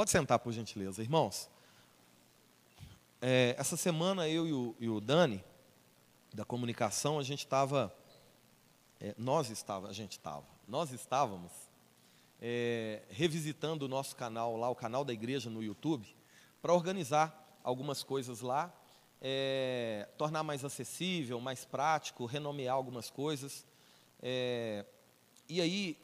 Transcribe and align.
Pode 0.00 0.10
sentar, 0.10 0.38
por 0.38 0.50
gentileza, 0.50 1.02
irmãos. 1.02 1.50
É, 3.20 3.54
essa 3.58 3.76
semana 3.76 4.26
eu 4.26 4.48
e 4.48 4.52
o, 4.54 4.74
e 4.80 4.88
o, 4.88 4.98
Dani, 4.98 5.44
da 6.32 6.42
comunicação, 6.42 7.18
a 7.18 7.22
gente 7.22 7.40
estava. 7.40 7.94
É, 8.98 9.14
nós 9.18 9.50
estávamos, 9.50 9.90
a 9.90 9.92
gente 9.92 10.12
estava, 10.12 10.46
nós 10.66 10.90
estávamos 10.90 11.52
é, 12.40 13.02
revisitando 13.10 13.84
o 13.84 13.88
nosso 13.88 14.16
canal 14.16 14.56
lá, 14.56 14.70
o 14.70 14.74
canal 14.74 15.04
da 15.04 15.12
igreja 15.12 15.50
no 15.50 15.62
YouTube, 15.62 16.08
para 16.62 16.72
organizar 16.72 17.60
algumas 17.62 18.02
coisas 18.02 18.40
lá, 18.40 18.72
é, 19.20 20.08
tornar 20.16 20.42
mais 20.42 20.64
acessível, 20.64 21.38
mais 21.42 21.66
prático, 21.66 22.24
renomear 22.24 22.74
algumas 22.74 23.10
coisas. 23.10 23.66
É, 24.22 24.86
e 25.46 25.60
aí, 25.60 25.98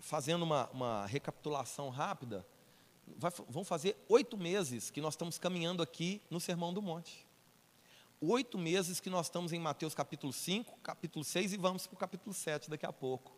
fazendo 0.00 0.42
uma, 0.42 0.68
uma 0.70 1.06
recapitulação 1.06 1.90
rápida, 1.90 2.44
vai, 3.16 3.32
vão 3.48 3.64
fazer 3.64 3.96
oito 4.08 4.36
meses 4.36 4.90
que 4.90 5.00
nós 5.00 5.14
estamos 5.14 5.38
caminhando 5.38 5.82
aqui 5.82 6.20
no 6.30 6.40
Sermão 6.40 6.72
do 6.72 6.82
Monte. 6.82 7.26
Oito 8.20 8.58
meses 8.58 8.98
que 8.98 9.08
nós 9.08 9.26
estamos 9.26 9.52
em 9.52 9.60
Mateus 9.60 9.94
capítulo 9.94 10.32
5, 10.32 10.78
capítulo 10.82 11.24
6 11.24 11.52
e 11.52 11.56
vamos 11.56 11.86
para 11.86 11.94
o 11.94 11.98
capítulo 11.98 12.34
7 12.34 12.68
daqui 12.68 12.84
a 12.84 12.92
pouco. 12.92 13.32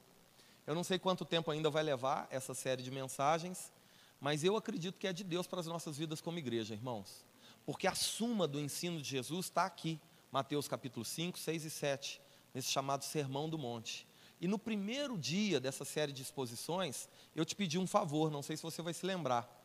Eu 0.67 0.75
não 0.75 0.83
sei 0.83 0.99
quanto 0.99 1.25
tempo 1.25 1.51
ainda 1.51 1.69
vai 1.69 1.83
levar 1.83 2.27
essa 2.31 2.55
série 2.55 2.83
de 2.83 2.91
mensagens, 2.91 3.73
mas 4.21 4.43
eu 4.45 4.57
acredito 4.57 4.99
que 4.99 5.07
é 5.07 5.13
de 5.13 5.25
Deus 5.25 5.47
para 5.47 5.61
as 5.61 5.67
nossas 5.67 5.99
vidas 5.99 6.21
como 6.21 6.39
igreja, 6.39 6.75
irmãos. 6.75 7.25
Porque 7.67 7.87
a 7.87 7.95
suma 7.95 8.47
do 8.49 8.59
ensino 8.59 9.01
de 9.01 9.09
Jesus 9.09 9.47
está 9.47 9.67
aqui, 9.67 10.01
Mateus 10.33 10.67
capítulo 10.67 11.05
5, 11.05 11.39
6 11.39 11.65
e 11.65 11.71
7, 11.71 12.21
nesse 12.55 12.71
chamado 12.71 13.05
Sermão 13.05 13.49
do 13.49 13.59
Monte. 13.59 14.07
E 14.41 14.49
no 14.49 14.59
primeiro 14.59 15.19
dia 15.19 15.61
dessa 15.61 15.85
série 15.85 16.13
de 16.13 16.23
exposições, 16.23 17.09
eu 17.37 17.45
te 17.45 17.55
pedi 17.55 17.79
um 17.79 17.87
favor, 17.87 18.31
não 18.31 18.43
sei 18.43 18.57
se 18.57 18.63
você 18.63 18.81
vai 18.81 18.95
se 18.95 19.05
lembrar. 19.05 19.60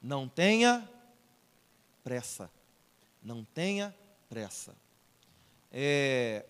Não 0.00 0.28
tenha 0.28 0.88
pressa. 2.04 2.50
Não 3.22 3.44
tenha 3.44 3.94
pressa. 4.28 4.76
É, 5.70 6.46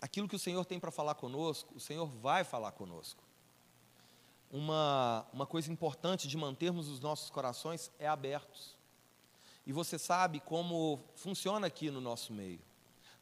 aquilo 0.00 0.28
que 0.28 0.36
o 0.36 0.38
Senhor 0.38 0.64
tem 0.64 0.80
para 0.80 0.90
falar 0.90 1.14
conosco, 1.14 1.74
o 1.74 1.80
Senhor 1.80 2.06
vai 2.06 2.44
falar 2.44 2.72
conosco. 2.72 3.22
Uma, 4.50 5.26
uma 5.32 5.46
coisa 5.46 5.72
importante 5.72 6.28
de 6.28 6.36
mantermos 6.36 6.88
os 6.88 7.00
nossos 7.00 7.30
corações 7.30 7.90
é 7.98 8.06
abertos. 8.06 8.76
E 9.66 9.72
você 9.72 9.98
sabe 9.98 10.40
como 10.40 11.02
funciona 11.16 11.66
aqui 11.66 11.90
no 11.90 12.00
nosso 12.00 12.32
meio. 12.32 12.60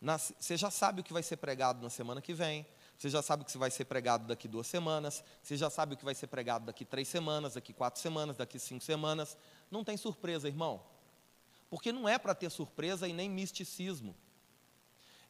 Na, 0.00 0.18
você 0.18 0.56
já 0.56 0.70
sabe 0.70 1.00
o 1.00 1.04
que 1.04 1.12
vai 1.12 1.22
ser 1.22 1.36
pregado 1.36 1.80
na 1.80 1.88
semana 1.88 2.20
que 2.20 2.34
vem, 2.34 2.66
você 3.02 3.08
já 3.08 3.20
sabe 3.20 3.42
o 3.42 3.44
que 3.44 3.58
vai 3.58 3.68
ser 3.68 3.84
pregado 3.86 4.28
daqui 4.28 4.46
duas 4.46 4.68
semanas, 4.68 5.24
você 5.42 5.56
já 5.56 5.68
sabe 5.68 5.94
o 5.94 5.96
que 5.96 6.04
vai 6.04 6.14
ser 6.14 6.28
pregado 6.28 6.66
daqui 6.66 6.84
três 6.84 7.08
semanas, 7.08 7.54
daqui 7.54 7.72
quatro 7.72 8.00
semanas, 8.00 8.36
daqui 8.36 8.60
cinco 8.60 8.84
semanas. 8.84 9.36
Não 9.68 9.82
tem 9.82 9.96
surpresa, 9.96 10.46
irmão. 10.46 10.80
Porque 11.68 11.90
não 11.90 12.08
é 12.08 12.16
para 12.16 12.32
ter 12.32 12.48
surpresa 12.48 13.08
e 13.08 13.12
nem 13.12 13.28
misticismo. 13.28 14.14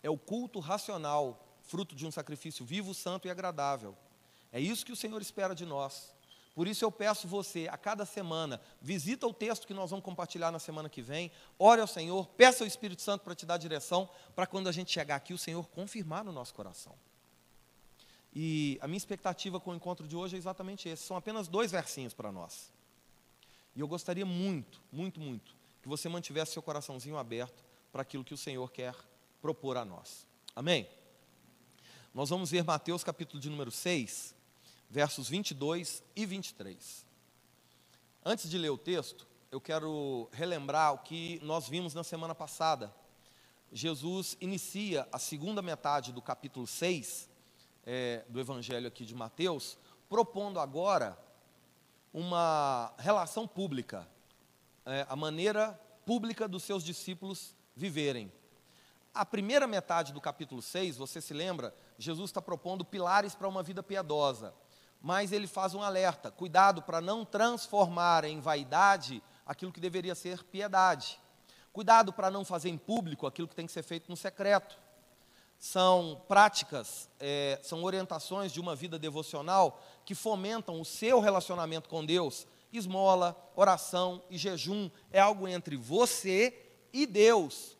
É 0.03 0.11
o 0.11 0.19
culto 0.19 0.61
racional, 0.61 1.49
fruto 1.63 1.95
de 1.95 2.07
um 2.07 2.11
sacrifício 2.11 2.63
vivo, 2.63 2.93
santo 2.93 3.27
e 3.27 3.31
agradável. 3.31 3.97
É 4.53 4.61
isso 4.61 4.85
que 4.85 4.93
o 4.93 4.97
Senhor 4.97 5.23
espera 5.23 5.55
de 5.55 5.65
nós. 5.65 6.15
Por 6.55 6.69
isso 6.69 6.85
eu 6.85 6.93
peço 6.93 7.27
você, 7.27 7.69
a 7.73 7.79
cada 7.79 8.05
semana, 8.05 8.61
visita 8.83 9.27
o 9.27 9.33
texto 9.33 9.67
que 9.67 9.73
nós 9.73 9.89
vamos 9.89 10.05
compartilhar 10.05 10.53
na 10.53 10.59
semana 10.59 10.91
que 10.91 11.01
vem, 11.01 11.33
ore 11.59 11.81
ao 11.81 11.87
Senhor, 11.87 12.29
peça 12.37 12.65
ao 12.65 12.69
Espírito 12.69 13.01
Santo 13.01 13.25
para 13.25 13.35
te 13.35 13.47
dar 13.47 13.57
direção, 13.57 14.11
para 14.35 14.47
quando 14.47 14.69
a 14.69 14.73
gente 14.73 14.93
chegar 14.93 15.17
aqui, 15.17 15.33
o 15.33 15.39
Senhor 15.39 15.67
confirmar 15.69 16.23
no 16.23 16.33
nosso 16.33 16.53
coração. 16.53 16.95
E 18.35 18.79
a 18.81 18.87
minha 18.87 18.97
expectativa 18.97 19.61
com 19.61 19.73
o 19.73 19.75
encontro 19.75 20.09
de 20.09 20.17
hoje 20.17 20.37
é 20.37 20.39
exatamente 20.39 20.89
esse. 20.89 21.03
São 21.03 21.17
apenas 21.17 21.49
dois 21.49 21.71
versinhos 21.71 22.15
para 22.15 22.33
nós. 22.33 22.73
E 23.77 23.81
eu 23.81 23.89
gostaria 23.89 24.25
muito, 24.25 24.81
muito, 24.91 25.21
muito, 25.21 25.55
que 25.83 25.89
você 25.89 26.09
mantivesse 26.09 26.53
seu 26.53 26.63
coraçãozinho 26.63 27.19
aberto 27.19 27.65
para 27.91 28.03
aquilo 28.03 28.25
que 28.25 28.35
o 28.35 28.39
Senhor 28.39 28.71
quer 28.71 28.95
propor 29.41 29.77
a 29.77 29.85
nós. 29.85 30.27
Amém? 30.55 30.89
Nós 32.15 32.31
vamos 32.31 32.51
ver 32.51 32.65
Mateus 32.65 33.03
capítulo 33.03 33.41
de 33.41 33.51
número 33.51 33.71
6, 33.71 34.35
versos 34.89 35.29
22 35.29 36.03
e 36.15 36.27
23. 36.27 37.07
Antes 38.25 38.49
de 38.49 38.57
ler 38.57 38.71
o 38.71 38.79
texto, 38.79 39.27
eu 39.51 39.61
quero 39.61 40.29
relembrar 40.33 40.95
o 40.95 40.99
que 40.99 41.41
nós 41.43 41.69
vimos 41.69 41.93
na 41.93 42.05
semana 42.05 42.35
passada. 42.35 42.95
Jesus 43.73 44.37
inicia 44.41 45.09
a 45.11 45.19
segunda 45.19 45.61
metade 45.61 46.13
do 46.13 46.23
capítulo 46.23 46.67
6 46.67 47.32
é, 47.85 48.25
do 48.29 48.41
Evangelho 48.41 48.87
aqui 48.87 49.05
de 49.05 49.15
Mateus, 49.15 49.79
propondo 50.09 50.61
agora 50.61 51.19
uma 52.13 52.93
relação 52.99 53.47
pública, 53.47 54.07
é, 54.85 55.07
a 55.09 55.17
maneira 55.17 55.79
pública 56.05 56.47
dos 56.47 56.63
seus 56.63 56.85
discípulos 56.85 57.57
viverem. 57.75 58.31
A 59.15 59.25
primeira 59.25 59.67
metade 59.67 60.13
do 60.13 60.21
capítulo 60.21 60.63
6, 60.63 60.97
você 60.97 61.21
se 61.21 61.35
lembra, 61.35 61.75
Jesus 61.99 62.31
está 62.31 62.41
propondo 62.41 62.85
pilares 62.85 63.35
para 63.35 63.49
uma 63.49 63.63
vida 63.63 63.83
piedosa, 63.83 64.55
mas 65.01 65.33
ele 65.33 65.47
faz 65.47 65.75
um 65.75 65.83
alerta: 65.83 66.31
cuidado 66.31 66.83
para 66.83 67.01
não 67.01 67.25
transformar 67.25 68.25
em 68.25 68.41
vaidade 68.41 69.23
aquilo 69.47 69.73
que 69.73 69.81
deveria 69.81 70.15
ser 70.15 70.43
piedade, 70.45 71.21
cuidado 71.73 72.13
para 72.13 72.31
não 72.31 72.45
fazer 72.45 72.69
em 72.69 72.79
público 72.79 73.27
aquilo 73.27 73.49
que 73.49 73.57
tem 73.57 73.67
que 73.67 73.73
ser 73.73 73.83
feito 73.83 74.09
no 74.09 74.17
secreto 74.17 74.79
são 75.63 76.21
práticas, 76.27 77.09
é, 77.21 77.61
são 77.63 77.85
orientações 77.85 78.51
de 78.51 78.59
uma 78.59 78.75
vida 78.75 78.99
devocional 78.99 79.81
que 80.05 80.13
fomentam 80.13 80.81
o 80.81 80.85
seu 80.85 81.21
relacionamento 81.21 81.89
com 81.89 82.05
Deus. 82.05 82.49
Esmola, 82.73 83.41
oração 83.55 84.21
e 84.29 84.37
jejum 84.37 84.91
é 85.13 85.21
algo 85.21 85.47
entre 85.47 85.77
você 85.77 86.69
e 86.93 87.07
Deus. 87.07 87.79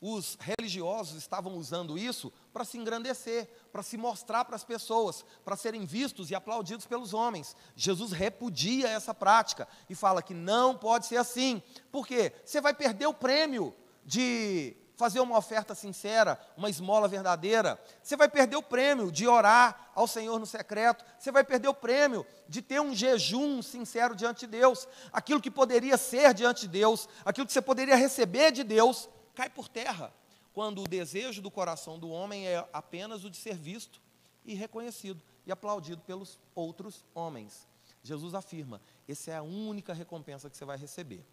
Os 0.00 0.38
religiosos 0.40 1.18
estavam 1.18 1.54
usando 1.58 1.98
isso 1.98 2.32
para 2.50 2.64
se 2.64 2.78
engrandecer, 2.78 3.46
para 3.70 3.82
se 3.82 3.98
mostrar 3.98 4.46
para 4.46 4.56
as 4.56 4.64
pessoas, 4.64 5.22
para 5.44 5.54
serem 5.54 5.84
vistos 5.84 6.30
e 6.30 6.34
aplaudidos 6.34 6.86
pelos 6.86 7.12
homens. 7.12 7.54
Jesus 7.76 8.10
repudia 8.10 8.88
essa 8.88 9.12
prática 9.12 9.68
e 9.90 9.94
fala 9.94 10.22
que 10.22 10.32
não 10.32 10.74
pode 10.74 11.04
ser 11.04 11.18
assim. 11.18 11.62
Por 11.92 12.06
quê? 12.06 12.32
Você 12.42 12.58
vai 12.58 12.72
perder 12.72 13.06
o 13.06 13.12
prêmio 13.12 13.74
de 14.02 14.74
fazer 14.98 15.20
uma 15.20 15.38
oferta 15.38 15.76
sincera, 15.76 16.36
uma 16.56 16.68
esmola 16.68 17.06
verdadeira. 17.06 17.80
Você 18.02 18.16
vai 18.16 18.28
perder 18.28 18.56
o 18.56 18.62
prêmio 18.62 19.12
de 19.12 19.28
orar 19.28 19.92
ao 19.94 20.08
Senhor 20.08 20.40
no 20.40 20.44
secreto. 20.44 21.04
Você 21.16 21.30
vai 21.30 21.44
perder 21.44 21.68
o 21.68 21.74
prêmio 21.74 22.26
de 22.48 22.60
ter 22.60 22.80
um 22.80 22.92
jejum 22.92 23.62
sincero 23.62 24.16
diante 24.16 24.40
de 24.40 24.48
Deus. 24.48 24.88
Aquilo 25.12 25.40
que 25.40 25.52
poderia 25.52 25.96
ser 25.96 26.34
diante 26.34 26.62
de 26.62 26.68
Deus, 26.68 27.08
aquilo 27.24 27.46
que 27.46 27.52
você 27.52 27.62
poderia 27.62 27.94
receber 27.94 28.50
de 28.50 28.64
Deus, 28.64 29.08
cai 29.36 29.48
por 29.48 29.68
terra. 29.68 30.12
Quando 30.52 30.82
o 30.82 30.88
desejo 30.88 31.40
do 31.40 31.50
coração 31.50 31.96
do 31.96 32.10
homem 32.10 32.48
é 32.48 32.68
apenas 32.72 33.24
o 33.24 33.30
de 33.30 33.36
ser 33.36 33.54
visto 33.54 34.02
e 34.44 34.52
reconhecido 34.52 35.22
e 35.46 35.52
aplaudido 35.52 36.02
pelos 36.02 36.40
outros 36.56 37.04
homens. 37.14 37.68
Jesus 38.02 38.34
afirma: 38.34 38.80
essa 39.08 39.30
é 39.30 39.36
a 39.36 39.42
única 39.42 39.94
recompensa 39.94 40.50
que 40.50 40.56
você 40.56 40.64
vai 40.64 40.76
receber. 40.76 41.24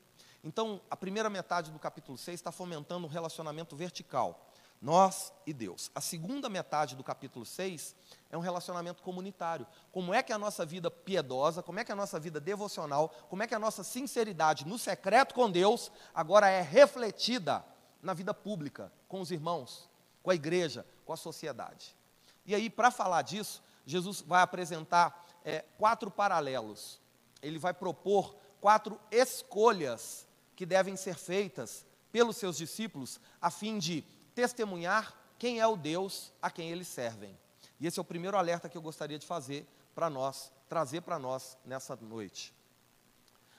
Então, 0.46 0.80
a 0.92 0.96
primeira 0.96 1.28
metade 1.28 1.72
do 1.72 1.80
capítulo 1.80 2.20
6 2.20 2.36
está 2.36 2.52
fomentando 2.52 3.08
um 3.08 3.10
relacionamento 3.10 3.76
vertical, 3.76 4.48
nós 4.80 5.34
e 5.44 5.52
Deus. 5.52 5.90
A 5.96 6.00
segunda 6.00 6.48
metade 6.48 6.96
do 6.96 7.04
capítulo 7.04 7.44
6 7.44 7.96
é 8.30 8.38
um 8.38 8.42
relacionamento 8.42 9.02
comunitário. 9.02 9.66
Como 9.92 10.14
é 10.14 10.22
que 10.22 10.32
a 10.32 10.38
nossa 10.38 10.64
vida 10.64 10.92
piedosa, 10.92 11.64
como 11.64 11.80
é 11.80 11.84
que 11.84 11.92
a 11.92 11.96
nossa 11.96 12.20
vida 12.20 12.40
devocional, 12.40 13.10
como 13.28 13.42
é 13.42 13.48
que 13.48 13.56
a 13.56 13.60
nossa 13.60 13.84
sinceridade 13.84 14.68
no 14.68 14.78
secreto 14.78 15.34
com 15.34 15.50
Deus 15.50 15.92
agora 16.14 16.48
é 16.48 16.62
refletida 16.62 17.66
na 18.00 18.14
vida 18.14 18.32
pública, 18.32 18.94
com 19.08 19.22
os 19.22 19.32
irmãos, 19.32 19.90
com 20.22 20.30
a 20.30 20.36
igreja, 20.36 20.86
com 21.06 21.12
a 21.12 21.18
sociedade. 21.18 21.98
E 22.46 22.54
aí, 22.54 22.70
para 22.70 22.92
falar 22.92 23.24
disso, 23.24 23.64
Jesus 23.84 24.22
vai 24.22 24.44
apresentar 24.44 25.26
é, 25.44 25.66
quatro 25.80 26.12
paralelos. 26.12 27.02
Ele 27.42 27.58
vai 27.58 27.74
propor 27.74 28.36
quatro 28.62 29.00
escolhas 29.10 30.25
que 30.56 30.66
devem 30.66 30.96
ser 30.96 31.16
feitas 31.16 31.86
pelos 32.12 32.38
seus 32.38 32.58
discípulos 32.58 33.20
a 33.42 33.52
fim 33.52 33.78
de 33.78 34.02
testemunhar 34.34 35.14
quem 35.38 35.60
é 35.60 35.68
o 35.68 35.76
Deus 35.76 36.32
a 36.42 36.50
quem 36.50 36.72
eles 36.72 36.88
servem. 36.88 37.38
E 37.80 37.86
esse 37.86 38.00
é 38.00 38.02
o 38.02 38.06
primeiro 38.06 38.38
alerta 38.38 38.70
que 38.70 38.78
eu 38.78 38.82
gostaria 38.82 39.20
de 39.20 39.26
fazer 39.26 39.68
para 39.94 40.10
nós, 40.10 40.52
trazer 40.70 41.02
para 41.02 41.20
nós 41.20 41.58
nessa 41.66 41.96
noite. 41.98 42.54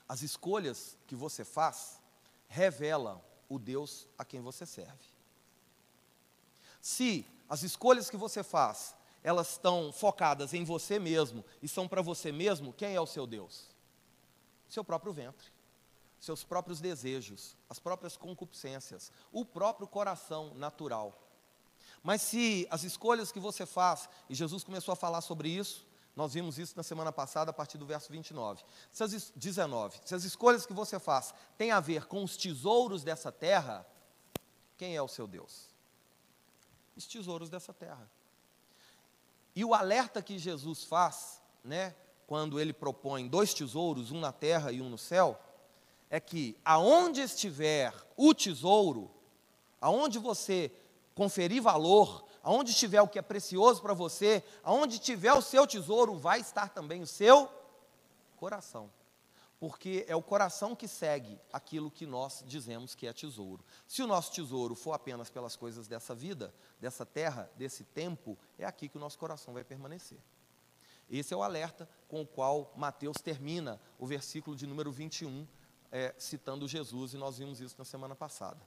As 0.09 0.23
escolhas 0.23 0.97
que 1.07 1.15
você 1.15 1.45
faz 1.45 2.01
revelam 2.49 3.21
o 3.49 3.59
Deus 3.59 4.09
a 4.17 4.25
quem 4.25 4.41
você 4.41 4.65
serve. 4.65 5.05
Se 6.81 7.27
as 7.49 7.63
escolhas 7.63 8.09
que 8.09 8.17
você 8.17 8.43
faz, 8.43 8.95
elas 9.23 9.53
estão 9.53 9.93
focadas 9.93 10.55
em 10.55 10.65
você 10.65 10.99
mesmo 10.99 11.45
e 11.61 11.69
são 11.69 11.87
para 11.87 12.01
você 12.01 12.33
mesmo, 12.33 12.73
quem 12.73 12.95
é 12.95 13.01
o 13.01 13.07
seu 13.07 13.27
Deus? 13.27 13.69
Seu 14.69 14.85
próprio 14.85 15.13
ventre 15.13 15.56
seus 16.19 16.45
próprios 16.45 16.81
desejos, 16.81 17.57
as 17.69 17.79
próprias 17.79 18.17
concupiscências, 18.17 19.13
o 19.33 19.45
próprio 19.45 19.87
coração 19.87 20.55
natural. 20.55 21.23
Mas 22.03 22.23
se 22.23 22.67
as 22.71 22.85
escolhas 22.85 23.33
que 23.33 23.41
você 23.41 23.67
faz, 23.67 24.09
e 24.29 24.35
Jesus 24.35 24.65
começou 24.65 24.93
a 24.93 24.97
falar 24.97 25.21
sobre 25.21 25.49
isso 25.49 25.87
Nós 26.17 26.33
vimos 26.33 26.59
isso 26.59 26.75
na 26.75 26.83
semana 26.83 27.13
passada, 27.13 27.51
a 27.51 27.55
partir 27.55 27.77
do 27.77 27.85
verso 27.85 28.11
29. 28.11 28.65
Se 28.91 29.05
as, 29.05 29.31
19. 29.37 30.01
Se 30.03 30.15
as 30.15 30.25
escolhas 30.25 30.65
que 30.65 30.73
você 30.73 30.99
faz 30.99 31.35
têm 31.59 31.71
a 31.71 31.79
ver 31.79 32.07
com 32.07 32.25
os 32.25 32.39
tesouros 32.39 33.05
dessa 33.05 33.31
terra, 33.31 33.87
quem 34.79 34.97
é 34.97 35.03
o 35.03 35.09
seu 35.09 35.27
Deus? 35.27 35.69
Os 36.97 37.07
tesouros 37.07 37.51
dessa 37.51 37.75
terra. 37.75 38.11
E 39.55 39.63
o 39.63 39.75
alerta 39.75 40.23
que 40.23 40.39
Jesus 40.39 40.85
faz, 40.85 41.43
né, 41.63 41.95
quando 42.27 42.59
ele 42.59 42.73
propõe 42.73 43.29
dois 43.29 43.53
tesouros, 43.53 44.11
um 44.11 44.19
na 44.19 44.33
terra 44.33 44.73
e 44.73 44.81
um 44.81 44.89
no 44.89 44.99
céu, 44.99 45.39
é 46.11 46.21
que 46.21 46.57
aonde 46.65 47.21
estiver 47.21 47.93
o 48.17 48.35
tesouro, 48.35 49.11
aonde 49.81 50.19
você 50.19 50.73
conferir 51.15 51.63
valor, 51.63 52.25
aonde 52.43 52.71
estiver 52.71 53.03
o 53.03 53.09
que 53.09 53.19
é 53.19 53.23
precioso 53.23 53.83
para 53.83 53.95
você, 53.95 54.45
aonde 54.63 54.99
tiver 54.99 55.33
o 55.33 55.43
seu 55.43 55.67
tesouro, 55.67 56.17
vai 56.17 56.41
estar 56.41 56.69
também 56.69 57.03
o 57.03 57.07
seu 57.07 57.51
coração. 58.37 58.91
Porque 59.59 60.05
é 60.07 60.15
o 60.15 60.23
coração 60.23 60.77
que 60.77 60.87
segue 60.87 61.41
aquilo 61.51 61.91
que 61.91 62.05
nós 62.07 62.45
dizemos 62.47 62.95
que 62.95 63.07
é 63.07 63.13
tesouro. 63.13 63.65
Se 63.87 64.03
o 64.03 64.07
nosso 64.07 64.31
tesouro 64.31 64.75
for 64.75 64.93
apenas 64.93 65.31
pelas 65.31 65.57
coisas 65.57 65.89
dessa 65.89 66.15
vida, 66.15 66.55
dessa 66.79 67.07
terra, 67.07 67.51
desse 67.57 67.83
tempo, 67.83 68.39
é 68.59 68.67
aqui 68.67 68.89
que 68.89 68.99
o 68.99 69.01
nosso 69.01 69.19
coração 69.19 69.55
vai 69.55 69.65
permanecer. 69.65 70.19
Esse 71.09 71.33
é 71.33 71.37
o 71.37 71.43
alerta 71.43 71.89
com 72.07 72.21
o 72.21 72.27
qual 72.27 72.73
Mateus 72.77 73.17
termina 73.17 73.81
o 73.99 74.07
versículo 74.07 74.55
de 74.55 74.67
número 74.67 74.93
21, 74.93 75.47
é, 75.97 76.15
citando 76.19 76.69
Jesus, 76.69 77.15
e 77.15 77.17
nós 77.17 77.39
vimos 77.39 77.59
isso 77.59 77.75
na 77.79 77.85
semana 77.85 78.15
passada. 78.15 78.61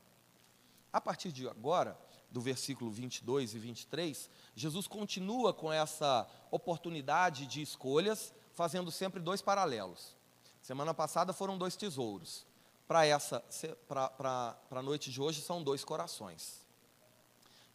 A 0.91 0.99
partir 0.99 1.31
de 1.31 1.47
agora, 1.47 1.95
do 2.31 2.41
versículo 2.41 2.89
22 2.89 3.53
e 3.53 3.59
23, 3.59 4.27
Jesus 4.55 4.87
continua 4.87 5.53
com 5.53 5.71
essa 5.71 6.27
oportunidade 6.49 7.45
de 7.45 7.61
escolhas, 7.61 8.33
fazendo 8.51 8.89
sempre 8.89 9.19
dois 9.19 9.43
paralelos. 9.43 10.17
Semana 10.59 10.91
passada 10.91 11.31
foram 11.31 11.55
dois 11.55 11.75
tesouros. 11.75 12.47
Para 12.87 13.05
essa, 13.05 13.45
para 13.87 14.57
a 14.71 14.81
noite 14.81 15.11
de 15.11 15.21
hoje, 15.21 15.39
são 15.39 15.61
dois 15.61 15.83
corações. 15.83 16.65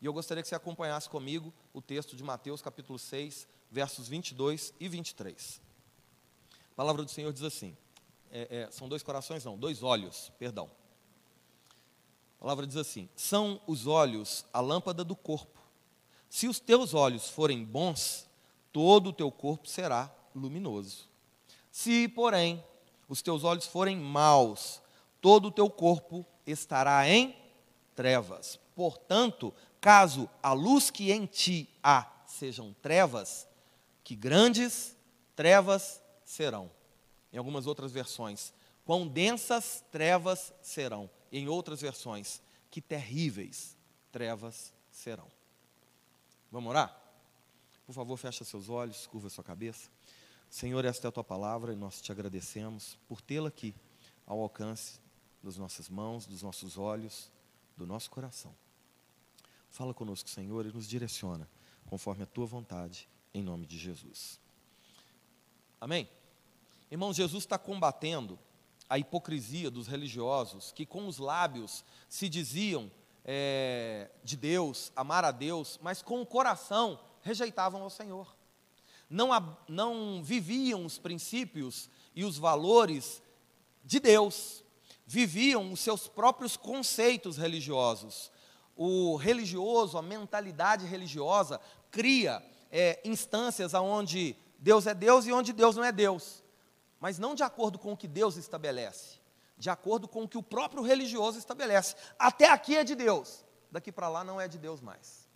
E 0.02 0.06
eu 0.06 0.12
gostaria 0.12 0.42
que 0.42 0.48
você 0.48 0.56
acompanhasse 0.56 1.08
comigo 1.08 1.54
o 1.72 1.80
texto 1.80 2.16
de 2.16 2.24
Mateus, 2.24 2.60
capítulo 2.60 2.98
6, 2.98 3.46
versos 3.70 4.08
22 4.08 4.74
e 4.80 4.88
23. 4.88 5.62
A 6.50 6.74
palavra 6.74 7.04
do 7.04 7.10
Senhor 7.12 7.32
diz 7.32 7.44
assim: 7.44 7.76
é, 8.34 8.62
é, 8.62 8.70
são 8.72 8.88
dois 8.88 9.02
corações, 9.02 9.44
não, 9.44 9.56
dois 9.56 9.84
olhos, 9.84 10.32
perdão. 10.36 10.68
A 12.36 12.40
palavra 12.40 12.66
diz 12.66 12.76
assim: 12.76 13.08
são 13.14 13.60
os 13.64 13.86
olhos 13.86 14.44
a 14.52 14.60
lâmpada 14.60 15.04
do 15.04 15.14
corpo. 15.14 15.60
Se 16.28 16.48
os 16.48 16.58
teus 16.58 16.92
olhos 16.92 17.28
forem 17.28 17.64
bons, 17.64 18.28
todo 18.72 19.10
o 19.10 19.12
teu 19.12 19.30
corpo 19.30 19.68
será 19.68 20.12
luminoso. 20.34 21.08
Se, 21.70 22.08
porém, 22.08 22.62
os 23.08 23.22
teus 23.22 23.44
olhos 23.44 23.66
forem 23.66 23.96
maus, 23.96 24.82
todo 25.20 25.46
o 25.46 25.52
teu 25.52 25.70
corpo 25.70 26.26
estará 26.44 27.08
em 27.08 27.36
trevas. 27.94 28.58
Portanto, 28.74 29.54
caso 29.80 30.28
a 30.42 30.52
luz 30.52 30.90
que 30.90 31.12
em 31.12 31.24
ti 31.24 31.70
há 31.80 32.10
sejam 32.26 32.74
trevas, 32.82 33.46
que 34.02 34.16
grandes 34.16 34.96
trevas 35.36 36.02
serão. 36.24 36.68
Em 37.34 37.36
algumas 37.36 37.66
outras 37.66 37.90
versões, 37.90 38.54
quão 38.84 39.08
densas 39.08 39.84
trevas 39.90 40.54
serão 40.62 41.10
em 41.32 41.48
outras 41.48 41.80
versões, 41.80 42.40
que 42.70 42.80
terríveis 42.80 43.76
trevas 44.12 44.72
serão. 44.88 45.26
Vamos 46.48 46.70
orar? 46.70 46.96
Por 47.84 47.92
favor, 47.92 48.16
fecha 48.16 48.44
seus 48.44 48.68
olhos, 48.68 49.08
curva 49.08 49.28
sua 49.28 49.42
cabeça. 49.42 49.90
Senhor, 50.48 50.84
esta 50.84 51.08
é 51.08 51.10
a 51.10 51.12
tua 51.12 51.24
palavra 51.24 51.72
e 51.72 51.76
nós 51.76 52.00
te 52.00 52.12
agradecemos 52.12 52.96
por 53.08 53.20
tê-la 53.20 53.48
aqui 53.48 53.74
ao 54.24 54.40
alcance 54.40 55.00
das 55.42 55.56
nossas 55.56 55.88
mãos, 55.88 56.26
dos 56.26 56.40
nossos 56.40 56.78
olhos, 56.78 57.32
do 57.76 57.84
nosso 57.84 58.08
coração. 58.12 58.54
Fala 59.70 59.92
conosco, 59.92 60.30
Senhor, 60.30 60.64
e 60.66 60.72
nos 60.72 60.86
direciona 60.86 61.50
conforme 61.86 62.22
a 62.22 62.26
tua 62.26 62.46
vontade, 62.46 63.08
em 63.34 63.42
nome 63.42 63.66
de 63.66 63.76
Jesus. 63.76 64.38
Amém? 65.80 66.08
Irmão, 66.90 67.12
Jesus 67.12 67.44
está 67.44 67.58
combatendo 67.58 68.38
a 68.88 68.98
hipocrisia 68.98 69.70
dos 69.70 69.86
religiosos 69.86 70.72
que 70.72 70.84
com 70.84 71.06
os 71.06 71.18
lábios 71.18 71.84
se 72.08 72.28
diziam 72.28 72.90
é, 73.24 74.10
de 74.22 74.36
Deus, 74.36 74.92
amar 74.94 75.24
a 75.24 75.30
Deus, 75.30 75.78
mas 75.82 76.02
com 76.02 76.20
o 76.20 76.26
coração 76.26 77.00
rejeitavam 77.22 77.82
ao 77.82 77.90
Senhor. 77.90 78.36
Não, 79.08 79.30
não 79.66 80.22
viviam 80.22 80.84
os 80.84 80.98
princípios 80.98 81.88
e 82.14 82.24
os 82.24 82.36
valores 82.36 83.22
de 83.82 83.98
Deus, 83.98 84.62
viviam 85.06 85.72
os 85.72 85.80
seus 85.80 86.06
próprios 86.06 86.56
conceitos 86.56 87.36
religiosos. 87.36 88.30
O 88.76 89.16
religioso, 89.16 89.96
a 89.96 90.02
mentalidade 90.02 90.86
religiosa, 90.86 91.60
cria 91.90 92.44
é, 92.70 93.00
instâncias 93.04 93.72
onde 93.72 94.36
Deus 94.58 94.86
é 94.86 94.94
Deus 94.94 95.26
e 95.26 95.32
onde 95.32 95.52
Deus 95.52 95.76
não 95.76 95.84
é 95.84 95.92
Deus 95.92 96.43
mas 97.04 97.18
não 97.18 97.34
de 97.34 97.42
acordo 97.42 97.78
com 97.78 97.92
o 97.92 97.96
que 97.98 98.08
Deus 98.08 98.36
estabelece, 98.36 99.18
de 99.58 99.68
acordo 99.68 100.08
com 100.08 100.22
o 100.22 100.28
que 100.28 100.38
o 100.38 100.42
próprio 100.42 100.82
religioso 100.82 101.38
estabelece. 101.38 101.94
Até 102.18 102.48
aqui 102.48 102.78
é 102.78 102.82
de 102.82 102.94
Deus, 102.94 103.44
daqui 103.70 103.92
para 103.92 104.08
lá 104.08 104.24
não 104.24 104.40
é 104.40 104.48
de 104.48 104.56
Deus 104.56 104.80
mais. 104.80 105.28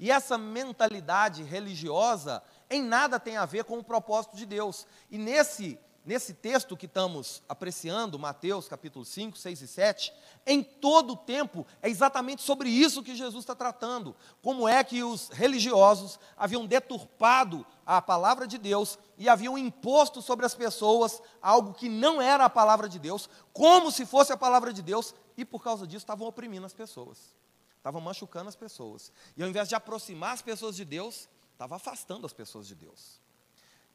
E 0.00 0.10
essa 0.10 0.36
mentalidade 0.36 1.44
religiosa 1.44 2.42
em 2.68 2.82
nada 2.82 3.20
tem 3.20 3.36
a 3.36 3.46
ver 3.46 3.62
com 3.62 3.78
o 3.78 3.84
propósito 3.84 4.36
de 4.36 4.44
Deus. 4.44 4.84
E 5.08 5.16
nesse 5.16 5.78
nesse 6.06 6.32
texto 6.32 6.76
que 6.76 6.86
estamos 6.86 7.42
apreciando, 7.48 8.18
Mateus 8.18 8.68
capítulo 8.68 9.04
5, 9.04 9.36
6 9.36 9.60
e 9.60 9.66
7, 9.66 10.12
em 10.46 10.62
todo 10.62 11.14
o 11.14 11.16
tempo 11.16 11.66
é 11.82 11.88
exatamente 11.90 12.42
sobre 12.42 12.68
isso 12.68 13.02
que 13.02 13.16
Jesus 13.16 13.42
está 13.42 13.56
tratando. 13.56 14.14
Como 14.40 14.68
é 14.68 14.84
que 14.84 15.02
os 15.02 15.28
religiosos 15.30 16.18
haviam 16.36 16.64
deturpado 16.64 17.66
a 17.86 18.02
palavra 18.02 18.48
de 18.48 18.58
Deus 18.58 18.98
e 19.16 19.28
haviam 19.28 19.56
imposto 19.56 20.20
sobre 20.20 20.44
as 20.44 20.54
pessoas 20.54 21.22
algo 21.40 21.72
que 21.72 21.88
não 21.88 22.20
era 22.20 22.44
a 22.44 22.50
palavra 22.50 22.88
de 22.88 22.98
Deus, 22.98 23.30
como 23.52 23.92
se 23.92 24.04
fosse 24.04 24.32
a 24.32 24.36
palavra 24.36 24.72
de 24.72 24.82
Deus, 24.82 25.14
e 25.36 25.44
por 25.44 25.62
causa 25.62 25.86
disso 25.86 25.98
estavam 25.98 26.26
oprimindo 26.26 26.66
as 26.66 26.74
pessoas, 26.74 27.36
estavam 27.76 28.00
machucando 28.00 28.48
as 28.48 28.56
pessoas. 28.56 29.12
E 29.36 29.42
ao 29.42 29.48
invés 29.48 29.68
de 29.68 29.76
aproximar 29.76 30.32
as 30.34 30.42
pessoas 30.42 30.74
de 30.74 30.84
Deus, 30.84 31.28
estava 31.52 31.76
afastando 31.76 32.26
as 32.26 32.32
pessoas 32.32 32.66
de 32.66 32.74
Deus. 32.74 33.20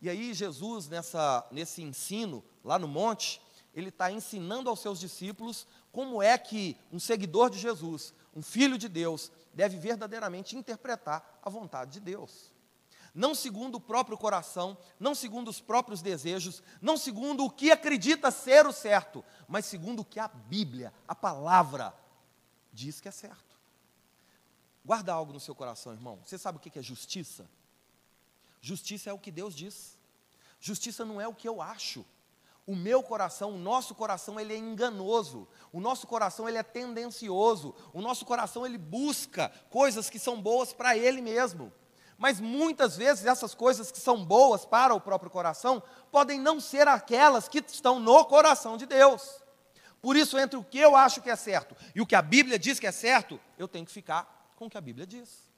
E 0.02 0.10
aí 0.10 0.34
Jesus, 0.34 0.88
nessa, 0.88 1.46
nesse 1.52 1.84
ensino, 1.84 2.44
lá 2.64 2.80
no 2.80 2.88
monte, 2.88 3.42
ele 3.74 3.90
está 3.90 4.12
ensinando 4.12 4.70
aos 4.70 4.80
seus 4.80 5.00
discípulos 5.00 5.68
como 5.92 6.24
é 6.24 6.38
que 6.38 6.78
um 6.92 7.00
seguidor 7.00 7.50
de 7.50 7.60
Jesus, 7.60 8.14
um 8.34 8.42
filho 8.42 8.78
de 8.78 8.88
Deus, 8.88 9.32
deve 9.54 9.78
verdadeiramente 9.78 10.56
interpretar 10.56 11.40
a 11.44 11.50
vontade 11.50 11.92
de 11.92 12.00
Deus. 12.00 12.51
Não 13.14 13.36
segundo 13.36 13.76
o 13.76 13.82
próprio 13.82 14.18
coração, 14.18 14.78
não 15.00 15.14
segundo 15.14 15.50
os 15.50 15.60
próprios 15.60 16.02
desejos, 16.02 16.64
não 16.82 16.96
segundo 16.96 17.44
o 17.44 17.50
que 17.50 17.70
acredita 17.70 18.32
ser 18.32 18.66
o 18.66 18.72
certo, 18.72 19.24
mas 19.48 19.66
segundo 19.66 20.00
o 20.00 20.06
que 20.06 20.20
a 20.20 20.30
Bíblia, 20.30 20.94
a 21.08 21.14
palavra, 21.14 21.94
diz 22.72 23.02
que 23.02 23.10
é 23.10 23.12
certo. 23.12 23.60
Guarda 24.84 25.14
algo 25.14 25.34
no 25.34 25.40
seu 25.40 25.54
coração, 25.54 25.92
irmão. 25.92 26.20
Você 26.26 26.38
sabe 26.38 26.58
o 26.58 26.62
que 26.62 26.80
é 26.80 26.82
justiça? 26.82 27.50
Justiça 28.62 29.10
é 29.10 29.14
o 29.14 29.20
que 29.20 29.32
Deus 29.32 29.54
diz. 29.54 29.98
Justiça 30.60 31.04
não 31.04 31.20
é 31.20 31.28
o 31.28 31.36
que 31.36 31.48
eu 31.48 31.62
acho. 31.62 32.06
O 32.66 32.76
meu 32.76 33.04
coração, 33.04 33.56
o 33.56 33.58
nosso 33.58 33.94
coração, 33.94 34.40
ele 34.40 34.54
é 34.54 34.58
enganoso. 34.58 35.48
O 35.74 35.82
nosso 35.82 36.08
coração, 36.08 36.48
ele 36.48 36.58
é 36.58 36.64
tendencioso. 36.64 37.76
O 37.92 38.02
nosso 38.02 38.26
coração, 38.26 38.66
ele 38.66 38.78
busca 38.78 39.50
coisas 39.70 40.10
que 40.10 40.20
são 40.20 40.42
boas 40.42 40.72
para 40.72 40.96
ele 40.96 41.22
mesmo. 41.22 41.74
Mas 42.22 42.40
muitas 42.40 42.96
vezes 42.96 43.26
essas 43.26 43.56
coisas 43.56 43.92
que 43.92 44.00
são 44.00 44.24
boas 44.24 44.64
para 44.64 44.94
o 44.94 45.02
próprio 45.02 45.32
coração 45.32 45.82
podem 46.12 46.40
não 46.40 46.60
ser 46.60 46.88
aquelas 46.88 47.48
que 47.48 47.64
estão 47.68 48.00
no 48.00 48.24
coração 48.26 48.78
de 48.78 48.86
Deus. 48.86 49.42
Por 50.00 50.16
isso, 50.16 50.38
entre 50.38 50.56
o 50.56 50.64
que 50.64 50.78
eu 50.78 50.96
acho 50.96 51.20
que 51.20 51.32
é 51.32 51.36
certo 51.36 51.76
e 51.96 52.00
o 52.00 52.06
que 52.06 52.14
a 52.14 52.22
Bíblia 52.22 52.60
diz 52.60 52.80
que 52.80 52.86
é 52.86 52.92
certo, 52.92 53.40
eu 53.58 53.68
tenho 53.68 53.88
que 53.88 53.92
ficar 53.92 54.54
com 54.56 54.68
o 54.68 54.70
que 54.70 54.78
a 54.78 54.82
Bíblia 54.82 55.08
diz. 55.08 55.50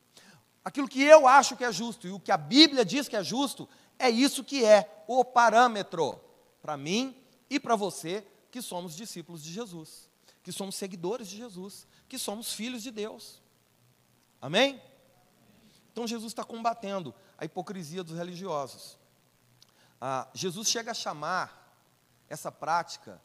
Aquilo 0.63 0.87
que 0.87 1.03
eu 1.03 1.27
acho 1.27 1.57
que 1.57 1.65
é 1.65 1.71
justo 1.73 2.07
e 2.07 2.11
o 2.11 2.19
que 2.19 2.31
a 2.31 2.37
Bíblia 2.37 2.85
diz 2.85 3.09
que 3.09 3.17
é 3.17 3.23
justo, 3.25 3.67
é 3.99 4.09
isso 4.09 4.41
que 4.41 4.63
é 4.63 5.03
o 5.05 5.25
parâmetro 5.25 6.17
para 6.61 6.77
mim 6.77 7.13
e 7.49 7.59
para 7.59 7.75
você 7.75 8.25
que 8.49 8.61
somos 8.61 8.95
discípulos 8.95 9.43
de 9.43 9.51
Jesus, 9.51 10.09
que 10.41 10.53
somos 10.53 10.75
seguidores 10.75 11.27
de 11.27 11.35
Jesus, 11.35 11.85
que 12.07 12.17
somos 12.17 12.53
filhos 12.53 12.81
de 12.81 12.89
Deus. 12.89 13.41
Amém? 14.41 14.81
Então 15.93 16.07
Jesus 16.07 16.31
está 16.31 16.43
combatendo 16.43 17.13
a 17.37 17.45
hipocrisia 17.45 18.03
dos 18.03 18.17
religiosos. 18.17 18.97
Ah, 20.01 20.27
Jesus 20.33 20.67
chega 20.67 20.89
a 20.89 20.93
chamar 20.93 21.77
essa 22.27 22.51
prática, 22.51 23.21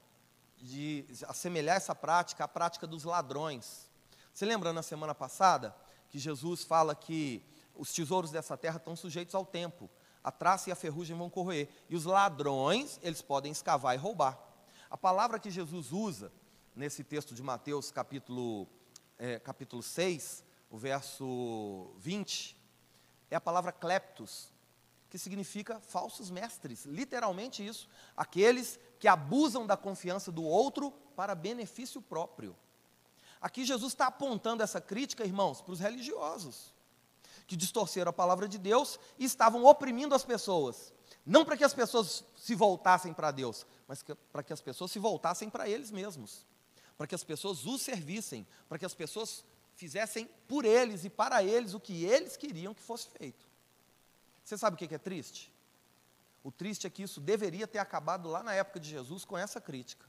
de 0.59 1.07
assemelhar 1.27 1.77
essa 1.77 1.95
prática 1.95 2.45
à 2.45 2.49
prática 2.49 2.87
dos 2.87 3.05
ladrões. 3.05 3.89
Você 4.35 4.45
lembra 4.45 4.71
na 4.73 4.83
semana 4.83 5.15
passada 5.15 5.75
que 6.11 6.19
Jesus 6.19 6.63
fala 6.63 6.95
que 6.95 7.43
os 7.75 7.93
tesouros 7.93 8.31
dessa 8.31 8.57
terra 8.57 8.77
estão 8.77 8.95
sujeitos 8.95 9.35
ao 9.35 9.47
tempo. 9.47 9.89
a 10.23 10.31
traça 10.31 10.69
e 10.69 10.73
a 10.73 10.77
ferrugem 10.77 11.17
vão 11.17 11.31
corroer. 11.31 11.71
E 11.89 11.97
os 11.97 12.05
ladrões, 12.05 12.99
eles 13.03 13.23
podem 13.23 13.51
escavar 13.51 13.95
e 13.95 13.99
roubar. 13.99 14.39
A 14.91 14.97
palavra 14.97 15.39
que 15.39 15.51
Jesus 15.51 15.91
usa 15.91 16.31
nesse 16.77 17.03
texto 17.03 17.35
de 17.35 17.43
Mateus, 17.43 17.91
capítulo, 17.91 18.69
é, 19.17 19.39
capítulo 19.39 19.83
6, 19.83 20.45
o 20.71 20.77
verso 20.77 21.95
20, 21.97 22.58
é 23.31 23.37
a 23.37 23.41
palavra 23.41 23.73
cleptos, 23.73 24.49
que 25.11 25.19
significa 25.19 25.81
falsos 25.81 26.31
mestres. 26.31 26.85
Literalmente 26.85 27.67
isso. 27.67 27.89
Aqueles 28.17 28.79
que 28.99 29.09
abusam 29.09 29.67
da 29.67 29.77
confiança 29.77 30.31
do 30.31 30.43
outro 30.43 30.91
para 31.15 31.35
benefício 31.35 32.01
próprio. 32.01 32.57
Aqui 33.41 33.65
Jesus 33.65 33.93
está 33.93 34.07
apontando 34.07 34.63
essa 34.63 34.81
crítica, 34.81 35.25
irmãos, 35.25 35.61
para 35.61 35.73
os 35.73 35.81
religiosos, 35.81 36.73
que 37.47 37.57
distorceram 37.57 38.11
a 38.11 38.13
palavra 38.13 38.49
de 38.49 38.59
Deus 38.59 38.99
e 39.19 39.25
estavam 39.25 39.65
oprimindo 39.65 40.15
as 40.15 40.25
pessoas. 40.25 40.93
Não 41.25 41.45
para 41.45 41.57
que 41.57 41.65
as 41.65 41.75
pessoas 41.75 42.25
se 42.37 42.55
voltassem 42.55 43.13
para 43.13 43.31
Deus, 43.31 43.67
mas 43.87 44.05
para 44.33 44.43
que 44.43 44.53
as 44.53 44.61
pessoas 44.61 44.91
se 44.91 44.99
voltassem 44.99 45.49
para 45.49 45.69
eles 45.69 45.91
mesmos. 45.91 46.45
Para 46.97 47.07
que 47.07 47.15
as 47.15 47.23
pessoas 47.23 47.65
os 47.65 47.81
servissem, 47.81 48.47
para 48.69 48.79
que 48.79 48.85
as 48.85 48.95
pessoas 48.95 49.45
fizessem 49.79 50.29
por 50.49 50.65
eles 50.65 51.05
e 51.05 51.09
para 51.09 51.41
eles 51.41 51.73
o 51.73 51.79
que 51.79 52.05
eles 52.05 52.37
queriam 52.37 52.75
que 52.75 52.83
fosse 52.83 53.09
feito. 53.11 53.47
Você 54.45 54.59
sabe 54.59 54.75
o 54.75 54.77
que 54.77 54.93
é 54.93 54.99
triste? 54.99 55.53
O 56.43 56.51
triste 56.51 56.85
é 56.85 56.91
que 56.91 57.05
isso 57.05 57.21
deveria 57.21 57.65
ter 57.65 57.79
acabado 57.79 58.29
lá 58.29 58.43
na 58.43 58.53
época 58.53 58.81
de 58.81 58.91
Jesus 58.91 59.25
com 59.25 59.39
essa 59.39 59.61
crítica. 59.61 60.05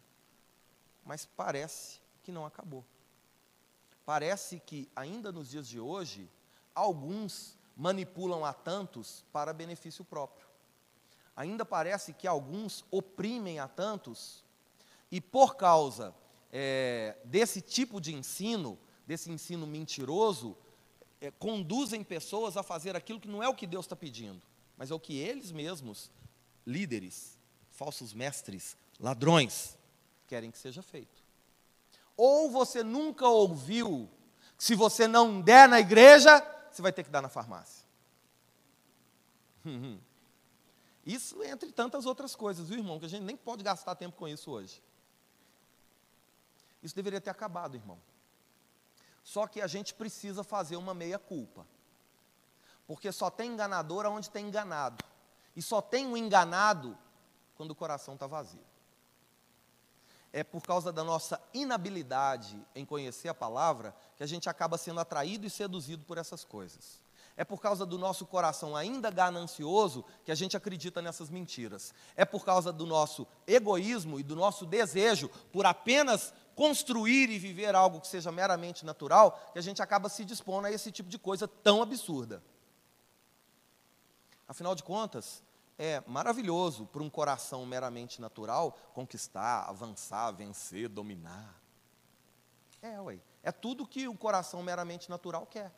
Mas 1.06 1.24
parece 1.24 2.00
que 2.24 2.32
não 2.32 2.48
acabou. 2.48 2.84
Parece 4.04 4.60
que 4.60 4.90
ainda 4.96 5.32
nos 5.32 5.52
dias 5.52 5.68
de 5.68 5.80
hoje, 5.80 6.28
alguns 6.74 7.56
manipulam 7.78 8.44
a 8.44 8.54
tantos 8.54 9.24
para 9.32 9.54
benefício 9.54 10.04
próprio. 10.04 10.48
Ainda 11.36 11.64
parece 11.64 12.12
que 12.14 12.28
alguns 12.28 12.84
oprimem 12.90 13.60
a 13.60 13.68
tantos 13.68 14.44
e 15.12 15.22
por 15.22 15.56
causa 15.56 16.16
é, 16.52 17.18
desse 17.24 17.62
tipo 17.62 18.02
de 18.02 18.16
ensino, 18.16 18.80
desse 19.10 19.32
ensino 19.32 19.66
mentiroso, 19.66 20.56
é, 21.20 21.32
conduzem 21.32 22.04
pessoas 22.04 22.56
a 22.56 22.62
fazer 22.62 22.96
aquilo 22.96 23.20
que 23.20 23.28
não 23.28 23.42
é 23.42 23.50
o 23.50 23.56
que 23.56 23.66
Deus 23.66 23.86
está 23.86 23.96
pedindo, 23.96 24.40
mas 24.78 24.92
é 24.92 24.94
o 24.94 25.00
que 25.00 25.18
eles 25.18 25.52
mesmos, 25.52 26.12
líderes, 26.64 27.36
falsos 27.72 28.14
mestres, 28.14 28.78
ladrões, 29.00 29.76
querem 30.28 30.52
que 30.52 30.60
seja 30.60 30.84
feito. 30.84 31.24
Ou 32.16 32.52
você 32.52 32.84
nunca 32.84 33.28
ouviu 33.28 34.08
que 34.56 34.64
se 34.64 34.76
você 34.76 35.08
não 35.08 35.42
der 35.42 35.68
na 35.68 35.80
igreja, 35.80 36.40
você 36.70 36.84
vai 36.84 36.94
ter 36.94 37.04
que 37.04 37.10
dar 37.10 37.24
na 37.24 37.30
farmácia. 37.30 37.84
Isso 41.04 41.42
entre 41.42 41.72
tantas 41.72 42.06
outras 42.06 42.36
coisas, 42.36 42.70
viu, 42.70 42.78
irmão? 42.78 43.00
Que 43.00 43.06
a 43.08 43.10
gente 43.10 43.24
nem 43.24 43.36
pode 43.36 43.64
gastar 43.64 43.96
tempo 43.96 44.16
com 44.16 44.28
isso 44.28 44.52
hoje. 44.52 44.84
Isso 46.84 46.96
deveria 46.96 47.20
ter 47.20 47.32
acabado, 47.32 47.76
irmão. 47.76 48.00
Só 49.30 49.46
que 49.46 49.62
a 49.62 49.68
gente 49.68 49.94
precisa 49.94 50.44
fazer 50.44 50.76
uma 50.76 50.92
meia-culpa. 50.92 51.64
Porque 52.88 53.12
só 53.12 53.30
tem 53.30 53.52
enganador 53.52 54.08
onde 54.08 54.28
tem 54.28 54.48
enganado. 54.48 55.06
E 55.56 55.62
só 55.62 55.84
tem 55.84 56.08
o 56.08 56.14
um 56.14 56.18
enganado 56.18 56.98
quando 57.56 57.70
o 57.70 57.76
coração 57.76 58.16
está 58.16 58.26
vazio. 58.26 58.66
É 60.34 60.44
por 60.44 60.64
causa 60.64 60.92
da 60.92 61.04
nossa 61.04 61.40
inabilidade 61.54 62.60
em 62.74 62.84
conhecer 62.84 63.30
a 63.30 63.34
palavra 63.36 63.96
que 64.18 64.24
a 64.24 64.28
gente 64.28 64.50
acaba 64.50 64.80
sendo 64.80 65.00
atraído 65.00 65.46
e 65.46 65.50
seduzido 65.50 66.04
por 66.06 66.18
essas 66.18 66.44
coisas. 66.44 67.00
É 67.38 67.46
por 67.46 67.62
causa 67.62 67.86
do 67.86 68.00
nosso 68.00 68.26
coração 68.26 68.76
ainda 68.76 69.12
ganancioso 69.12 70.04
que 70.26 70.32
a 70.32 70.36
gente 70.36 70.58
acredita 70.58 71.04
nessas 71.04 71.30
mentiras. 71.30 71.94
É 72.16 72.26
por 72.26 72.44
causa 72.44 72.74
do 72.74 72.86
nosso 72.86 73.28
egoísmo 73.46 74.20
e 74.20 74.24
do 74.24 74.36
nosso 74.36 74.66
desejo 74.66 75.30
por 75.54 75.68
apenas 75.68 76.34
construir 76.60 77.30
e 77.30 77.40
viver 77.40 77.74
algo 77.74 78.02
que 78.02 78.08
seja 78.10 78.34
meramente 78.34 78.86
natural, 78.86 79.32
que 79.54 79.60
a 79.60 79.62
gente 79.62 79.82
acaba 79.82 80.10
se 80.10 80.26
dispondo 80.26 80.66
a 80.66 80.72
esse 80.74 80.92
tipo 80.92 81.08
de 81.08 81.18
coisa 81.18 81.48
tão 81.48 81.82
absurda. 81.82 82.44
Afinal 84.46 84.76
de 84.76 84.84
contas, 84.84 85.42
é 85.78 86.04
maravilhoso 86.06 86.86
para 86.88 87.02
um 87.02 87.10
coração 87.10 87.66
meramente 87.66 88.20
natural 88.20 88.78
conquistar, 88.94 89.70
avançar, 89.70 90.32
vencer, 90.32 90.90
dominar. 90.90 91.58
É, 92.82 93.00
ué. 93.00 93.22
É 93.42 93.54
tudo 93.54 93.88
que 93.88 94.10
o 94.10 94.18
coração 94.18 94.62
meramente 94.62 95.10
natural 95.10 95.46
quer. 95.46 95.74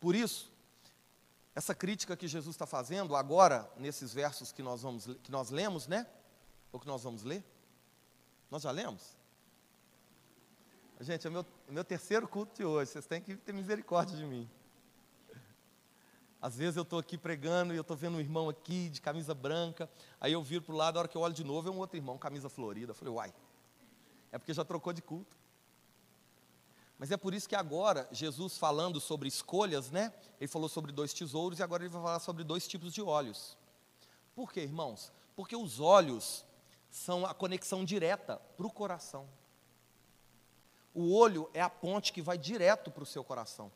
Por 0.00 0.14
isso, 0.16 0.50
essa 1.54 1.74
crítica 1.74 2.16
que 2.16 2.26
Jesus 2.26 2.54
está 2.54 2.64
fazendo 2.64 3.14
agora, 3.14 3.70
nesses 3.76 4.14
versos 4.14 4.50
que 4.50 4.62
nós, 4.62 4.80
vamos, 4.80 5.04
que 5.22 5.30
nós 5.30 5.50
lemos, 5.50 5.86
né? 5.86 6.06
Ou 6.72 6.80
que 6.80 6.86
nós 6.86 7.02
vamos 7.02 7.22
ler, 7.22 7.44
nós 8.50 8.62
já 8.62 8.70
lemos? 8.70 9.16
Gente, 11.00 11.26
é 11.26 11.30
o 11.30 11.32
meu, 11.32 11.46
é 11.68 11.72
meu 11.72 11.84
terceiro 11.84 12.26
culto 12.26 12.56
de 12.56 12.64
hoje, 12.64 12.90
vocês 12.90 13.06
têm 13.06 13.20
que 13.20 13.36
ter 13.36 13.52
misericórdia 13.52 14.16
de 14.16 14.24
mim. 14.24 14.48
Às 16.40 16.56
vezes 16.56 16.76
eu 16.76 16.82
estou 16.82 16.98
aqui 16.98 17.18
pregando 17.18 17.72
e 17.72 17.76
eu 17.76 17.82
estou 17.82 17.96
vendo 17.96 18.16
um 18.16 18.20
irmão 18.20 18.48
aqui 18.48 18.88
de 18.88 19.00
camisa 19.00 19.34
branca, 19.34 19.88
aí 20.20 20.32
eu 20.32 20.42
viro 20.42 20.62
para 20.62 20.74
o 20.74 20.76
lado, 20.76 20.96
a 20.96 21.00
hora 21.00 21.08
que 21.08 21.16
eu 21.16 21.20
olho 21.20 21.34
de 21.34 21.44
novo 21.44 21.68
é 21.68 21.72
um 21.72 21.78
outro 21.78 21.96
irmão, 21.96 22.16
camisa 22.16 22.48
florida. 22.48 22.92
Eu 22.92 22.94
falei, 22.94 23.14
uai, 23.14 23.34
é 24.30 24.38
porque 24.38 24.52
já 24.52 24.64
trocou 24.64 24.92
de 24.92 25.02
culto. 25.02 25.36
Mas 26.98 27.12
é 27.12 27.16
por 27.16 27.32
isso 27.32 27.48
que 27.48 27.54
agora, 27.54 28.08
Jesus 28.10 28.58
falando 28.58 29.00
sobre 29.00 29.28
escolhas, 29.28 29.90
né? 29.90 30.12
Ele 30.40 30.48
falou 30.48 30.68
sobre 30.68 30.90
dois 30.90 31.12
tesouros 31.12 31.60
e 31.60 31.62
agora 31.62 31.84
ele 31.84 31.92
vai 31.92 32.02
falar 32.02 32.18
sobre 32.18 32.42
dois 32.42 32.66
tipos 32.66 32.92
de 32.92 33.00
olhos. 33.00 33.56
Por 34.34 34.52
quê, 34.52 34.62
irmãos? 34.62 35.12
Porque 35.36 35.54
os 35.54 35.78
olhos 35.78 36.44
são 36.90 37.26
a 37.26 37.34
conexão 37.34 37.84
direta 37.84 38.36
para 38.56 38.66
o 38.66 38.70
coração. 38.70 39.28
O 40.94 41.14
olho 41.14 41.48
é 41.54 41.60
a 41.60 41.70
ponte 41.70 42.12
que 42.12 42.22
vai 42.22 42.38
direto 42.38 42.90
para 42.90 43.02
o 43.02 43.06
seu 43.06 43.22
coração. 43.22 43.70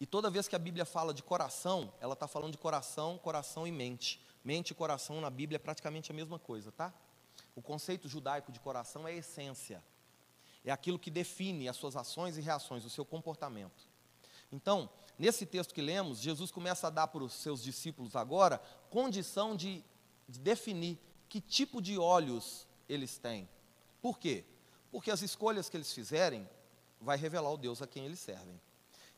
E 0.00 0.06
toda 0.06 0.30
vez 0.30 0.46
que 0.46 0.54
a 0.54 0.58
Bíblia 0.58 0.84
fala 0.84 1.12
de 1.12 1.22
coração, 1.22 1.92
ela 2.00 2.12
está 2.12 2.28
falando 2.28 2.52
de 2.52 2.58
coração, 2.58 3.18
coração 3.18 3.66
e 3.66 3.72
mente. 3.72 4.20
Mente 4.44 4.70
e 4.70 4.74
coração 4.74 5.20
na 5.20 5.30
Bíblia 5.30 5.56
é 5.56 5.58
praticamente 5.58 6.12
a 6.12 6.14
mesma 6.14 6.38
coisa, 6.38 6.70
tá? 6.70 6.92
O 7.56 7.62
conceito 7.62 8.08
judaico 8.08 8.52
de 8.52 8.60
coração 8.60 9.08
é 9.08 9.12
a 9.12 9.14
essência. 9.14 9.82
É 10.64 10.70
aquilo 10.70 10.98
que 10.98 11.10
define 11.10 11.68
as 11.68 11.76
suas 11.76 11.96
ações 11.96 12.36
e 12.36 12.40
reações, 12.40 12.84
o 12.84 12.90
seu 12.90 13.04
comportamento. 13.04 13.88
Então, 14.52 14.88
nesse 15.18 15.44
texto 15.44 15.74
que 15.74 15.82
lemos, 15.82 16.20
Jesus 16.20 16.50
começa 16.50 16.86
a 16.86 16.90
dar 16.90 17.08
para 17.08 17.24
os 17.24 17.32
seus 17.32 17.62
discípulos 17.62 18.14
agora 18.14 18.58
condição 18.90 19.56
de, 19.56 19.84
de 20.28 20.38
definir 20.38 20.98
que 21.28 21.40
tipo 21.40 21.80
de 21.82 21.98
olhos 21.98 22.66
eles 22.88 23.18
têm. 23.18 23.48
Por 24.00 24.18
quê? 24.18 24.44
Porque 24.90 25.10
as 25.10 25.22
escolhas 25.22 25.68
que 25.68 25.76
eles 25.76 25.92
fizerem 25.92 26.48
vai 27.00 27.16
revelar 27.16 27.50
o 27.50 27.56
Deus 27.56 27.82
a 27.82 27.86
quem 27.86 28.06
eles 28.06 28.18
servem. 28.18 28.60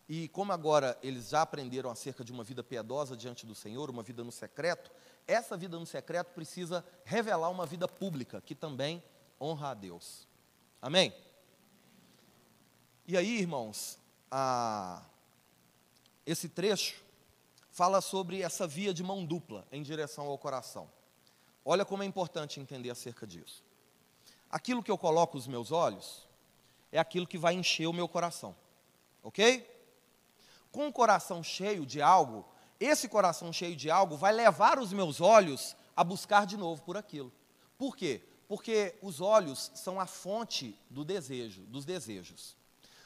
E 0.08 0.28
como 0.28 0.52
agora 0.52 0.98
eles 1.02 1.28
já 1.28 1.42
aprenderam 1.42 1.88
acerca 1.88 2.24
de 2.24 2.32
uma 2.32 2.42
vida 2.42 2.64
piedosa 2.64 3.16
diante 3.16 3.46
do 3.46 3.54
Senhor, 3.54 3.88
uma 3.88 4.02
vida 4.02 4.24
no 4.24 4.32
secreto, 4.32 4.90
essa 5.26 5.56
vida 5.56 5.78
no 5.78 5.86
secreto 5.86 6.32
precisa 6.34 6.84
revelar 7.04 7.48
uma 7.48 7.64
vida 7.64 7.86
pública 7.86 8.40
que 8.40 8.54
também 8.54 9.02
honra 9.40 9.70
a 9.70 9.74
Deus. 9.74 10.26
Amém? 10.82 11.14
E 13.06 13.16
aí, 13.16 13.38
irmãos, 13.38 13.98
a, 14.30 15.02
esse 16.26 16.48
trecho 16.48 17.00
fala 17.70 18.00
sobre 18.00 18.42
essa 18.42 18.66
via 18.66 18.92
de 18.92 19.02
mão 19.02 19.24
dupla 19.24 19.66
em 19.70 19.82
direção 19.82 20.26
ao 20.26 20.38
coração. 20.38 20.90
Olha 21.72 21.84
como 21.84 22.02
é 22.02 22.06
importante 22.06 22.58
entender 22.58 22.90
acerca 22.90 23.24
disso. 23.24 23.62
Aquilo 24.50 24.82
que 24.82 24.90
eu 24.90 24.98
coloco 24.98 25.38
os 25.38 25.46
meus 25.46 25.70
olhos 25.70 26.26
é 26.90 26.98
aquilo 26.98 27.28
que 27.28 27.38
vai 27.38 27.54
encher 27.54 27.86
o 27.86 27.92
meu 27.92 28.08
coração. 28.08 28.56
Ok? 29.22 29.64
Com 30.72 30.88
o 30.88 30.92
coração 30.92 31.44
cheio 31.44 31.86
de 31.86 32.02
algo, 32.02 32.44
esse 32.80 33.08
coração 33.08 33.52
cheio 33.52 33.76
de 33.76 33.88
algo 33.88 34.16
vai 34.16 34.32
levar 34.32 34.80
os 34.80 34.92
meus 34.92 35.20
olhos 35.20 35.76
a 35.94 36.02
buscar 36.02 36.44
de 36.44 36.56
novo 36.56 36.82
por 36.82 36.96
aquilo. 36.96 37.32
Por 37.78 37.94
quê? 37.96 38.20
Porque 38.48 38.98
os 39.00 39.20
olhos 39.20 39.70
são 39.72 40.00
a 40.00 40.06
fonte 40.06 40.76
do 40.90 41.04
desejo, 41.04 41.62
dos 41.66 41.84
desejos. 41.84 42.56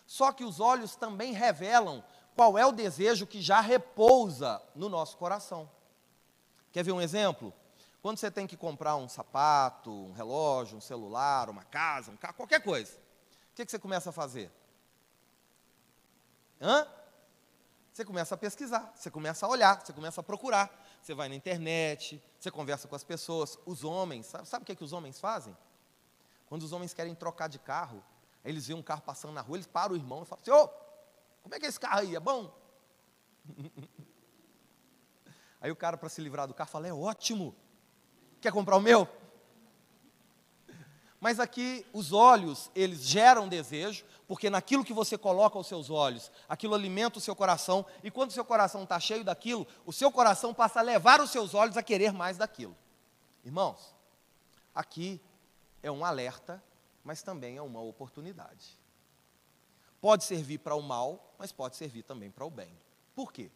Só 0.07 0.33
que 0.33 0.43
os 0.43 0.59
olhos 0.59 0.97
também 0.97 1.35
revelam 1.35 2.03
qual 2.35 2.57
é 2.57 2.65
o 2.65 2.73
desejo 2.73 3.27
que 3.27 3.43
já 3.43 3.61
repousa 3.61 4.63
no 4.75 4.89
nosso 4.89 5.19
coração. 5.19 5.71
Quer 6.73 6.83
ver 6.83 6.93
um 6.93 7.03
exemplo? 7.03 7.53
Quando 8.05 8.19
você 8.19 8.31
tem 8.31 8.47
que 8.47 8.55
comprar 8.55 8.97
um 8.97 9.09
sapato, 9.09 9.91
um 9.91 10.13
relógio, 10.13 10.77
um 10.77 10.81
celular, 10.83 11.49
uma 11.49 11.65
casa, 11.65 12.11
um 12.11 12.17
carro, 12.19 12.35
qualquer 12.35 12.63
coisa, 12.63 12.93
o 12.93 13.55
que, 13.55 13.65
que 13.65 13.71
você 13.71 13.79
começa 13.79 14.11
a 14.11 14.13
fazer? 14.13 14.53
Hã? 16.61 16.87
Você 17.91 18.05
começa 18.05 18.35
a 18.35 18.37
pesquisar, 18.37 18.93
você 18.95 19.11
começa 19.11 19.47
a 19.47 19.49
olhar, 19.49 19.81
você 19.81 19.91
começa 19.95 20.21
a 20.21 20.23
procurar. 20.23 20.71
Você 21.01 21.15
vai 21.15 21.31
na 21.31 21.35
internet, 21.35 22.23
você 22.39 22.51
conversa 22.51 22.87
com 22.87 22.95
as 22.95 23.03
pessoas. 23.03 23.59
Os 23.65 23.85
homens, 23.85 24.27
sabe, 24.27 24.47
sabe 24.49 24.65
o 24.65 24.67
que, 24.67 24.77
que 24.77 24.85
os 24.85 24.93
homens 24.93 25.19
fazem? 25.19 25.57
Quando 26.47 26.63
os 26.63 26.73
homens 26.73 26.93
querem 26.93 27.15
trocar 27.15 27.49
de 27.49 27.59
carro, 27.59 28.05
eles 28.45 28.67
veem 28.67 28.79
um 28.79 28.83
carro 28.83 29.01
passando 29.01 29.33
na 29.33 29.41
rua, 29.41 29.57
eles 29.57 29.67
param 29.67 29.95
o 29.95 29.97
irmão 29.97 30.25
e 30.25 30.27
falam: 30.27 30.45
Senhor, 30.45 30.69
como 31.43 31.55
é 31.55 31.59
que 31.59 31.65
é 31.65 31.71
esse 31.71 31.81
carro 31.81 32.01
aí? 32.01 32.15
É 32.15 32.21
bom? 32.21 32.55
Aí 35.59 35.71
o 35.71 35.77
cara, 35.77 35.97
para 35.97 36.11
se 36.11 36.21
livrar 36.21 36.47
do 36.47 36.53
carro, 36.53 36.69
fala: 36.69 36.87
É 36.87 36.93
ótimo. 36.93 37.57
Quer 38.45 38.53
comprar 38.53 38.77
o 38.77 38.81
meu? 38.81 39.09
Mas 41.19 41.41
aqui 41.41 41.87
os 41.95 42.13
olhos, 42.13 42.71
eles 42.75 43.01
geram 43.01 43.49
desejo, 43.49 44.05
porque 44.29 44.51
naquilo 44.51 44.85
que 44.85 44.93
você 44.93 45.17
coloca 45.17 45.59
os 45.59 45.67
seus 45.67 45.89
olhos, 45.89 46.31
aquilo 46.47 46.75
alimenta 46.75 47.17
o 47.17 47.23
seu 47.23 47.35
coração, 47.35 47.87
e 48.03 48.11
quando 48.11 48.29
o 48.29 48.33
seu 48.35 48.45
coração 48.45 48.83
está 48.83 49.01
cheio 49.01 49.25
daquilo, 49.25 49.67
o 49.87 49.95
seu 49.95 50.13
coração 50.13 50.53
passa 50.53 50.81
a 50.81 50.83
levar 50.83 51.23
os 51.23 51.31
seus 51.31 51.55
olhos 51.55 51.79
a 51.79 51.83
querer 51.83 52.13
mais 52.13 52.37
daquilo. 52.37 52.77
Irmãos, 53.43 53.95
aqui 54.75 55.19
é 55.83 55.91
um 55.91 56.05
alerta, 56.05 56.63
mas 57.03 57.23
também 57.23 57.57
é 57.57 57.63
uma 57.63 57.81
oportunidade. 57.81 58.79
Pode 60.03 60.25
servir 60.25 60.59
para 60.59 60.75
o 60.75 60.83
mal, 60.83 61.35
mas 61.39 61.51
pode 61.51 61.77
servir 61.77 62.03
também 62.03 62.31
para 62.31 62.45
o 62.45 62.51
bem. 62.51 62.79
Por 63.15 63.33
quê? 63.33 63.51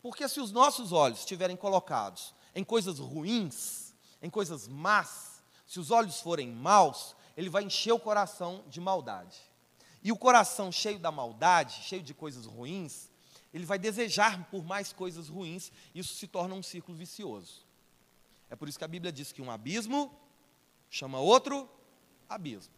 Porque 0.00 0.28
se 0.28 0.38
os 0.38 0.52
nossos 0.52 0.92
olhos 0.92 1.18
estiverem 1.18 1.56
colocados 1.56 2.32
em 2.54 2.62
coisas 2.62 3.00
ruins, 3.00 3.89
em 4.22 4.28
coisas 4.28 4.68
más, 4.68 5.42
se 5.66 5.78
os 5.78 5.90
olhos 5.90 6.20
forem 6.20 6.50
maus, 6.50 7.14
ele 7.36 7.48
vai 7.48 7.62
encher 7.62 7.92
o 7.92 8.00
coração 8.00 8.64
de 8.68 8.80
maldade. 8.80 9.38
E 10.02 10.10
o 10.10 10.16
coração 10.16 10.72
cheio 10.72 10.98
da 10.98 11.12
maldade, 11.12 11.82
cheio 11.82 12.02
de 12.02 12.14
coisas 12.14 12.46
ruins, 12.46 13.10
ele 13.52 13.64
vai 13.64 13.78
desejar 13.78 14.48
por 14.50 14.64
mais 14.64 14.92
coisas 14.92 15.28
ruins, 15.28 15.72
isso 15.94 16.14
se 16.14 16.26
torna 16.26 16.54
um 16.54 16.62
círculo 16.62 16.96
vicioso. 16.96 17.66
É 18.48 18.56
por 18.56 18.68
isso 18.68 18.78
que 18.78 18.84
a 18.84 18.88
Bíblia 18.88 19.12
diz 19.12 19.32
que 19.32 19.42
um 19.42 19.50
abismo 19.50 20.14
chama 20.88 21.18
outro 21.18 21.68
abismo. 22.28 22.74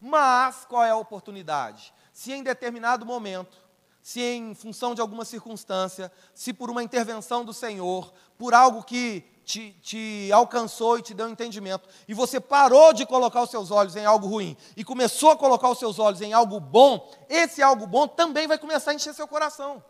Mas 0.00 0.64
qual 0.66 0.84
é 0.84 0.90
a 0.90 0.96
oportunidade? 0.96 1.92
Se 2.12 2.32
em 2.32 2.42
determinado 2.42 3.06
momento, 3.06 3.62
se 4.02 4.20
em 4.20 4.54
função 4.54 4.94
de 4.94 5.00
alguma 5.00 5.24
circunstância, 5.24 6.12
se 6.34 6.52
por 6.52 6.70
uma 6.70 6.82
intervenção 6.82 7.44
do 7.44 7.54
Senhor, 7.54 8.12
por 8.36 8.52
algo 8.52 8.84
que 8.84 9.24
te, 9.44 9.72
te 9.82 10.32
alcançou 10.32 10.98
e 10.98 11.02
te 11.02 11.14
deu 11.14 11.28
entendimento, 11.28 11.88
e 12.08 12.14
você 12.14 12.40
parou 12.40 12.92
de 12.92 13.04
colocar 13.06 13.42
os 13.42 13.50
seus 13.50 13.70
olhos 13.70 13.94
em 13.94 14.04
algo 14.04 14.26
ruim 14.26 14.56
e 14.76 14.82
começou 14.82 15.30
a 15.30 15.36
colocar 15.36 15.68
os 15.68 15.78
seus 15.78 15.98
olhos 15.98 16.20
em 16.20 16.32
algo 16.32 16.58
bom, 16.58 17.12
esse 17.28 17.62
algo 17.62 17.86
bom 17.86 18.08
também 18.08 18.48
vai 18.48 18.58
começar 18.58 18.90
a 18.90 18.94
encher 18.94 19.14
seu 19.14 19.28
coração. 19.28 19.84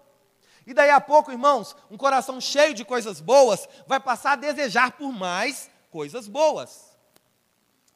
E 0.66 0.74
daí 0.74 0.90
a 0.90 1.00
pouco, 1.00 1.30
irmãos, 1.30 1.76
um 1.90 1.96
coração 1.96 2.40
cheio 2.40 2.74
de 2.74 2.84
coisas 2.84 3.20
boas 3.20 3.68
vai 3.86 4.00
passar 4.00 4.32
a 4.32 4.36
desejar 4.36 4.92
por 4.92 5.12
mais 5.12 5.70
coisas 5.90 6.26
boas. 6.26 6.96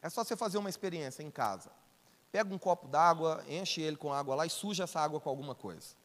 É 0.01 0.09
só 0.09 0.23
você 0.23 0.37
fazer 0.37 0.59
uma 0.59 0.69
experiência 0.69 1.23
em 1.23 1.31
casa. 1.31 1.71
Pega 2.31 2.55
um 2.55 2.59
copo 2.59 2.87
d'água, 2.87 3.43
enche 3.49 3.81
ele 3.81 3.97
com 3.97 4.13
água 4.13 4.35
lá 4.35 4.47
e 4.47 4.51
suja 4.51 4.85
essa 4.85 5.01
água 5.01 5.19
com 5.19 5.31
alguma 5.31 5.55
coisa. 5.55 5.97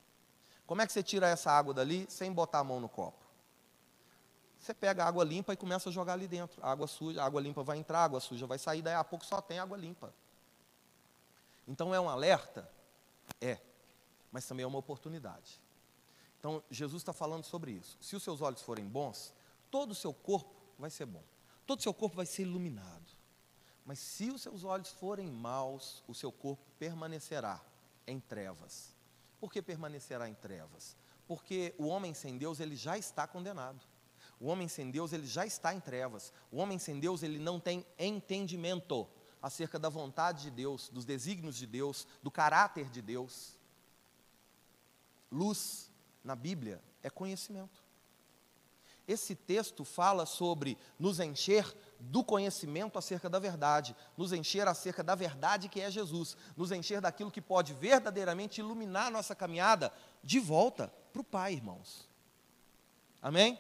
Como 0.66 0.82
é 0.82 0.88
que 0.88 0.94
você 0.94 1.04
tira 1.04 1.28
essa 1.28 1.52
água 1.52 1.74
dali 1.74 2.06
sem 2.10 2.32
botar 2.32 2.60
a 2.60 2.64
mão 2.64 2.80
no 2.80 2.88
copo? 2.88 3.23
Você 4.64 4.74
pega 4.74 5.04
a 5.04 5.08
água 5.10 5.26
limpa 5.26 5.52
e 5.52 5.58
começa 5.58 5.90
a 5.90 5.92
jogar 5.92 6.14
ali 6.14 6.26
dentro. 6.26 6.64
A 6.66 6.72
água 6.72 6.88
suja, 6.88 7.22
a 7.22 7.26
água 7.26 7.42
limpa 7.42 7.62
vai 7.62 7.78
entrar, 7.78 8.00
a 8.00 8.04
água 8.06 8.22
suja 8.22 8.48
vai 8.48 8.58
sair, 8.58 8.82
daí 8.82 8.96
a 8.96 9.04
pouco 9.04 9.26
só 9.26 9.42
tem 9.42 9.60
água 9.60 9.76
limpa. 9.76 10.14
Então 11.68 11.94
é 11.94 12.00
um 12.00 12.08
alerta? 12.08 12.72
É, 13.42 13.60
mas 14.32 14.48
também 14.48 14.64
é 14.64 14.68
uma 14.68 14.80
oportunidade. 14.80 15.60
Então 16.40 16.64
Jesus 16.72 17.02
está 17.02 17.12
falando 17.12 17.44
sobre 17.44 17.72
isso. 17.72 17.98
Se 18.00 18.16
os 18.16 18.24
seus 18.24 18.40
olhos 18.40 18.62
forem 18.62 18.88
bons, 18.88 19.34
todo 19.70 19.92
o 19.92 19.96
seu 19.96 20.14
corpo 20.14 20.56
vai 20.80 20.90
ser 20.90 21.08
bom. 21.08 21.24
Todo 21.68 21.80
o 21.80 21.84
seu 21.84 21.94
corpo 21.94 22.16
vai 22.16 22.26
ser 22.26 22.44
iluminado. 22.44 23.12
Mas 23.86 24.00
se 24.00 24.32
os 24.32 24.42
seus 24.42 24.64
olhos 24.64 24.92
forem 24.92 25.30
maus, 25.30 26.02
o 26.08 26.16
seu 26.16 26.32
corpo 26.32 26.64
permanecerá 26.80 27.60
em 28.08 28.18
trevas. 28.18 28.96
Por 29.42 29.52
que 29.52 29.62
permanecerá 29.62 30.30
em 30.30 30.34
trevas? 30.34 30.96
Porque 31.28 31.76
o 31.78 31.88
homem 31.88 32.14
sem 32.14 32.38
Deus, 32.38 32.62
ele 32.62 32.78
já 32.78 32.98
está 32.98 33.28
condenado. 33.28 33.92
O 34.44 34.48
homem 34.48 34.68
sem 34.68 34.92
Deus, 34.92 35.14
ele 35.14 35.26
já 35.26 35.46
está 35.46 35.74
em 35.74 35.80
trevas. 35.80 36.34
O 36.52 36.58
homem 36.58 36.78
sem 36.78 37.00
Deus, 37.00 37.24
ele 37.24 37.40
não 37.40 37.62
tem 37.62 37.86
entendimento 37.98 39.08
acerca 39.42 39.80
da 39.80 39.88
vontade 39.88 40.42
de 40.42 40.52
Deus, 40.52 40.90
dos 40.90 41.06
desígnios 41.06 41.56
de 41.56 41.66
Deus, 41.66 42.06
do 42.22 42.30
caráter 42.30 42.90
de 42.90 43.02
Deus. 43.02 43.58
Luz 45.32 45.90
na 46.22 46.36
Bíblia 46.36 46.84
é 47.02 47.10
conhecimento. 47.10 47.82
Esse 49.08 49.34
texto 49.34 49.86
fala 49.86 50.26
sobre 50.26 50.78
nos 51.00 51.22
encher 51.22 51.74
do 51.98 52.22
conhecimento 52.22 53.00
acerca 53.00 53.30
da 53.30 53.40
verdade, 53.40 53.96
nos 54.18 54.34
encher 54.34 54.68
acerca 54.68 55.02
da 55.02 55.16
verdade 55.16 55.70
que 55.70 55.80
é 55.80 55.90
Jesus, 55.90 56.36
nos 56.58 56.70
encher 56.70 57.00
daquilo 57.00 57.32
que 57.32 57.42
pode 57.42 57.74
verdadeiramente 57.74 58.60
iluminar 58.60 59.08
a 59.08 59.12
nossa 59.12 59.34
caminhada 59.34 59.94
de 60.22 60.38
volta 60.38 60.94
para 61.14 61.22
o 61.22 61.24
Pai, 61.24 61.54
irmãos. 61.54 62.10
Amém? 63.22 63.58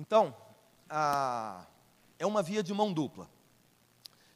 Então, 0.00 0.34
a, 0.88 1.66
é 2.18 2.24
uma 2.24 2.42
via 2.42 2.62
de 2.62 2.72
mão 2.72 2.90
dupla. 2.90 3.28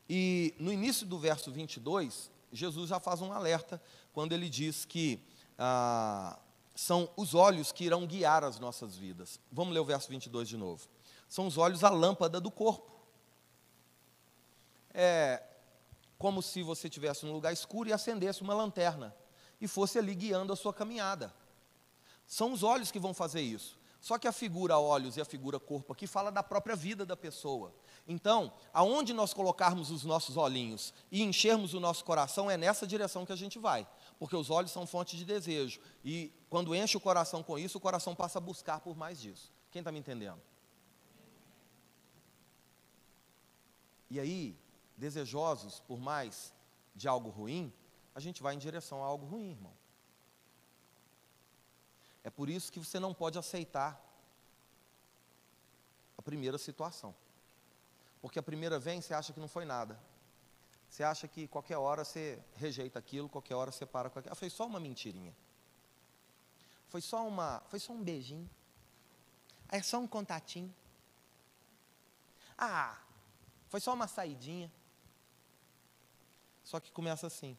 E 0.06 0.54
no 0.58 0.70
início 0.70 1.06
do 1.06 1.18
verso 1.18 1.50
22, 1.50 2.30
Jesus 2.52 2.90
já 2.90 3.00
faz 3.00 3.22
um 3.22 3.32
alerta 3.32 3.80
quando 4.12 4.34
ele 4.34 4.50
diz 4.50 4.84
que 4.84 5.18
ah, 5.58 6.38
são 6.74 7.08
os 7.16 7.34
olhos 7.34 7.72
que 7.72 7.84
irão 7.84 8.06
guiar 8.06 8.44
as 8.44 8.60
nossas 8.60 8.94
vidas. 8.94 9.40
Vamos 9.50 9.72
ler 9.72 9.80
o 9.80 9.86
verso 9.86 10.10
22 10.10 10.50
de 10.50 10.58
novo. 10.58 10.86
São 11.30 11.46
os 11.46 11.56
olhos 11.56 11.82
a 11.82 11.88
lâmpada 11.88 12.42
do 12.42 12.50
corpo. 12.50 12.92
É 14.92 15.42
como 16.18 16.42
se 16.42 16.62
você 16.62 16.88
estivesse 16.88 17.24
num 17.24 17.32
lugar 17.32 17.54
escuro 17.54 17.88
e 17.88 17.92
acendesse 17.92 18.42
uma 18.42 18.52
lanterna 18.52 19.16
e 19.58 19.66
fosse 19.66 19.98
ali 19.98 20.14
guiando 20.14 20.52
a 20.52 20.56
sua 20.56 20.74
caminhada. 20.74 21.34
São 22.26 22.52
os 22.52 22.62
olhos 22.62 22.90
que 22.90 22.98
vão 22.98 23.14
fazer 23.14 23.40
isso. 23.40 23.82
Só 24.04 24.18
que 24.18 24.28
a 24.28 24.32
figura 24.32 24.76
olhos 24.76 25.16
e 25.16 25.20
a 25.22 25.24
figura 25.24 25.58
corpo 25.58 25.94
aqui 25.94 26.06
fala 26.06 26.30
da 26.30 26.42
própria 26.42 26.76
vida 26.76 27.06
da 27.06 27.16
pessoa. 27.16 27.74
Então, 28.06 28.52
aonde 28.70 29.14
nós 29.14 29.32
colocarmos 29.32 29.90
os 29.90 30.04
nossos 30.04 30.36
olhinhos 30.36 30.92
e 31.10 31.22
enchermos 31.22 31.72
o 31.72 31.80
nosso 31.80 32.04
coração, 32.04 32.50
é 32.50 32.56
nessa 32.58 32.86
direção 32.86 33.24
que 33.24 33.32
a 33.32 33.36
gente 33.36 33.58
vai. 33.58 33.88
Porque 34.18 34.36
os 34.36 34.50
olhos 34.50 34.70
são 34.72 34.86
fonte 34.86 35.16
de 35.16 35.24
desejo. 35.24 35.80
E 36.04 36.30
quando 36.50 36.74
enche 36.74 36.98
o 36.98 37.00
coração 37.00 37.42
com 37.42 37.58
isso, 37.58 37.78
o 37.78 37.80
coração 37.80 38.14
passa 38.14 38.36
a 38.36 38.42
buscar 38.42 38.78
por 38.80 38.94
mais 38.94 39.18
disso. 39.18 39.50
Quem 39.70 39.80
está 39.80 39.90
me 39.90 40.00
entendendo? 40.00 40.42
E 44.10 44.20
aí, 44.20 44.54
desejosos 44.98 45.80
por 45.80 45.98
mais 45.98 46.52
de 46.94 47.08
algo 47.08 47.30
ruim, 47.30 47.72
a 48.14 48.20
gente 48.20 48.42
vai 48.42 48.54
em 48.54 48.58
direção 48.58 49.02
a 49.02 49.06
algo 49.06 49.24
ruim, 49.24 49.52
irmão. 49.52 49.72
É 52.24 52.30
por 52.30 52.48
isso 52.48 52.72
que 52.72 52.80
você 52.80 52.98
não 52.98 53.12
pode 53.12 53.38
aceitar 53.38 54.02
a 56.16 56.22
primeira 56.22 56.56
situação. 56.56 57.14
Porque 58.22 58.38
a 58.38 58.42
primeira 58.42 58.78
vem, 58.78 59.02
você 59.02 59.12
acha 59.12 59.32
que 59.34 59.38
não 59.38 59.46
foi 59.46 59.66
nada. 59.66 60.00
Você 60.88 61.04
acha 61.04 61.28
que 61.28 61.46
qualquer 61.46 61.76
hora 61.76 62.02
você 62.02 62.42
rejeita 62.54 62.98
aquilo, 62.98 63.28
qualquer 63.28 63.54
hora 63.54 63.70
você 63.70 63.84
para 63.84 64.08
com 64.08 64.18
aquilo. 64.18 64.32
Ah, 64.32 64.36
foi 64.36 64.48
só 64.48 64.66
uma 64.66 64.80
mentirinha. 64.80 65.36
Foi 66.88 67.02
só 67.02 67.26
uma, 67.28 67.62
foi 67.68 67.78
só 67.78 67.92
um 67.92 68.02
beijinho. 68.02 68.48
Ah, 69.68 69.76
é 69.76 69.82
só 69.82 69.98
um 69.98 70.06
contatinho. 70.06 70.74
Ah, 72.56 72.96
foi 73.68 73.80
só 73.80 73.92
uma 73.92 74.08
saidinha. 74.08 74.72
Só 76.62 76.80
que 76.80 76.90
começa 76.90 77.26
assim. 77.26 77.58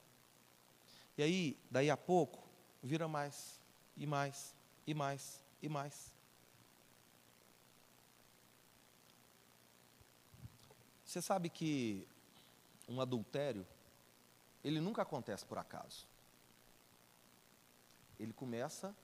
E 1.15 1.21
aí, 1.21 1.60
daí 1.69 1.91
a 1.91 1.97
pouco, 1.97 2.47
vira 2.82 3.08
mais 3.08 3.60
e 3.95 4.08
mais 4.08 4.55
e 4.86 4.93
mais 4.93 5.41
e 5.62 5.69
mais. 5.69 6.13
Você 11.06 11.21
sabe 11.21 11.50
que 11.50 12.08
um 12.88 13.00
adultério, 13.00 13.65
ele 14.63 14.80
nunca 14.80 15.02
acontece 15.02 15.45
por 15.45 15.58
acaso. 15.58 16.06
Ele 18.19 18.34
começa, 18.34 18.95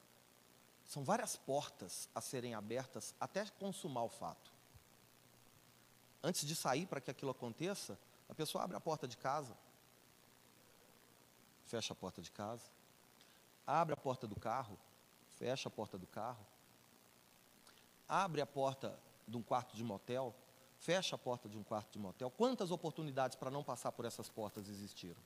são 0.86 1.04
várias 1.04 1.36
portas 1.36 2.10
a 2.14 2.22
serem 2.22 2.54
abertas 2.54 3.16
até 3.20 3.46
consumar 3.52 4.04
o 4.04 4.10
fato. 4.10 4.52
Antes 6.24 6.46
de 6.46 6.56
sair 6.56 6.86
para 6.86 7.02
que 7.02 7.10
aquilo 7.10 7.32
aconteça, 7.32 7.98
a 8.30 8.36
pessoa 8.36 8.64
abre 8.64 8.78
a 8.78 8.82
porta 8.82 9.08
de 9.08 9.18
casa, 9.18 9.58
fecha 11.66 11.94
a 11.94 11.96
porta 11.96 12.22
de 12.22 12.32
casa, 12.32 12.70
abre 13.66 13.94
a 13.94 13.98
porta 13.98 14.28
do 14.28 14.40
carro, 14.40 14.78
fecha 15.42 15.70
a 15.70 15.72
porta 15.72 15.98
do 15.98 16.06
carro, 16.06 16.46
abre 18.08 18.42
a 18.42 18.46
porta 18.46 18.96
de 19.28 19.36
um 19.36 19.42
quarto 19.42 19.76
de 19.76 19.84
motel, 19.84 20.36
fecha 20.78 21.16
a 21.16 21.18
porta 21.18 21.50
de 21.50 21.58
um 21.58 21.64
quarto 21.64 21.92
de 21.94 21.98
motel. 21.98 22.30
Quantas 22.30 22.70
oportunidades 22.70 23.36
para 23.36 23.50
não 23.50 23.64
passar 23.64 23.92
por 23.92 24.06
essas 24.06 24.30
portas 24.30 24.70
existiram? 24.70 25.20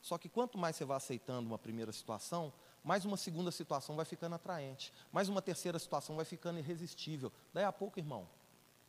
Só 0.00 0.16
que 0.16 0.30
quanto 0.30 0.56
mais 0.56 0.76
você 0.76 0.86
vai 0.86 0.96
aceitando 0.96 1.46
uma 1.46 1.58
primeira 1.58 1.92
situação, 1.92 2.50
mais 2.82 3.04
uma 3.04 3.18
segunda 3.18 3.52
situação 3.52 3.94
vai 3.96 4.06
ficando 4.06 4.36
atraente, 4.36 4.94
mais 5.12 5.28
uma 5.28 5.42
terceira 5.42 5.78
situação 5.78 6.16
vai 6.16 6.24
ficando 6.24 6.58
irresistível. 6.58 7.30
Daí 7.52 7.64
a 7.64 7.72
pouco, 7.72 7.98
irmão, 7.98 8.26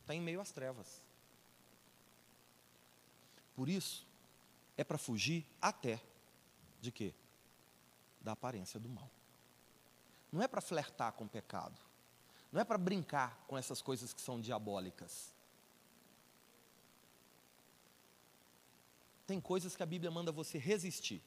está 0.00 0.14
em 0.14 0.22
meio 0.22 0.40
às 0.40 0.52
trevas. 0.52 1.02
Por 3.54 3.68
isso, 3.68 4.06
é 4.78 4.82
para 4.82 4.96
fugir 4.96 5.44
até 5.60 6.00
de 6.80 6.90
quê? 6.90 7.12
Da 8.22 8.32
aparência 8.32 8.80
do 8.80 8.88
mal 8.88 9.10
não 10.32 10.42
é 10.42 10.48
para 10.48 10.60
flertar 10.60 11.12
com 11.12 11.24
o 11.24 11.28
pecado, 11.28 11.80
não 12.52 12.60
é 12.60 12.64
para 12.64 12.78
brincar 12.78 13.44
com 13.46 13.56
essas 13.56 13.80
coisas 13.80 14.12
que 14.12 14.20
são 14.20 14.40
diabólicas. 14.40 15.32
Tem 19.26 19.40
coisas 19.40 19.76
que 19.76 19.82
a 19.82 19.86
Bíblia 19.86 20.10
manda 20.10 20.32
você 20.32 20.58
resistir. 20.58 21.22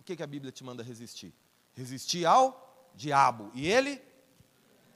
O 0.00 0.02
que, 0.02 0.16
que 0.16 0.22
a 0.22 0.26
Bíblia 0.26 0.50
te 0.50 0.64
manda 0.64 0.82
resistir? 0.82 1.34
Resistir 1.74 2.24
ao 2.24 2.90
diabo, 2.94 3.50
e 3.54 3.66
ele 3.66 4.02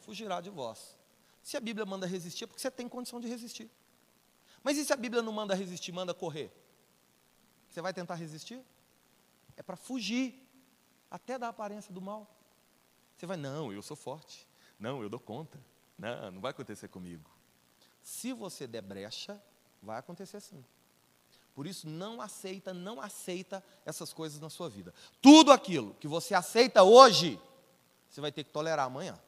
fugirá 0.01 0.41
de 0.41 0.51
vós. 0.51 0.97
Se 1.43 1.57
a 1.57 1.61
Bíblia 1.61 1.87
manda 1.87 2.07
resistir, 2.07 2.45
é 2.45 2.47
porque 2.47 2.61
você 2.61 2.71
tem 2.71 2.89
condição 2.89 3.21
de 3.21 3.29
resistir. 3.29 3.71
Mas 4.63 4.77
e 4.77 4.85
se 4.85 4.93
a 4.93 4.97
Bíblia 4.97 5.23
não 5.23 5.33
manda 5.33 5.55
resistir, 5.55 5.93
manda 5.93 6.13
correr? 6.13 6.53
Você 7.71 7.81
vai 7.81 7.95
tentar 7.95 8.17
resistir? 8.17 8.61
É 9.57 9.63
para 9.63 9.77
fugir, 9.77 10.45
até 11.11 11.39
da 11.39 11.49
aparência 11.49 11.95
do 11.95 12.01
mal. 12.01 12.36
Você 13.17 13.27
vai, 13.27 13.37
não, 13.37 13.73
eu 13.73 13.83
sou 13.83 13.97
forte. 13.97 14.47
Não, 14.79 15.03
eu 15.03 15.09
dou 15.09 15.21
conta. 15.21 15.59
Não, 15.99 16.33
não 16.33 16.41
vai 16.41 16.51
acontecer 16.51 16.89
comigo. 16.89 17.31
Se 18.03 18.33
você 18.33 18.67
der 18.67 18.83
brecha, 18.83 19.43
vai 19.83 19.99
acontecer 19.99 20.41
sim. 20.41 20.65
Por 21.55 21.67
isso, 21.67 21.89
não 21.89 22.21
aceita, 22.21 22.75
não 22.75 23.01
aceita 23.01 23.65
essas 23.87 24.13
coisas 24.13 24.39
na 24.39 24.51
sua 24.51 24.69
vida. 24.69 24.93
Tudo 25.23 25.51
aquilo 25.51 25.95
que 25.95 26.07
você 26.07 26.35
aceita 26.35 26.83
hoje, 26.83 27.41
você 28.11 28.21
vai 28.21 28.31
ter 28.31 28.45
que 28.45 28.51
tolerar 28.51 28.85
amanhã. 28.85 29.19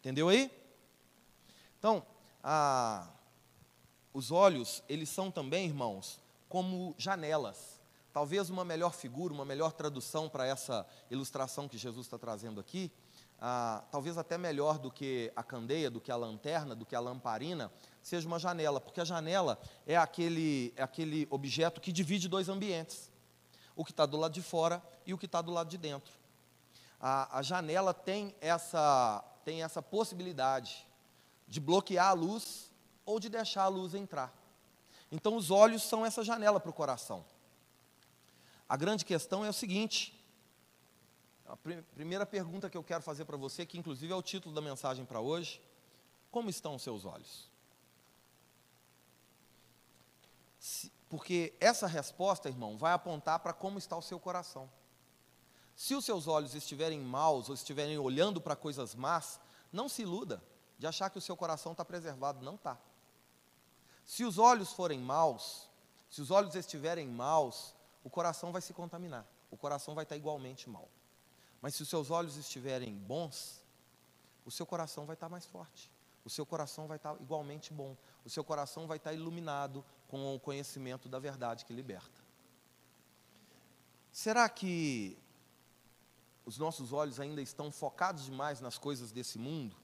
Entendeu 0.00 0.28
aí? 0.28 0.50
Então, 1.78 2.04
a, 2.42 3.08
os 4.12 4.32
olhos, 4.32 4.82
eles 4.88 5.08
são 5.08 5.30
também, 5.30 5.66
irmãos, 5.66 6.18
como 6.48 6.94
janelas. 6.98 7.77
Talvez 8.18 8.50
uma 8.50 8.64
melhor 8.64 8.92
figura, 8.92 9.32
uma 9.32 9.44
melhor 9.44 9.70
tradução 9.70 10.28
para 10.28 10.44
essa 10.44 10.84
ilustração 11.08 11.68
que 11.68 11.78
Jesus 11.78 12.04
está 12.04 12.18
trazendo 12.18 12.58
aqui, 12.58 12.90
ah, 13.40 13.84
talvez 13.92 14.18
até 14.18 14.36
melhor 14.36 14.76
do 14.76 14.90
que 14.90 15.32
a 15.36 15.42
candeia, 15.44 15.88
do 15.88 16.00
que 16.00 16.10
a 16.10 16.16
lanterna, 16.16 16.74
do 16.74 16.84
que 16.84 16.96
a 16.96 17.00
lamparina, 17.00 17.70
seja 18.02 18.26
uma 18.26 18.40
janela, 18.40 18.80
porque 18.80 19.00
a 19.00 19.04
janela 19.04 19.56
é 19.86 19.96
aquele, 19.96 20.74
é 20.74 20.82
aquele 20.82 21.28
objeto 21.30 21.80
que 21.80 21.92
divide 21.92 22.26
dois 22.26 22.48
ambientes, 22.48 23.08
o 23.76 23.84
que 23.84 23.92
está 23.92 24.04
do 24.04 24.16
lado 24.16 24.32
de 24.32 24.42
fora 24.42 24.82
e 25.06 25.14
o 25.14 25.18
que 25.18 25.26
está 25.26 25.40
do 25.40 25.52
lado 25.52 25.70
de 25.70 25.78
dentro. 25.78 26.12
A, 27.00 27.38
a 27.38 27.40
janela 27.40 27.94
tem 27.94 28.34
essa, 28.40 29.24
tem 29.44 29.62
essa 29.62 29.80
possibilidade 29.80 30.84
de 31.46 31.60
bloquear 31.60 32.08
a 32.08 32.14
luz 32.14 32.68
ou 33.06 33.20
de 33.20 33.28
deixar 33.28 33.62
a 33.62 33.68
luz 33.68 33.94
entrar. 33.94 34.36
Então, 35.08 35.36
os 35.36 35.52
olhos 35.52 35.84
são 35.84 36.04
essa 36.04 36.24
janela 36.24 36.58
para 36.58 36.70
o 36.70 36.74
coração. 36.74 37.24
A 38.68 38.76
grande 38.76 39.04
questão 39.04 39.44
é 39.44 39.48
o 39.48 39.52
seguinte: 39.52 40.14
a 41.46 41.56
primeira 41.56 42.26
pergunta 42.26 42.68
que 42.68 42.76
eu 42.76 42.84
quero 42.84 43.02
fazer 43.02 43.24
para 43.24 43.36
você, 43.36 43.64
que 43.64 43.78
inclusive 43.78 44.12
é 44.12 44.16
o 44.16 44.22
título 44.22 44.54
da 44.54 44.60
mensagem 44.60 45.04
para 45.04 45.20
hoje: 45.20 45.62
como 46.30 46.50
estão 46.50 46.74
os 46.74 46.82
seus 46.82 47.04
olhos? 47.04 47.48
Porque 51.08 51.54
essa 51.58 51.86
resposta, 51.86 52.48
irmão, 52.48 52.76
vai 52.76 52.92
apontar 52.92 53.38
para 53.38 53.54
como 53.54 53.78
está 53.78 53.96
o 53.96 54.02
seu 54.02 54.20
coração. 54.20 54.70
Se 55.74 55.94
os 55.94 56.04
seus 56.04 56.26
olhos 56.26 56.54
estiverem 56.54 57.00
maus 57.00 57.48
ou 57.48 57.54
estiverem 57.54 57.96
olhando 57.96 58.40
para 58.40 58.54
coisas 58.56 58.94
más, 58.94 59.40
não 59.72 59.88
se 59.88 60.02
iluda 60.02 60.42
de 60.76 60.86
achar 60.86 61.08
que 61.08 61.18
o 61.18 61.20
seu 61.22 61.36
coração 61.36 61.72
está 61.72 61.84
preservado. 61.84 62.44
Não 62.44 62.56
está. 62.56 62.76
Se 64.04 64.24
os 64.24 64.38
olhos 64.38 64.72
forem 64.72 64.98
maus, 64.98 65.68
se 66.10 66.20
os 66.20 66.30
olhos 66.30 66.54
estiverem 66.54 67.06
maus, 67.08 67.74
o 68.08 68.10
coração 68.10 68.50
vai 68.50 68.62
se 68.62 68.72
contaminar, 68.72 69.26
o 69.50 69.56
coração 69.58 69.94
vai 69.94 70.02
estar 70.02 70.16
igualmente 70.16 70.66
mal. 70.66 70.88
Mas 71.60 71.74
se 71.74 71.82
os 71.82 71.90
seus 71.90 72.10
olhos 72.10 72.38
estiverem 72.38 72.94
bons, 72.94 73.62
o 74.46 74.50
seu 74.50 74.64
coração 74.64 75.04
vai 75.04 75.12
estar 75.12 75.28
mais 75.28 75.44
forte, 75.44 75.90
o 76.24 76.30
seu 76.30 76.46
coração 76.46 76.86
vai 76.86 76.96
estar 76.96 77.14
igualmente 77.20 77.70
bom, 77.70 77.94
o 78.24 78.30
seu 78.30 78.42
coração 78.42 78.86
vai 78.86 78.96
estar 78.96 79.12
iluminado 79.12 79.84
com 80.08 80.34
o 80.34 80.40
conhecimento 80.40 81.06
da 81.06 81.18
verdade 81.18 81.66
que 81.66 81.74
liberta. 81.74 82.24
Será 84.10 84.48
que 84.48 85.18
os 86.46 86.56
nossos 86.56 86.94
olhos 86.94 87.20
ainda 87.20 87.42
estão 87.42 87.70
focados 87.70 88.24
demais 88.24 88.58
nas 88.58 88.78
coisas 88.78 89.12
desse 89.12 89.38
mundo? 89.38 89.76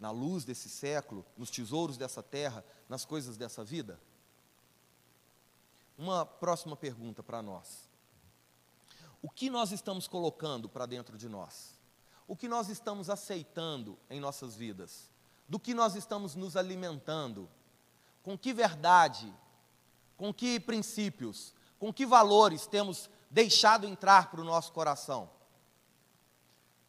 na 0.00 0.10
luz 0.10 0.46
desse 0.46 0.70
século, 0.70 1.26
nos 1.36 1.50
tesouros 1.50 1.98
dessa 1.98 2.22
terra, 2.22 2.64
nas 2.88 3.04
coisas 3.04 3.36
dessa 3.36 3.62
vida? 3.62 4.00
Uma 6.00 6.24
próxima 6.24 6.74
pergunta 6.74 7.22
para 7.22 7.42
nós. 7.42 7.86
O 9.20 9.28
que 9.28 9.50
nós 9.50 9.70
estamos 9.70 10.08
colocando 10.08 10.66
para 10.66 10.86
dentro 10.86 11.18
de 11.18 11.28
nós? 11.28 11.78
O 12.26 12.34
que 12.34 12.48
nós 12.48 12.70
estamos 12.70 13.10
aceitando 13.10 13.98
em 14.08 14.18
nossas 14.18 14.56
vidas? 14.56 15.10
Do 15.46 15.60
que 15.60 15.74
nós 15.74 15.94
estamos 15.94 16.34
nos 16.34 16.56
alimentando? 16.56 17.50
Com 18.22 18.38
que 18.38 18.54
verdade? 18.54 19.30
Com 20.16 20.32
que 20.32 20.58
princípios? 20.58 21.52
Com 21.78 21.92
que 21.92 22.06
valores 22.06 22.66
temos 22.66 23.10
deixado 23.30 23.86
entrar 23.86 24.30
para 24.30 24.40
o 24.40 24.44
nosso 24.44 24.72
coração? 24.72 25.30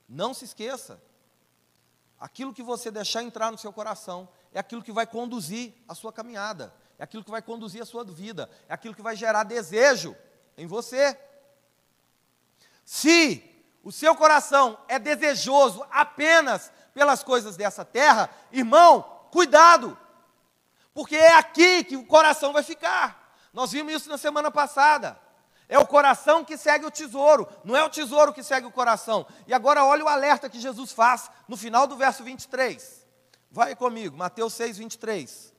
Não 0.08 0.34
se 0.34 0.46
esqueça, 0.46 1.04
Aquilo 2.22 2.54
que 2.54 2.62
você 2.62 2.92
deixar 2.92 3.24
entrar 3.24 3.52
no 3.52 3.58
seu 3.58 3.74
coração 3.74 4.30
é 4.54 4.60
aquilo 4.60 4.84
que 4.84 4.92
vai 4.92 5.08
conduzir 5.08 5.74
a 5.88 5.96
sua 5.96 6.14
caminhada, 6.14 6.72
é 7.02 7.04
aquilo 7.04 7.24
que 7.24 7.32
vai 7.32 7.42
conduzir 7.42 7.82
a 7.82 7.86
sua 7.86 8.04
vida, 8.04 8.48
é 8.70 8.76
aquilo 8.76 8.94
que 8.94 9.02
vai 9.02 9.16
gerar 9.16 9.42
desejo 9.42 10.16
em 10.56 10.68
você. 10.68 11.20
Se 12.86 13.44
o 13.84 13.92
seu 13.92 14.16
coração 14.16 14.78
é 14.88 15.00
desejoso 15.00 15.84
apenas 15.90 16.72
pelas 16.94 17.24
coisas 17.24 17.58
dessa 17.58 17.84
terra, 17.84 18.30
irmão, 18.52 19.02
cuidado, 19.32 19.98
porque 20.94 21.16
é 21.16 21.34
aqui 21.34 21.84
que 21.84 21.98
o 21.98 22.06
coração 22.06 22.54
vai 22.54 22.62
ficar. 22.62 23.34
Nós 23.52 23.72
vimos 23.72 23.94
isso 23.94 24.08
na 24.08 24.20
semana 24.20 24.52
passada. 24.52 25.20
É 25.68 25.80
o 25.80 25.88
coração 25.88 26.46
que 26.46 26.56
segue 26.56 26.86
o 26.86 26.92
tesouro, 26.92 27.50
não 27.64 27.76
é 27.76 27.84
o 27.84 27.90
tesouro 27.90 28.32
que 28.32 28.44
segue 28.44 28.68
o 28.68 28.72
coração. 28.72 29.26
E 29.48 29.56
agora 29.56 29.84
olha 29.84 30.06
o 30.06 30.08
alerta 30.08 30.48
que 30.48 30.60
Jesus 30.60 30.92
faz 30.92 31.32
no 31.48 31.58
final 31.58 31.88
do 31.88 31.98
verso 31.98 32.24
23. 32.24 33.08
Vai 33.50 33.76
comigo, 33.76 34.16
Mateus 34.16 34.54
6, 34.54 34.78
23. 34.78 35.51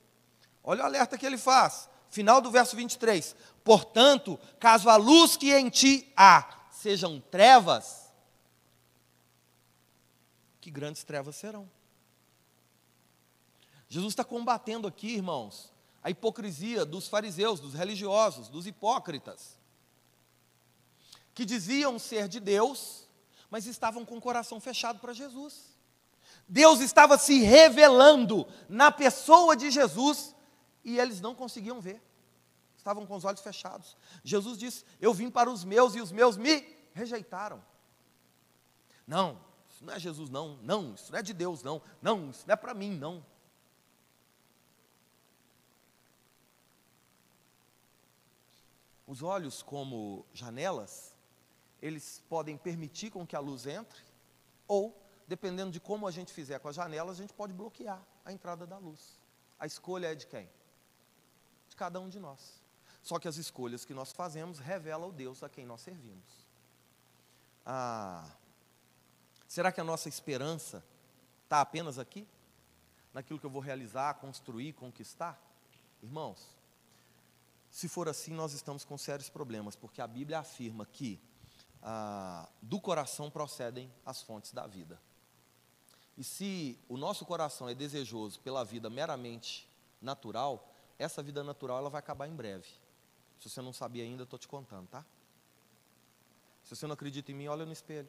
Olha 0.63 0.83
o 0.83 0.87
alerta 0.87 1.19
que 1.19 1.27
ele 1.27 1.39
faz. 1.39 1.89
Final 2.11 2.41
do 2.41 2.51
verso 2.51 2.77
23. 2.77 3.35
Portanto, 3.65 4.39
caso 4.59 4.89
a 4.89 4.97
luz 4.97 5.37
que 5.37 5.53
em 5.53 5.69
ti 5.69 6.13
há 6.17 6.49
sejam 6.71 7.21
trevas, 7.21 8.13
que 10.61 10.71
grandes 10.71 11.05
trevas 11.05 11.37
serão. 11.37 11.69
Jesus 13.89 14.13
está 14.13 14.25
combatendo 14.25 14.89
aqui, 14.89 15.15
irmãos, 15.15 15.73
a 16.03 16.11
hipocrisia 16.11 16.85
dos 16.85 17.09
fariseus, 17.09 17.61
dos 17.61 17.75
religiosos, 17.75 18.49
dos 18.49 18.67
hipócritas 18.67 19.61
que 21.35 21.45
diziam 21.45 21.99
ser 21.99 22.29
de 22.29 22.41
Deus, 22.41 23.09
mas 23.51 23.67
estavam 23.67 24.05
com 24.05 24.17
o 24.17 24.21
coração 24.21 24.61
fechado 24.61 24.99
para 24.99 25.13
Jesus. 25.13 25.73
Deus 26.49 26.81
estava 26.81 27.17
se 27.17 27.41
revelando 27.41 28.47
na 28.69 28.91
pessoa 28.91 29.57
de 29.57 29.71
Jesus 29.71 30.35
e 30.85 30.99
eles 30.99 31.21
não 31.21 31.35
conseguiam 31.35 31.81
ver, 31.81 32.03
estavam 32.77 33.07
com 33.07 33.17
os 33.17 33.25
olhos 33.25 33.41
fechados. 33.41 33.97
Jesus 34.25 34.59
disse: 34.59 34.85
Eu 35.01 35.15
vim 35.15 35.31
para 35.31 35.51
os 35.51 35.65
meus 35.65 35.95
e 35.95 36.01
os 36.01 36.13
meus 36.13 36.37
me 36.37 36.67
rejeitaram. 36.93 37.63
Não, 39.07 39.41
isso 39.69 39.85
não 39.85 39.95
é 39.95 39.99
Jesus, 39.99 40.31
não, 40.31 40.57
não, 40.63 40.95
isso 40.95 41.11
não 41.11 41.19
é 41.19 41.23
de 41.23 41.33
Deus, 41.33 41.63
não, 41.63 41.83
não, 42.01 42.31
isso 42.31 42.45
não 42.47 42.53
é 42.53 42.57
para 42.57 42.75
mim, 42.75 42.97
não. 42.97 43.25
Os 49.07 49.23
olhos 49.23 49.63
como 49.63 50.25
janelas 50.33 51.13
eles 51.83 52.23
podem 52.29 52.57
permitir 52.57 53.11
com 53.11 53.27
que 53.27 53.35
a 53.35 53.41
luz 53.41 53.67
entre, 53.67 54.01
ou, 54.69 54.97
dependendo 55.27 55.73
de 55.73 55.81
como 55.81 56.07
a 56.07 56.13
gente 56.13 56.33
fizer 56.33 56.61
com 56.61 56.69
as 56.69 56.77
janelas, 56.77 57.19
a 57.19 57.21
gente 57.21 57.35
pode 57.35 57.53
bloquear 57.53 58.01
a 58.25 58.33
entrada 58.33 58.65
da 58.65 58.79
luz. 58.79 59.21
A 59.59 59.67
escolha 59.67 60.13
é 60.13 60.15
de 60.15 60.29
quem? 60.29 60.49
Cada 61.83 61.99
um 61.99 62.09
de 62.09 62.21
nós. 62.21 62.63
Só 63.03 63.19
que 63.19 63.27
as 63.27 63.39
escolhas 63.39 63.85
que 63.85 63.93
nós 63.93 64.13
fazemos 64.13 64.61
revelam 64.61 65.09
o 65.09 65.13
Deus 65.13 65.43
a 65.43 65.49
quem 65.49 65.67
nós 65.67 65.81
servimos. 65.81 66.47
Ah, 67.67 68.25
será 69.49 69.73
que 69.73 69.81
a 69.81 69.85
nossa 69.85 70.09
esperança 70.09 70.85
está 71.43 71.61
apenas 71.61 71.99
aqui? 71.99 72.25
Naquilo 73.13 73.41
que 73.41 73.45
eu 73.45 73.51
vou 73.51 73.61
realizar, 73.61 74.15
construir, 74.15 74.75
conquistar? 74.75 75.37
Irmãos, 76.01 76.55
se 77.69 77.89
for 77.89 78.09
assim, 78.09 78.33
nós 78.33 78.53
estamos 78.53 78.85
com 78.85 78.97
sérios 78.97 79.29
problemas, 79.29 79.75
porque 79.75 80.01
a 80.01 80.07
Bíblia 80.07 80.39
afirma 80.39 80.87
que 80.87 81.21
ah, 81.83 82.49
do 82.63 82.81
coração 82.81 83.29
procedem 83.29 83.93
as 84.07 84.23
fontes 84.23 84.53
da 84.53 84.69
vida. 84.69 85.01
E 86.17 86.23
se 86.23 86.79
o 86.89 86.97
nosso 86.97 87.27
coração 87.27 87.69
é 87.69 87.75
desejoso 87.75 88.39
pela 88.39 88.65
vida 88.65 88.89
meramente 88.89 89.69
natural, 90.01 90.72
essa 91.03 91.23
vida 91.23 91.43
natural 91.43 91.79
ela 91.79 91.91
vai 91.91 91.99
acabar 91.99 92.27
em 92.27 92.35
breve. 92.35 92.69
Se 93.39 93.51
você 93.51 93.61
não 93.61 93.73
sabia 93.73 94.05
ainda, 94.05 94.23
estou 94.23 94.39
te 94.39 94.47
contando, 94.47 94.89
tá? 94.89 95.05
Se 96.63 96.77
você 96.77 96.87
não 96.87 96.95
acredita 96.95 97.33
em 97.33 97.35
mim, 97.35 97.49
olha 97.49 97.67
no 97.67 97.73
espelho. 97.73 98.09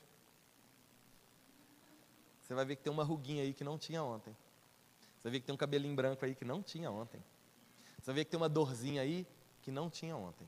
Você 2.41 2.53
vai 2.53 2.65
ver 2.65 2.75
que 2.75 2.83
tem 2.83 2.91
uma 2.91 3.03
ruguinha 3.03 3.41
aí 3.41 3.53
que 3.53 3.63
não 3.63 3.77
tinha 3.77 4.03
ontem. 4.03 4.35
Você 5.15 5.23
vai 5.23 5.31
ver 5.31 5.39
que 5.39 5.45
tem 5.45 5.55
um 5.55 5.57
cabelinho 5.57 5.95
branco 5.95 6.23
aí 6.23 6.35
que 6.35 6.45
não 6.45 6.61
tinha 6.61 6.91
ontem. 6.91 7.23
Você 7.97 8.07
vai 8.07 8.15
ver 8.15 8.25
que 8.25 8.31
tem 8.31 8.39
uma 8.39 8.49
dorzinha 8.49 9.01
aí 9.01 9.25
que 9.61 9.71
não 9.71 9.89
tinha 9.89 10.15
ontem. 10.15 10.47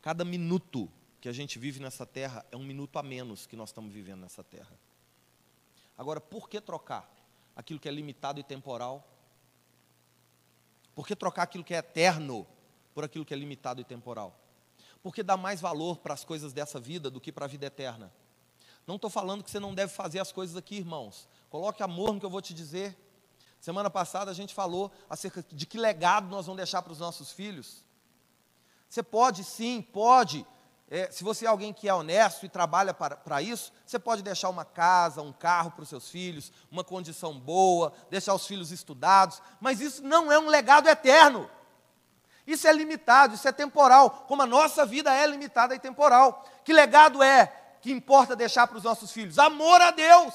Cada 0.00 0.24
minuto 0.24 0.88
que 1.20 1.28
a 1.28 1.32
gente 1.32 1.58
vive 1.58 1.80
nessa 1.80 2.06
terra 2.06 2.44
é 2.52 2.56
um 2.56 2.64
minuto 2.64 2.98
a 2.98 3.02
menos 3.02 3.46
que 3.46 3.56
nós 3.56 3.70
estamos 3.70 3.92
vivendo 3.92 4.20
nessa 4.20 4.44
terra. 4.44 4.78
Agora, 5.96 6.20
por 6.20 6.48
que 6.48 6.60
trocar 6.60 7.10
aquilo 7.56 7.80
que 7.80 7.88
é 7.88 7.90
limitado 7.90 8.38
e 8.38 8.44
temporal? 8.44 9.04
Por 10.98 11.06
que 11.06 11.14
trocar 11.14 11.44
aquilo 11.44 11.62
que 11.62 11.72
é 11.72 11.76
eterno 11.76 12.44
por 12.92 13.04
aquilo 13.04 13.24
que 13.24 13.32
é 13.32 13.36
limitado 13.36 13.80
e 13.80 13.84
temporal? 13.84 14.36
Por 15.00 15.14
que 15.14 15.22
dar 15.22 15.36
mais 15.36 15.60
valor 15.60 15.98
para 15.98 16.12
as 16.12 16.24
coisas 16.24 16.52
dessa 16.52 16.80
vida 16.80 17.08
do 17.08 17.20
que 17.20 17.30
para 17.30 17.44
a 17.44 17.48
vida 17.48 17.66
eterna? 17.66 18.12
Não 18.84 18.96
estou 18.96 19.08
falando 19.08 19.44
que 19.44 19.48
você 19.48 19.60
não 19.60 19.72
deve 19.72 19.92
fazer 19.92 20.18
as 20.18 20.32
coisas 20.32 20.56
aqui, 20.56 20.78
irmãos. 20.78 21.28
Coloque 21.50 21.84
amor 21.84 22.12
no 22.12 22.18
que 22.18 22.26
eu 22.26 22.30
vou 22.30 22.42
te 22.42 22.52
dizer. 22.52 22.98
Semana 23.60 23.88
passada 23.88 24.32
a 24.32 24.34
gente 24.34 24.52
falou 24.52 24.90
acerca 25.08 25.46
de 25.52 25.66
que 25.66 25.78
legado 25.78 26.26
nós 26.26 26.46
vamos 26.46 26.56
deixar 26.56 26.82
para 26.82 26.92
os 26.92 26.98
nossos 26.98 27.30
filhos. 27.30 27.84
Você 28.88 29.00
pode 29.00 29.44
sim, 29.44 29.80
pode 29.80 30.44
é, 30.90 31.10
se 31.10 31.22
você 31.22 31.44
é 31.44 31.48
alguém 31.48 31.72
que 31.72 31.86
é 31.86 31.92
honesto 31.92 32.46
e 32.46 32.48
trabalha 32.48 32.94
para, 32.94 33.14
para 33.14 33.42
isso, 33.42 33.72
você 33.84 33.98
pode 33.98 34.22
deixar 34.22 34.48
uma 34.48 34.64
casa, 34.64 35.20
um 35.20 35.32
carro 35.32 35.70
para 35.72 35.82
os 35.82 35.88
seus 35.88 36.08
filhos, 36.08 36.50
uma 36.70 36.82
condição 36.82 37.38
boa, 37.38 37.92
deixar 38.08 38.34
os 38.34 38.46
filhos 38.46 38.72
estudados, 38.72 39.42
mas 39.60 39.80
isso 39.80 40.02
não 40.02 40.32
é 40.32 40.38
um 40.38 40.48
legado 40.48 40.88
eterno. 40.88 41.50
Isso 42.46 42.66
é 42.66 42.72
limitado, 42.72 43.34
isso 43.34 43.46
é 43.46 43.52
temporal, 43.52 44.24
como 44.26 44.40
a 44.40 44.46
nossa 44.46 44.86
vida 44.86 45.14
é 45.14 45.26
limitada 45.26 45.74
e 45.74 45.78
temporal. 45.78 46.48
Que 46.64 46.72
legado 46.72 47.22
é 47.22 47.52
que 47.82 47.92
importa 47.92 48.34
deixar 48.34 48.66
para 48.66 48.78
os 48.78 48.84
nossos 48.84 49.12
filhos? 49.12 49.38
Amor 49.38 49.82
a 49.82 49.90
Deus, 49.90 50.32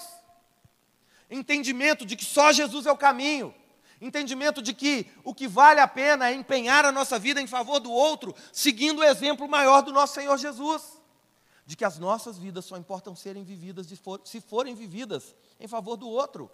entendimento 1.31 2.05
de 2.05 2.15
que 2.15 2.23
só 2.23 2.51
Jesus 2.51 2.85
é 2.85 2.91
o 2.91 2.97
caminho, 2.97 3.55
entendimento 4.03 4.61
de 4.61 4.73
que 4.73 5.09
o 5.23 5.33
que 5.33 5.47
vale 5.47 5.79
a 5.79 5.87
pena 5.87 6.29
é 6.29 6.33
empenhar 6.33 6.83
a 6.83 6.91
nossa 6.91 7.17
vida 7.17 7.41
em 7.41 7.47
favor 7.47 7.79
do 7.79 7.91
outro, 7.91 8.35
seguindo 8.51 8.99
o 8.99 9.03
exemplo 9.03 9.47
maior 9.47 9.81
do 9.81 9.93
nosso 9.93 10.13
Senhor 10.13 10.37
Jesus. 10.37 11.01
De 11.65 11.77
que 11.77 11.85
as 11.85 11.97
nossas 11.97 12.37
vidas 12.37 12.65
só 12.65 12.75
importam 12.75 13.15
serem 13.15 13.43
vividas 13.43 13.89
for, 13.97 14.19
se 14.25 14.41
forem 14.41 14.75
vividas 14.75 15.33
em 15.57 15.67
favor 15.67 15.95
do 15.95 16.09
outro. 16.09 16.51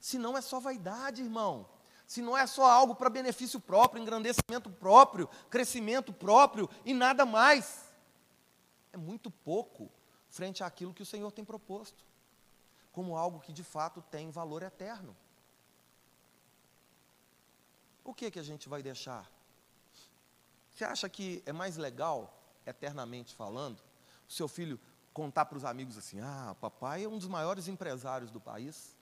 Se 0.00 0.18
não 0.18 0.36
é 0.36 0.40
só 0.40 0.58
vaidade, 0.58 1.22
irmão. 1.22 1.68
Se 2.04 2.20
não 2.20 2.36
é 2.36 2.46
só 2.46 2.68
algo 2.68 2.96
para 2.96 3.08
benefício 3.08 3.60
próprio, 3.60 4.02
engrandecimento 4.02 4.68
próprio, 4.68 5.28
crescimento 5.48 6.12
próprio 6.12 6.68
e 6.84 6.92
nada 6.92 7.24
mais. 7.24 7.84
É 8.92 8.96
muito 8.96 9.30
pouco 9.30 9.88
frente 10.28 10.64
àquilo 10.64 10.92
que 10.92 11.02
o 11.02 11.06
Senhor 11.06 11.30
tem 11.30 11.44
proposto, 11.44 12.04
como 12.90 13.16
algo 13.16 13.38
que 13.38 13.52
de 13.52 13.62
fato 13.62 14.02
tem 14.10 14.30
valor 14.30 14.62
eterno 14.62 15.16
o 18.08 18.14
que, 18.14 18.30
que 18.30 18.38
a 18.38 18.42
gente 18.42 18.70
vai 18.70 18.82
deixar? 18.82 19.30
Você 20.70 20.82
acha 20.82 21.08
que 21.10 21.42
é 21.44 21.52
mais 21.52 21.76
legal, 21.76 22.42
eternamente 22.64 23.34
falando, 23.34 23.82
o 24.26 24.32
seu 24.32 24.48
filho 24.48 24.80
contar 25.12 25.44
para 25.44 25.58
os 25.58 25.64
amigos 25.64 25.98
assim: 25.98 26.18
ah, 26.20 26.56
papai 26.58 27.04
é 27.04 27.08
um 27.08 27.18
dos 27.18 27.28
maiores 27.28 27.68
empresários 27.68 28.30
do 28.30 28.40
país? 28.40 28.96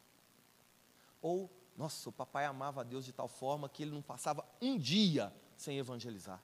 Ou, 1.22 1.48
nossa, 1.76 2.08
o 2.08 2.12
papai 2.12 2.46
amava 2.46 2.80
a 2.80 2.84
Deus 2.84 3.04
de 3.04 3.12
tal 3.12 3.28
forma 3.28 3.68
que 3.68 3.84
ele 3.84 3.92
não 3.92 4.02
passava 4.02 4.44
um 4.60 4.76
dia 4.76 5.32
sem 5.56 5.78
evangelizar. 5.78 6.42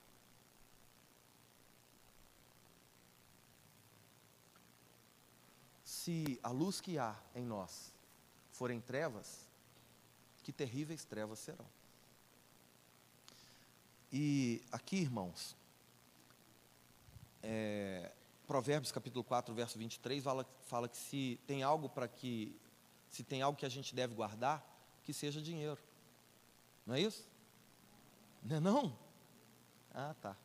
Se 5.83 6.39
a 6.41 6.49
luz 6.49 6.79
que 6.79 6.97
há 6.97 7.13
em 7.35 7.45
nós 7.45 7.93
forem 8.51 8.79
trevas, 8.79 9.47
que 10.43 10.53
terríveis 10.53 11.03
trevas 11.03 11.39
serão. 11.39 11.82
E 14.15 14.61
aqui, 14.71 14.97
irmãos, 14.97 15.55
é, 17.41 18.11
Provérbios 18.45 18.91
capítulo 18.91 19.23
4, 19.23 19.55
verso 19.55 19.75
23, 19.79 20.23
fala, 20.23 20.45
fala 20.67 20.87
que 20.87 20.95
se 20.95 21.39
tem 21.47 21.63
algo 21.63 21.89
para 21.89 22.07
que, 22.07 22.55
se 23.09 23.23
tem 23.23 23.41
algo 23.41 23.57
que 23.57 23.65
a 23.65 23.69
gente 23.69 23.95
deve 23.95 24.13
guardar, 24.13 24.63
que 25.01 25.11
seja 25.11 25.41
dinheiro. 25.41 25.81
Não 26.85 26.93
é 26.93 27.01
isso? 27.01 27.27
Não 28.43 28.57
é 28.57 28.59
não? 28.59 28.95
Ah, 29.91 30.13
tá. 30.21 30.37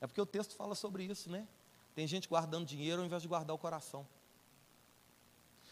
É 0.00 0.06
porque 0.08 0.20
o 0.20 0.26
texto 0.26 0.56
fala 0.56 0.74
sobre 0.74 1.04
isso, 1.04 1.30
né? 1.30 1.46
Tem 1.94 2.08
gente 2.08 2.28
guardando 2.28 2.66
dinheiro 2.66 3.02
ao 3.02 3.06
invés 3.06 3.22
de 3.22 3.28
guardar 3.28 3.54
o 3.54 3.58
coração. 3.58 4.04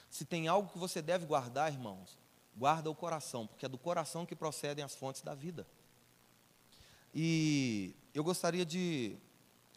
Se 0.09 0.25
tem 0.25 0.47
algo 0.47 0.71
que 0.71 0.79
você 0.79 1.03
deve 1.03 1.27
guardar, 1.27 1.73
irmãos, 1.73 2.17
guarda 2.57 2.89
o 2.89 2.95
coração, 2.95 3.45
porque 3.45 3.67
é 3.67 3.69
do 3.69 3.77
coração 3.77 4.25
que 4.25 4.37
procedem 4.37 4.85
as 4.85 4.95
fontes 4.95 5.21
da 5.21 5.35
vida. 5.35 5.67
E 7.15 7.95
eu 8.13 8.25
gostaria 8.25 8.65
de. 8.65 9.17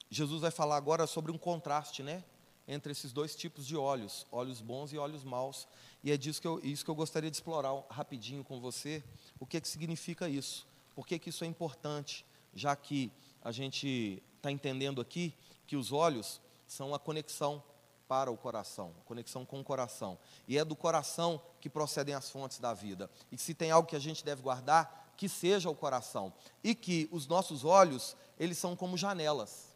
Jesus 0.10 0.42
vai 0.42 0.52
falar 0.52 0.76
agora 0.78 1.06
sobre 1.06 1.32
um 1.32 1.38
contraste, 1.38 2.02
né? 2.02 2.24
Entre 2.68 2.92
esses 2.92 3.14
dois 3.14 3.36
tipos 3.36 3.66
de 3.66 3.78
óleos, 3.78 4.26
óleos 4.32 4.60
bons 4.60 4.92
e 4.92 4.98
óleos 4.98 5.24
maus. 5.24 5.68
E 6.04 6.12
é 6.12 6.18
disso 6.18 6.42
que 6.42 6.48
eu, 6.48 6.60
isso 6.64 6.84
que 6.84 6.90
eu 6.90 6.96
gostaria 6.96 7.30
de 7.30 7.38
explorar 7.38 7.74
rapidinho 7.90 8.44
com 8.44 8.60
você. 8.60 9.04
O 9.40 9.46
que, 9.46 9.62
que 9.62 9.68
significa 9.68 10.28
isso? 10.28 10.68
Por 10.96 11.06
que, 11.06 11.20
que 11.20 11.30
isso 11.30 11.44
é 11.44 11.48
importante? 11.48 12.26
Já 12.54 12.76
que 12.76 13.12
a 13.44 13.52
gente 13.52 14.22
está 14.36 14.52
entendendo 14.52 15.00
aqui 15.00 15.34
que 15.68 15.76
os 15.76 15.92
olhos 15.92 16.42
são 16.66 16.96
a 16.96 17.00
conexão 17.00 17.64
para 18.08 18.32
o 18.32 18.38
coração, 18.38 18.94
conexão 19.06 19.46
com 19.46 19.60
o 19.60 19.64
coração. 19.64 20.18
E 20.48 20.58
é 20.58 20.66
do 20.66 20.76
coração 20.76 21.42
que 21.60 21.70
procedem 21.70 22.16
as 22.16 22.30
fontes 22.30 22.58
da 22.60 22.74
vida. 22.74 23.10
E 23.32 23.38
se 23.38 23.54
tem 23.54 23.70
algo 23.70 23.88
que 23.88 23.96
a 23.96 24.00
gente 24.00 24.24
deve 24.24 24.42
guardar, 24.42 25.07
que 25.18 25.28
seja 25.28 25.70
o 25.70 25.76
coração 25.76 26.32
e 26.64 26.76
que 26.76 27.10
os 27.12 27.26
nossos 27.26 27.66
olhos, 27.66 28.16
eles 28.40 28.58
são 28.60 28.76
como 28.76 28.96
janelas, 28.96 29.76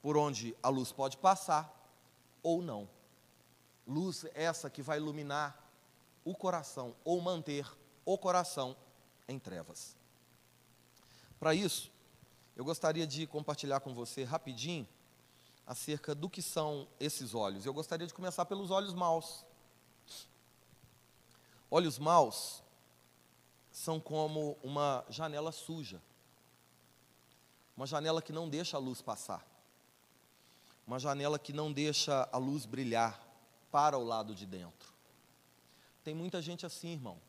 por 0.00 0.16
onde 0.16 0.56
a 0.62 0.70
luz 0.70 0.90
pode 0.90 1.18
passar 1.18 1.70
ou 2.42 2.62
não. 2.62 2.88
Luz 3.86 4.24
essa 4.34 4.70
que 4.70 4.80
vai 4.80 4.96
iluminar 4.96 5.62
o 6.24 6.34
coração 6.34 6.96
ou 7.04 7.20
manter 7.20 7.70
o 8.06 8.16
coração 8.16 8.74
em 9.28 9.38
trevas. 9.38 9.94
Para 11.38 11.54
isso, 11.54 11.92
eu 12.56 12.64
gostaria 12.64 13.06
de 13.06 13.26
compartilhar 13.26 13.80
com 13.80 13.94
você 13.94 14.24
rapidinho 14.24 14.88
acerca 15.66 16.14
do 16.14 16.30
que 16.30 16.40
são 16.40 16.88
esses 16.98 17.34
olhos. 17.34 17.66
Eu 17.66 17.74
gostaria 17.74 18.06
de 18.06 18.14
começar 18.14 18.46
pelos 18.46 18.70
olhos 18.70 18.94
maus. 18.94 19.44
Olhos 21.70 21.98
maus 21.98 22.63
são 23.74 23.98
como 23.98 24.56
uma 24.62 25.04
janela 25.08 25.50
suja. 25.50 26.00
Uma 27.76 27.88
janela 27.88 28.22
que 28.22 28.32
não 28.32 28.48
deixa 28.48 28.76
a 28.76 28.80
luz 28.80 29.02
passar. 29.02 29.44
Uma 30.86 31.00
janela 31.00 31.40
que 31.40 31.52
não 31.52 31.72
deixa 31.72 32.28
a 32.30 32.38
luz 32.38 32.66
brilhar 32.66 33.20
para 33.72 33.98
o 33.98 34.04
lado 34.04 34.32
de 34.32 34.46
dentro. 34.46 34.94
Tem 36.04 36.14
muita 36.14 36.40
gente 36.40 36.64
assim, 36.64 36.92
irmão. 36.92 37.20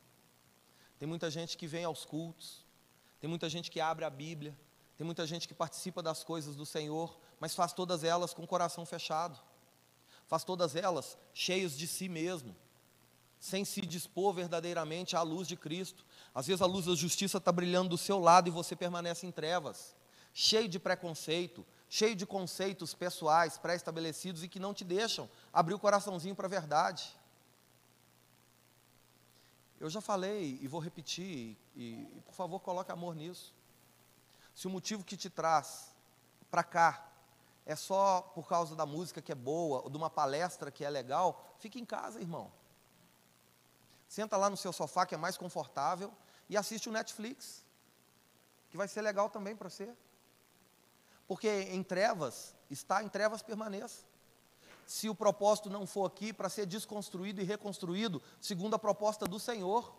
Tem 1.00 1.08
muita 1.08 1.28
gente 1.32 1.58
que 1.58 1.66
vem 1.66 1.82
aos 1.82 2.04
cultos. 2.04 2.64
Tem 3.18 3.28
muita 3.28 3.48
gente 3.48 3.68
que 3.68 3.80
abre 3.80 4.04
a 4.04 4.10
Bíblia. 4.10 4.56
Tem 4.96 5.04
muita 5.04 5.26
gente 5.26 5.48
que 5.48 5.54
participa 5.54 6.00
das 6.00 6.22
coisas 6.22 6.54
do 6.54 6.64
Senhor, 6.64 7.18
mas 7.40 7.56
faz 7.56 7.72
todas 7.72 8.04
elas 8.04 8.32
com 8.32 8.44
o 8.44 8.46
coração 8.46 8.86
fechado. 8.86 9.36
Faz 10.28 10.44
todas 10.44 10.76
elas 10.76 11.18
cheios 11.34 11.76
de 11.76 11.88
si 11.88 12.08
mesmo, 12.08 12.54
sem 13.46 13.64
se 13.64 13.80
dispor 13.82 14.34
verdadeiramente 14.34 15.14
à 15.14 15.22
luz 15.22 15.46
de 15.46 15.56
Cristo. 15.56 16.04
Às 16.34 16.48
vezes 16.48 16.60
a 16.60 16.66
luz 16.66 16.86
da 16.86 16.94
justiça 16.94 17.38
está 17.38 17.52
brilhando 17.52 17.90
do 17.90 17.98
seu 17.98 18.18
lado 18.18 18.48
e 18.48 18.50
você 18.50 18.74
permanece 18.74 19.24
em 19.24 19.30
trevas, 19.30 19.94
cheio 20.34 20.68
de 20.68 20.80
preconceito, 20.80 21.64
cheio 21.88 22.16
de 22.16 22.26
conceitos 22.26 22.92
pessoais 22.92 23.56
pré-estabelecidos 23.56 24.42
e 24.42 24.48
que 24.48 24.58
não 24.58 24.74
te 24.74 24.84
deixam 24.84 25.30
abrir 25.52 25.74
o 25.74 25.78
coraçãozinho 25.78 26.34
para 26.34 26.46
a 26.46 26.50
verdade. 26.50 27.16
Eu 29.78 29.88
já 29.88 30.00
falei 30.00 30.58
e 30.60 30.66
vou 30.66 30.80
repetir, 30.80 31.56
e, 31.76 32.08
e 32.16 32.20
por 32.22 32.34
favor 32.34 32.58
coloque 32.58 32.90
amor 32.90 33.14
nisso. 33.14 33.54
Se 34.54 34.66
o 34.66 34.70
motivo 34.70 35.04
que 35.04 35.16
te 35.16 35.30
traz 35.30 35.94
para 36.50 36.64
cá 36.64 37.12
é 37.64 37.76
só 37.76 38.22
por 38.34 38.48
causa 38.48 38.74
da 38.74 38.86
música 38.86 39.22
que 39.22 39.30
é 39.30 39.34
boa, 39.36 39.82
ou 39.82 39.90
de 39.90 39.96
uma 39.96 40.10
palestra 40.10 40.70
que 40.70 40.84
é 40.84 40.90
legal, 40.90 41.54
fique 41.58 41.78
em 41.78 41.84
casa, 41.84 42.20
irmão. 42.20 42.50
Senta 44.08 44.36
lá 44.36 44.48
no 44.48 44.56
seu 44.56 44.72
sofá 44.72 45.04
que 45.04 45.14
é 45.14 45.18
mais 45.18 45.36
confortável 45.36 46.12
e 46.48 46.56
assiste 46.56 46.88
o 46.88 46.92
Netflix, 46.92 47.64
que 48.70 48.76
vai 48.76 48.88
ser 48.88 49.02
legal 49.02 49.28
também 49.28 49.56
para 49.56 49.68
você. 49.68 49.92
Porque 51.26 51.48
em 51.48 51.82
trevas, 51.82 52.54
está 52.70 53.02
em 53.02 53.08
trevas 53.08 53.42
permaneça. 53.42 54.04
Se 54.86 55.08
o 55.08 55.14
propósito 55.14 55.68
não 55.68 55.86
for 55.86 56.04
aqui 56.04 56.32
para 56.32 56.48
ser 56.48 56.66
desconstruído 56.66 57.40
e 57.40 57.44
reconstruído, 57.44 58.22
segundo 58.40 58.74
a 58.74 58.78
proposta 58.78 59.26
do 59.26 59.40
Senhor. 59.40 59.92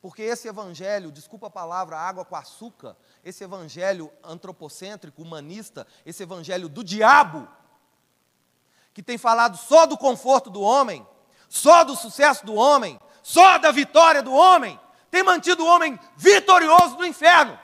Porque 0.00 0.22
esse 0.22 0.46
evangelho, 0.46 1.10
desculpa 1.10 1.48
a 1.48 1.50
palavra, 1.50 1.98
água 1.98 2.24
com 2.24 2.36
açúcar, 2.36 2.96
esse 3.24 3.42
evangelho 3.42 4.12
antropocêntrico, 4.22 5.20
humanista, 5.20 5.84
esse 6.04 6.22
evangelho 6.22 6.68
do 6.68 6.84
diabo, 6.84 7.48
que 8.94 9.02
tem 9.02 9.18
falado 9.18 9.56
só 9.56 9.84
do 9.84 9.98
conforto 9.98 10.48
do 10.48 10.60
homem, 10.60 11.04
só 11.48 11.84
do 11.84 11.96
sucesso 11.96 12.44
do 12.44 12.54
homem, 12.54 13.00
só 13.22 13.58
da 13.58 13.70
vitória 13.70 14.22
do 14.22 14.32
homem, 14.32 14.78
tem 15.10 15.22
mantido 15.22 15.64
o 15.64 15.66
homem 15.66 15.98
vitorioso 16.16 16.96
no 16.96 17.06
inferno. 17.06 17.58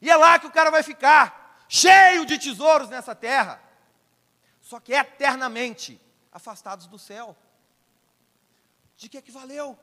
E 0.00 0.10
é 0.10 0.16
lá 0.16 0.38
que 0.38 0.46
o 0.46 0.52
cara 0.52 0.70
vai 0.70 0.82
ficar, 0.82 1.64
cheio 1.68 2.24
de 2.26 2.38
tesouros 2.38 2.88
nessa 2.88 3.14
terra, 3.14 3.60
só 4.60 4.80
que 4.80 4.92
eternamente 4.92 6.00
afastados 6.32 6.86
do 6.86 6.98
céu. 6.98 7.36
De 8.96 9.08
que 9.08 9.18
é 9.18 9.22
que 9.22 9.30
valeu? 9.30 9.78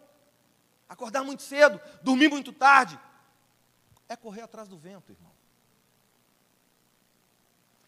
Acordar 0.90 1.24
muito 1.24 1.44
cedo, 1.44 1.80
dormir 2.02 2.30
muito 2.30 2.52
tarde, 2.52 3.00
é 4.10 4.16
correr 4.16 4.42
atrás 4.42 4.68
do 4.68 4.78
vento, 4.78 5.12
irmão. 5.12 5.32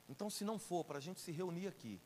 Então, 0.08 0.30
se 0.30 0.44
não 0.44 0.60
for 0.60 0.84
para 0.84 0.98
a 0.98 1.02
gente 1.02 1.20
se 1.20 1.32
reunir 1.32 1.68
aqui, 1.68 2.00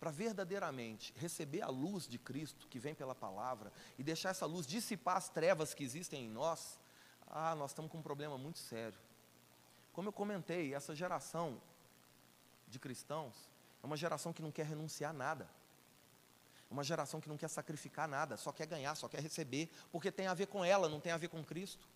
para 0.00 0.10
verdadeiramente 0.10 1.12
receber 1.18 1.60
a 1.60 1.68
luz 1.68 2.08
de 2.08 2.18
Cristo 2.18 2.66
que 2.68 2.78
vem 2.78 2.94
pela 2.94 3.14
palavra 3.14 3.70
e 3.98 4.02
deixar 4.02 4.30
essa 4.30 4.46
luz 4.46 4.66
dissipar 4.66 5.18
as 5.18 5.28
trevas 5.28 5.74
que 5.74 5.84
existem 5.84 6.24
em 6.24 6.30
nós, 6.30 6.80
ah, 7.26 7.54
nós 7.54 7.72
estamos 7.72 7.92
com 7.92 7.98
um 7.98 8.02
problema 8.02 8.38
muito 8.38 8.58
sério. 8.58 8.98
Como 9.92 10.08
eu 10.08 10.12
comentei, 10.12 10.74
essa 10.74 10.94
geração 10.94 11.60
de 12.66 12.78
cristãos 12.78 13.34
é 13.82 13.86
uma 13.86 13.96
geração 13.96 14.32
que 14.32 14.40
não 14.40 14.50
quer 14.50 14.64
renunciar 14.64 15.10
a 15.10 15.14
nada. 15.14 15.50
É 16.70 16.72
uma 16.72 16.82
geração 16.82 17.20
que 17.20 17.28
não 17.28 17.36
quer 17.36 17.48
sacrificar 17.48 18.08
nada, 18.08 18.38
só 18.38 18.52
quer 18.52 18.66
ganhar, 18.66 18.94
só 18.94 19.06
quer 19.06 19.20
receber, 19.20 19.70
porque 19.92 20.10
tem 20.10 20.28
a 20.28 20.34
ver 20.34 20.46
com 20.46 20.64
ela, 20.64 20.88
não 20.88 21.00
tem 21.00 21.12
a 21.12 21.18
ver 21.18 21.28
com 21.28 21.44
Cristo. 21.44 21.86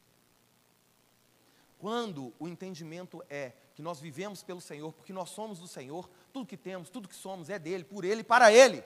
Quando 1.78 2.34
o 2.38 2.48
entendimento 2.48 3.22
é 3.28 3.52
que 3.74 3.82
nós 3.82 4.00
vivemos 4.00 4.42
pelo 4.42 4.60
Senhor, 4.60 4.92
porque 4.92 5.12
nós 5.12 5.30
somos 5.30 5.58
do 5.58 5.68
Senhor, 5.68 6.08
tudo 6.34 6.46
que 6.46 6.56
temos, 6.56 6.90
tudo 6.90 7.08
que 7.08 7.14
somos 7.14 7.48
é 7.48 7.60
dele, 7.60 7.84
por 7.84 8.04
ele, 8.04 8.24
para 8.24 8.52
ele. 8.52 8.82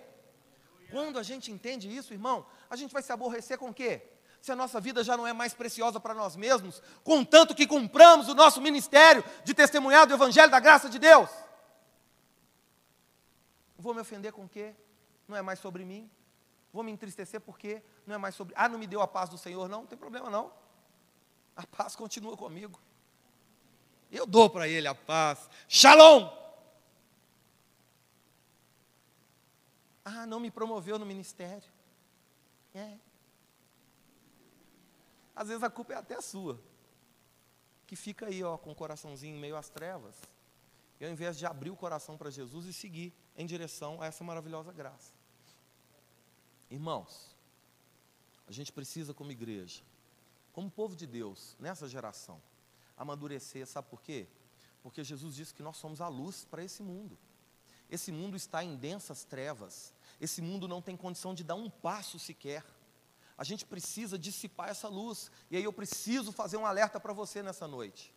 Quando 0.90 1.18
a 1.18 1.22
gente 1.22 1.50
entende 1.50 1.88
isso, 1.88 2.12
irmão, 2.12 2.44
a 2.68 2.76
gente 2.76 2.92
vai 2.92 3.02
se 3.02 3.10
aborrecer 3.10 3.56
com 3.56 3.70
o 3.70 3.74
quê? 3.74 4.02
Se 4.38 4.52
a 4.52 4.56
nossa 4.56 4.78
vida 4.78 5.02
já 5.02 5.16
não 5.16 5.26
é 5.26 5.32
mais 5.32 5.54
preciosa 5.54 5.98
para 5.98 6.12
nós 6.12 6.36
mesmos, 6.36 6.82
contanto 7.02 7.54
que 7.54 7.66
cumpramos 7.66 8.28
o 8.28 8.34
nosso 8.34 8.60
ministério 8.60 9.24
de 9.44 9.54
testemunhar 9.54 10.06
do 10.06 10.12
Evangelho 10.12 10.50
da 10.50 10.60
graça 10.60 10.90
de 10.90 10.98
Deus. 10.98 11.30
Vou 13.78 13.94
me 13.94 14.02
ofender 14.02 14.30
com 14.30 14.44
o 14.44 14.48
quê? 14.48 14.74
Não 15.26 15.34
é 15.34 15.40
mais 15.40 15.58
sobre 15.58 15.86
mim. 15.86 16.10
Vou 16.70 16.82
me 16.82 16.92
entristecer 16.92 17.40
porque 17.40 17.82
não 18.06 18.14
é 18.14 18.18
mais 18.18 18.34
sobre. 18.34 18.52
Ah, 18.58 18.68
não 18.68 18.78
me 18.78 18.86
deu 18.86 19.00
a 19.00 19.08
paz 19.08 19.30
do 19.30 19.38
Senhor, 19.38 19.70
não, 19.70 19.80
não 19.80 19.86
tem 19.86 19.98
problema 19.98 20.28
não. 20.28 20.52
A 21.56 21.66
paz 21.66 21.96
continua 21.96 22.36
comigo. 22.36 22.78
Eu 24.12 24.26
dou 24.26 24.50
para 24.50 24.68
ele 24.68 24.86
a 24.86 24.94
paz. 24.94 25.48
Shalom! 25.66 26.47
Ah, 30.08 30.26
não 30.26 30.40
me 30.40 30.50
promoveu 30.50 30.98
no 30.98 31.04
ministério. 31.04 31.70
É. 32.74 32.96
Às 35.36 35.48
vezes 35.48 35.62
a 35.62 35.68
culpa 35.68 35.92
é 35.92 35.96
até 35.96 36.18
sua. 36.20 36.58
Que 37.86 37.94
fica 37.94 38.26
aí, 38.26 38.42
ó, 38.42 38.56
com 38.56 38.72
o 38.72 38.74
coraçãozinho 38.74 39.38
meio 39.38 39.56
às 39.56 39.68
trevas. 39.68 40.16
E 40.98 41.04
ao 41.04 41.10
invés 41.10 41.38
de 41.38 41.44
abrir 41.44 41.70
o 41.70 41.76
coração 41.76 42.16
para 42.16 42.30
Jesus 42.30 42.64
e 42.66 42.72
seguir 42.72 43.12
em 43.36 43.46
direção 43.46 44.00
a 44.00 44.06
essa 44.06 44.24
maravilhosa 44.24 44.72
graça. 44.72 45.12
Irmãos, 46.70 47.36
a 48.46 48.52
gente 48.52 48.72
precisa, 48.72 49.12
como 49.12 49.30
igreja, 49.30 49.82
como 50.52 50.70
povo 50.70 50.96
de 50.96 51.06
Deus, 51.06 51.54
nessa 51.60 51.86
geração, 51.86 52.40
amadurecer, 52.96 53.66
sabe 53.66 53.88
por 53.88 54.02
quê? 54.02 54.26
Porque 54.82 55.04
Jesus 55.04 55.34
disse 55.34 55.54
que 55.54 55.62
nós 55.62 55.76
somos 55.76 56.00
a 56.00 56.08
luz 56.08 56.46
para 56.46 56.64
esse 56.64 56.82
mundo. 56.82 57.16
Esse 57.90 58.12
mundo 58.12 58.36
está 58.36 58.62
em 58.62 58.76
densas 58.76 59.24
trevas. 59.24 59.94
Esse 60.20 60.42
mundo 60.42 60.66
não 60.66 60.82
tem 60.82 60.96
condição 60.96 61.34
de 61.34 61.44
dar 61.44 61.54
um 61.54 61.70
passo 61.70 62.18
sequer. 62.18 62.64
A 63.36 63.44
gente 63.44 63.64
precisa 63.64 64.18
dissipar 64.18 64.68
essa 64.68 64.88
luz. 64.88 65.30
E 65.50 65.56
aí 65.56 65.64
eu 65.64 65.72
preciso 65.72 66.32
fazer 66.32 66.56
um 66.56 66.66
alerta 66.66 66.98
para 66.98 67.12
você 67.12 67.42
nessa 67.42 67.68
noite. 67.68 68.14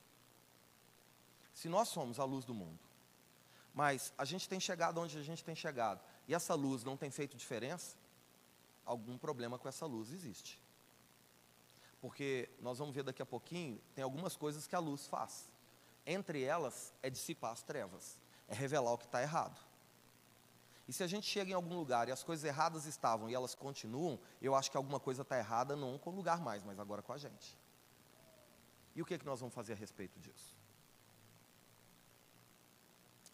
Se 1.53 1.69
nós 1.69 1.89
somos 1.89 2.19
a 2.19 2.23
luz 2.23 2.45
do 2.45 2.53
mundo, 2.53 2.79
mas 3.73 4.13
a 4.17 4.25
gente 4.25 4.49
tem 4.49 4.59
chegado 4.59 4.99
onde 4.99 5.17
a 5.17 5.21
gente 5.21 5.43
tem 5.43 5.55
chegado, 5.55 6.01
e 6.27 6.33
essa 6.33 6.55
luz 6.55 6.83
não 6.83 6.97
tem 6.97 7.11
feito 7.11 7.37
diferença, 7.37 7.95
algum 8.85 9.17
problema 9.17 9.59
com 9.59 9.67
essa 9.67 9.85
luz 9.85 10.11
existe 10.11 10.59
porque 12.01 12.49
nós 12.59 12.79
vamos 12.79 12.95
ver 12.95 13.03
daqui 13.03 13.21
a 13.21 13.25
pouquinho, 13.25 13.79
tem 13.93 14.03
algumas 14.03 14.35
coisas 14.35 14.65
que 14.65 14.75
a 14.75 14.79
luz 14.79 15.05
faz. 15.05 15.47
Entre 16.03 16.41
elas 16.41 16.91
é 17.03 17.11
dissipar 17.11 17.51
as 17.51 17.61
trevas, 17.61 18.19
é 18.47 18.55
revelar 18.55 18.91
o 18.91 18.97
que 18.97 19.05
está 19.05 19.21
errado. 19.21 19.57
E 20.91 20.93
se 20.93 21.03
a 21.03 21.07
gente 21.07 21.25
chega 21.25 21.51
em 21.51 21.53
algum 21.53 21.73
lugar 21.73 22.09
e 22.09 22.11
as 22.11 22.21
coisas 22.21 22.43
erradas 22.43 22.85
estavam 22.85 23.29
e 23.29 23.33
elas 23.33 23.55
continuam, 23.55 24.19
eu 24.41 24.53
acho 24.53 24.69
que 24.69 24.75
alguma 24.75 24.99
coisa 24.99 25.21
está 25.21 25.37
errada, 25.37 25.73
não 25.73 25.97
com 25.97 26.09
o 26.09 26.13
lugar 26.13 26.41
mais, 26.41 26.63
mas 26.63 26.77
agora 26.79 27.01
com 27.01 27.13
a 27.13 27.17
gente. 27.17 27.57
E 28.93 29.01
o 29.01 29.05
que, 29.05 29.13
é 29.13 29.17
que 29.17 29.25
nós 29.25 29.39
vamos 29.39 29.55
fazer 29.55 29.71
a 29.71 29.77
respeito 29.77 30.19
disso? 30.19 30.53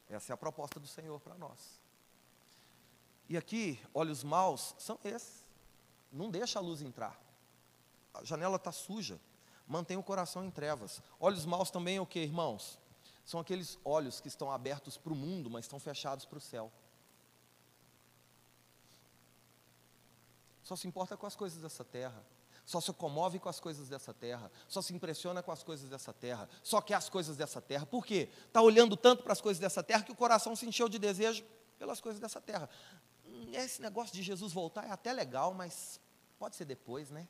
Essa 0.08 0.34
é 0.34 0.36
a 0.36 0.38
proposta 0.38 0.80
do 0.80 0.86
Senhor 0.86 1.20
para 1.20 1.34
nós. 1.34 1.82
E 3.28 3.36
aqui, 3.36 3.82
olhos 3.91 4.24
maus 4.24 4.76
são 4.78 5.00
esses. 5.04 5.50
Não 6.12 6.30
deixa 6.30 6.60
a 6.60 6.62
luz 6.62 6.84
entrar 6.84 7.20
a 8.20 8.24
janela 8.24 8.58
está 8.58 8.72
suja. 8.72 9.20
Mantém 9.67 9.98
o 9.98 10.04
coração 10.04 10.46
em 10.46 10.52
trevas. 10.52 11.02
Olhos 11.20 11.46
maus 11.46 11.70
também 11.70 11.98
é 11.98 12.02
o 12.02 12.06
que, 12.06 12.20
irmãos? 12.20 12.80
São 13.26 13.39
aqueles 13.39 13.78
olhos 13.84 14.22
que 14.22 14.28
estão 14.28 14.50
abertos 14.50 14.98
para 14.98 15.12
o 15.12 15.15
mundo, 15.15 15.50
mas 15.50 15.65
estão 15.65 15.80
fechados 15.80 16.26
para 16.26 16.38
o 16.38 16.41
céu. 16.41 16.72
Só 20.67 20.75
se 20.75 20.86
importa 20.86 21.15
com 21.15 21.25
as 21.25 21.34
coisas 21.34 21.62
dessa 21.62 21.86
terra. 21.86 22.21
Só 22.65 22.82
se 22.82 22.91
comove 22.91 23.39
com 23.39 23.47
as 23.47 23.58
coisas 23.58 23.88
dessa 23.88 24.13
terra. 24.13 24.51
Só 24.67 24.82
se 24.82 24.93
impressiona 24.93 25.41
com 25.41 25.49
as 25.49 25.63
coisas 25.63 25.89
dessa 25.89 26.12
terra. 26.12 26.49
Só 26.62 26.82
quer 26.82 26.95
as 26.95 27.08
coisas 27.08 27.38
dessa 27.38 27.62
terra. 27.62 27.86
Por 27.86 28.06
quê? 28.06 28.30
Está 28.45 28.62
olhando 28.62 28.97
tanto 28.97 29.23
para 29.23 29.32
as 29.32 29.39
coisas 29.39 29.62
dessa 29.62 29.82
terra 29.82 30.03
que 30.03 30.12
o 30.12 30.15
coração 30.15 30.58
se 30.58 30.65
encheu 30.65 30.89
de 30.89 30.99
desejo 30.99 31.45
pelas 31.80 32.01
coisas 32.01 32.19
dessa 32.19 32.41
terra. 32.41 32.69
Hum, 33.25 33.49
esse 33.53 33.82
negócio 33.82 34.13
de 34.13 34.21
Jesus 34.21 34.51
voltar 34.51 34.86
é 34.86 34.91
até 34.91 35.13
legal, 35.13 35.53
mas 35.53 36.01
pode 36.38 36.58
ser 36.58 36.65
depois, 36.65 37.10
né? 37.10 37.30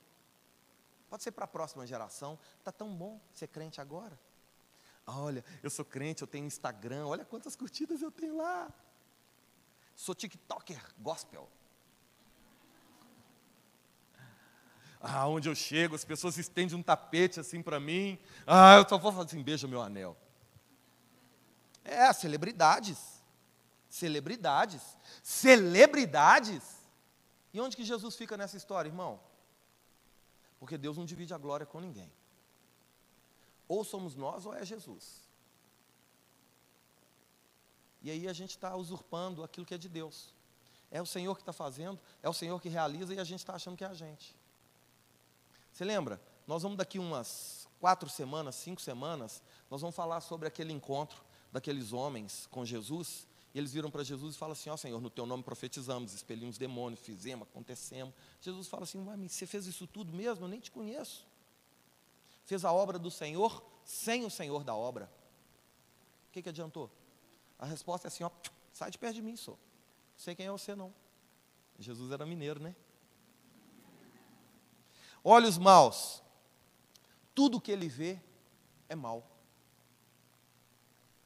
Pode 1.08 1.21
ser 1.21 1.32
para 1.32 1.45
a 1.45 1.47
próxima 1.47 1.86
geração. 1.86 2.39
Está 2.58 2.71
tão 2.71 2.91
bom 2.91 3.21
ser 3.36 3.50
crente 3.50 3.80
agora. 3.80 4.19
Olha, 5.06 5.45
eu 5.62 5.69
sou 5.69 5.86
crente, 5.86 6.23
eu 6.23 6.28
tenho 6.28 6.47
Instagram, 6.47 7.06
olha 7.06 7.23
quantas 7.23 7.56
curtidas 7.56 8.02
eu 8.02 8.10
tenho 8.10 8.36
lá. 8.36 8.73
Sou 9.95 10.15
TikToker 10.15 10.84
gospel. 10.97 11.47
Ah, 15.10 15.26
eu 15.41 15.56
chego, 15.56 15.96
as 15.96 16.04
pessoas 16.04 16.38
estendem 16.38 16.78
um 16.78 16.84
tapete 16.84 17.39
assim 17.39 17.62
para 17.62 17.80
mim. 17.80 18.20
Ah, 18.46 18.76
eu 18.76 18.89
só 18.89 18.98
vou 18.98 19.10
falar 19.10 19.24
assim, 19.24 19.41
beija 19.41 19.65
meu 19.65 19.82
anel. 19.82 20.17
É, 21.82 22.12
celebridades. 22.12 23.24
Celebridades. 23.89 24.82
Celebridades. 25.24 26.62
E 27.54 27.62
onde 27.62 27.78
que 27.78 27.86
Jesus 27.86 28.17
fica 28.17 28.36
nessa 28.36 28.58
história, 28.58 28.89
irmão? 28.89 29.17
Porque 30.60 30.78
Deus 30.78 30.98
não 30.98 31.06
divide 31.06 31.34
a 31.34 31.38
glória 31.38 31.65
com 31.65 31.80
ninguém. 31.80 32.12
Ou 33.65 33.86
somos 33.86 34.13
nós 34.13 34.46
ou 34.46 34.54
é 34.54 34.65
Jesus. 34.65 35.22
E 38.02 38.12
aí 38.12 38.28
a 38.28 38.34
gente 38.34 38.50
está 38.50 38.76
usurpando 38.76 39.41
aquilo 39.41 39.65
que 39.65 39.74
é 39.74 39.78
de 39.78 39.88
Deus. 39.88 40.34
É 40.91 41.02
o 41.02 41.06
Senhor 41.06 41.34
que 41.36 41.43
está 41.43 41.54
fazendo, 41.54 41.98
é 42.22 42.28
o 42.28 42.34
Senhor 42.34 42.62
que 42.62 42.67
realiza 42.67 43.13
e 43.13 43.20
a 43.20 43.24
gente 43.24 43.39
está 43.39 43.54
achando 43.56 43.78
que 43.78 43.86
é 43.86 43.88
a 43.88 43.93
gente. 43.93 44.36
Você 45.78 45.86
lembra? 45.86 46.20
Nós 46.48 46.63
vamos 46.63 46.76
daqui 46.76 46.98
umas 46.98 47.68
quatro 47.80 48.10
semanas, 48.10 48.56
cinco 48.56 48.82
semanas, 48.82 49.44
nós 49.70 49.80
vamos 49.80 49.96
falar 49.96 50.22
sobre 50.22 50.48
aquele 50.48 50.74
encontro 50.74 51.24
daqueles 51.52 51.94
homens 51.94 52.48
com 52.50 52.66
Jesus 52.66 53.28
e 53.54 53.60
eles 53.60 53.74
viram 53.74 53.92
para 53.92 54.04
Jesus 54.04 54.34
e 54.34 54.38
falam 54.40 54.54
assim: 54.54 54.72
Ó 54.72 54.74
oh, 54.74 54.78
Senhor, 54.78 55.00
no 55.00 55.12
teu 55.12 55.28
nome 55.28 55.44
profetizamos, 55.44 56.16
expelimos 56.16 56.58
demônios, 56.58 57.00
fizemos, 57.02 57.48
acontecemos. 57.48 58.15
Jesus 58.42 58.67
fala 58.67 58.86
assim: 58.86 58.98
Mas 58.98 59.32
você 59.32 59.46
fez 59.46 59.67
isso 59.67 59.86
tudo 59.86 60.12
mesmo? 60.12 60.46
Eu 60.46 60.50
nem 60.50 60.60
te 60.60 60.71
conheço. 60.71 61.28
Fez 62.44 62.65
a 62.65 62.71
obra 62.71 62.98
do 62.98 63.12
Senhor 63.12 63.63
sem 63.86 64.25
o 64.25 64.32
Senhor 64.32 64.63
da 64.63 64.73
obra. 64.73 65.08
O 66.30 66.32
que, 66.32 66.42
que 66.42 66.50
adiantou? 66.50 66.90
A 67.60 67.67
resposta 67.67 68.08
é 68.08 68.10
assim: 68.10 68.23
ó, 68.23 68.32
sai 68.73 68.90
de 68.90 68.98
perto 68.98 69.13
de 69.13 69.21
mim, 69.21 69.36
sou. 69.36 69.54
Não 69.54 70.23
sei 70.23 70.34
quem 70.34 70.48
é 70.48 70.52
você, 70.52 70.73
não. 70.73 70.92
Jesus 71.78 72.12
era 72.12 72.25
mineiro, 72.25 72.60
né? 72.60 72.75
Olhos 75.24 75.58
maus. 75.58 76.24
Tudo 77.34 77.62
que 77.62 77.72
ele 77.72 77.88
vê 77.88 78.20
é 78.90 78.96
mal. 78.96 79.26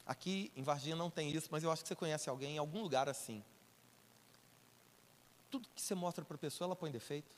Aqui 0.06 0.52
em 0.56 0.64
Varginha 0.64 0.96
não 0.96 1.10
tem 1.10 1.32
isso, 1.32 1.48
mas 1.52 1.64
eu 1.64 1.72
acho 1.72 1.84
que 1.84 1.88
você 1.88 1.96
conhece 1.96 2.30
alguém 2.30 2.56
em 2.56 2.58
algum 2.58 2.82
lugar 2.82 3.08
assim. 3.08 3.44
Tudo 5.50 5.70
que 5.74 5.82
você 5.82 5.96
mostra 5.96 6.26
para 6.26 6.36
a 6.36 6.39
pessoa, 6.39 6.66
ela 6.66 6.76
põe 6.76 6.92
defeito. 6.92 7.32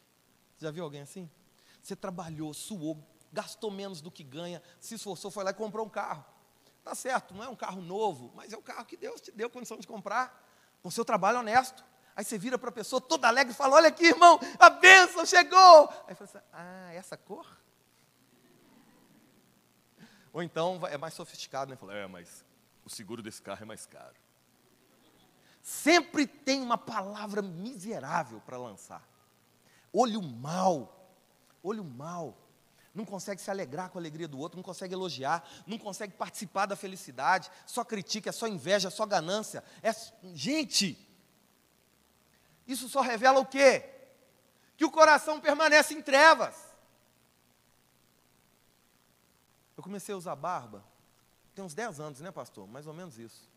Você 0.57 0.65
já 0.65 0.71
viu 0.71 0.83
alguém 0.83 1.01
assim? 1.01 1.29
Você 1.81 1.95
trabalhou, 1.95 2.53
suou, 2.53 2.97
gastou 3.31 3.69
menos 3.69 4.01
do 4.01 4.09
que 4.09 4.23
ganha, 4.23 4.61
se 4.79 4.95
esforçou, 4.95 5.29
foi 5.29 5.43
lá 5.43 5.51
e 5.51 5.53
comprou 5.53 5.85
um 5.85 5.89
carro. 5.89 6.23
Tá 6.83 6.95
certo, 6.95 7.33
não 7.33 7.43
é 7.43 7.49
um 7.49 7.55
carro 7.55 7.81
novo, 7.81 8.31
mas 8.35 8.53
é 8.53 8.57
o 8.57 8.61
carro 8.61 8.85
que 8.85 8.97
Deus 8.97 9.21
te 9.21 9.31
deu 9.31 9.49
condição 9.49 9.77
de 9.77 9.87
comprar, 9.87 10.43
com 10.81 10.91
seu 10.91 11.03
trabalho 11.05 11.39
honesto. 11.39 11.83
Aí 12.15 12.23
você 12.23 12.37
vira 12.37 12.57
para 12.57 12.69
a 12.69 12.71
pessoa 12.71 13.01
toda 13.01 13.27
alegre 13.27 13.53
e 13.53 13.55
fala: 13.55 13.75
Olha 13.75 13.89
aqui, 13.89 14.05
irmão, 14.05 14.39
a 14.59 14.69
bênção 14.69 15.25
chegou. 15.25 15.89
Aí 16.07 16.15
fala 16.15 16.29
assim: 16.29 16.45
Ah, 16.51 16.93
essa 16.93 17.17
cor? 17.17 17.45
Ou 20.31 20.41
então 20.41 20.79
é 20.89 20.97
mais 20.97 21.13
sofisticado, 21.13 21.71
né? 21.71 21.77
Fala: 21.77 21.93
É, 21.95 22.07
mas 22.07 22.45
o 22.85 22.89
seguro 22.89 23.21
desse 23.21 23.41
carro 23.41 23.63
é 23.63 23.65
mais 23.65 23.85
caro. 23.85 24.15
Sempre 25.61 26.27
tem 26.27 26.61
uma 26.61 26.77
palavra 26.77 27.41
miserável 27.41 28.41
para 28.41 28.57
lançar. 28.57 29.07
Olho 29.91 30.21
mal, 30.21 31.09
olho 31.63 31.83
mal. 31.83 32.37
Não 32.93 33.05
consegue 33.05 33.41
se 33.41 33.49
alegrar 33.49 33.89
com 33.89 33.97
a 33.97 34.01
alegria 34.01 34.27
do 34.27 34.37
outro, 34.37 34.57
não 34.57 34.63
consegue 34.63 34.93
elogiar, 34.93 35.43
não 35.65 35.79
consegue 35.79 36.13
participar 36.13 36.67
da 36.67 36.75
felicidade, 36.75 37.49
só 37.65 37.83
critica, 37.83 38.29
é 38.29 38.31
só 38.31 38.47
inveja, 38.47 38.89
é 38.89 38.91
só 38.91 39.03
ganância. 39.05 39.63
É... 39.81 39.91
Gente, 40.35 40.95
isso 42.67 42.87
só 42.87 43.01
revela 43.01 43.39
o 43.39 43.45
quê? 43.45 43.89
Que 44.77 44.85
o 44.85 44.91
coração 44.91 45.39
permanece 45.39 45.93
em 45.93 46.01
trevas. 46.01 46.55
Eu 49.75 49.83
comecei 49.83 50.13
a 50.13 50.17
usar 50.17 50.35
barba, 50.35 50.83
tem 51.55 51.63
uns 51.63 51.73
10 51.73 51.99
anos, 51.99 52.19
né, 52.21 52.31
pastor? 52.31 52.67
Mais 52.67 52.87
ou 52.87 52.93
menos 52.93 53.17
isso. 53.17 53.49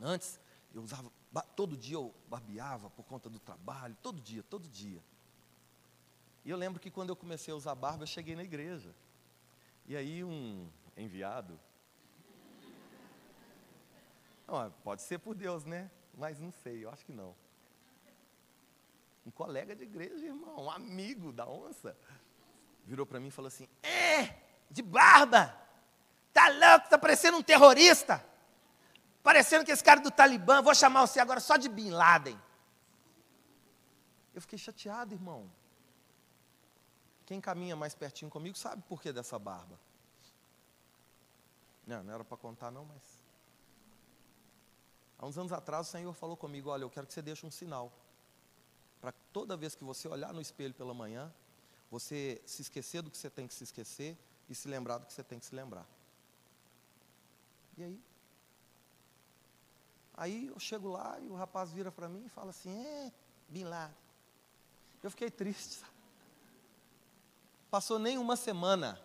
Antes, 0.00 0.38
eu 0.74 0.82
usava, 0.82 1.10
todo 1.54 1.76
dia 1.76 1.96
eu 1.96 2.14
barbeava 2.28 2.90
por 2.90 3.04
conta 3.04 3.28
do 3.28 3.38
trabalho, 3.38 3.96
todo 4.02 4.20
dia, 4.20 4.42
todo 4.42 4.68
dia. 4.68 5.02
E 6.44 6.50
eu 6.50 6.56
lembro 6.56 6.80
que 6.80 6.90
quando 6.90 7.10
eu 7.10 7.16
comecei 7.16 7.52
a 7.52 7.56
usar 7.56 7.74
barba, 7.74 8.04
eu 8.04 8.06
cheguei 8.06 8.36
na 8.36 8.44
igreja. 8.44 8.94
E 9.86 9.96
aí 9.96 10.22
um 10.22 10.68
enviado. 10.96 11.58
Não, 14.46 14.70
pode 14.84 15.02
ser 15.02 15.18
por 15.18 15.34
Deus, 15.34 15.64
né? 15.64 15.90
Mas 16.16 16.40
não 16.40 16.50
sei, 16.50 16.84
eu 16.84 16.90
acho 16.90 17.04
que 17.04 17.12
não. 17.12 17.34
Um 19.26 19.30
colega 19.32 19.74
de 19.74 19.82
igreja, 19.82 20.24
irmão, 20.24 20.64
um 20.64 20.70
amigo 20.70 21.32
da 21.32 21.46
onça, 21.48 21.98
virou 22.84 23.04
para 23.04 23.18
mim 23.18 23.26
e 23.26 23.32
falou 23.32 23.48
assim: 23.48 23.68
É, 23.82 24.36
de 24.70 24.82
barba! 24.82 25.52
Tá 26.32 26.48
louco, 26.48 26.88
tá 26.88 26.96
parecendo 26.96 27.36
um 27.36 27.42
terrorista! 27.42 28.24
Parecendo 29.22 29.64
que 29.64 29.72
esse 29.72 29.82
cara 29.82 30.00
do 30.00 30.10
Talibã, 30.12 30.62
vou 30.62 30.72
chamar 30.72 31.04
você 31.04 31.18
agora 31.18 31.40
só 31.40 31.56
de 31.56 31.68
Bin 31.68 31.90
Laden. 31.90 32.40
Eu 34.32 34.40
fiquei 34.40 34.56
chateado, 34.56 35.12
irmão. 35.12 35.50
Quem 37.24 37.40
caminha 37.40 37.74
mais 37.74 37.92
pertinho 37.92 38.30
comigo 38.30 38.56
sabe 38.56 38.84
por 38.88 39.02
que 39.02 39.12
dessa 39.12 39.36
barba. 39.36 39.80
Não, 41.84 42.04
não 42.04 42.14
era 42.14 42.24
para 42.24 42.36
contar 42.36 42.70
não, 42.70 42.84
mas... 42.84 43.02
Há 45.18 45.26
uns 45.26 45.36
anos 45.36 45.52
atrás 45.52 45.88
o 45.88 45.90
Senhor 45.90 46.12
falou 46.12 46.36
comigo, 46.36 46.70
olha, 46.70 46.84
eu 46.84 46.90
quero 46.90 47.06
que 47.06 47.12
você 47.12 47.22
deixe 47.22 47.44
um 47.44 47.50
sinal. 47.50 47.90
Para 49.00 49.12
toda 49.32 49.56
vez 49.56 49.74
que 49.74 49.84
você 49.84 50.08
olhar 50.08 50.32
no 50.32 50.40
espelho 50.40 50.74
pela 50.74 50.94
manhã, 50.94 51.32
você 51.90 52.40
se 52.44 52.62
esquecer 52.62 53.02
do 53.02 53.10
que 53.10 53.16
você 53.16 53.30
tem 53.30 53.46
que 53.46 53.54
se 53.54 53.64
esquecer 53.64 54.16
e 54.48 54.54
se 54.54 54.68
lembrar 54.68 54.98
do 54.98 55.06
que 55.06 55.12
você 55.12 55.22
tem 55.22 55.38
que 55.38 55.46
se 55.46 55.54
lembrar. 55.54 55.86
E 57.76 57.84
aí? 57.84 58.00
Aí 60.16 60.46
eu 60.48 60.58
chego 60.58 60.88
lá 60.88 61.18
e 61.20 61.28
o 61.28 61.34
rapaz 61.34 61.70
vira 61.70 61.92
para 61.92 62.08
mim 62.08 62.24
e 62.24 62.28
fala 62.30 62.50
assim, 62.50 62.74
é, 62.86 63.12
Bin 63.48 63.64
Laden. 63.64 63.94
Eu 65.02 65.10
fiquei 65.10 65.30
triste? 65.30 65.84
Passou 67.70 67.98
nem 67.98 68.16
uma 68.16 68.34
semana. 68.34 69.00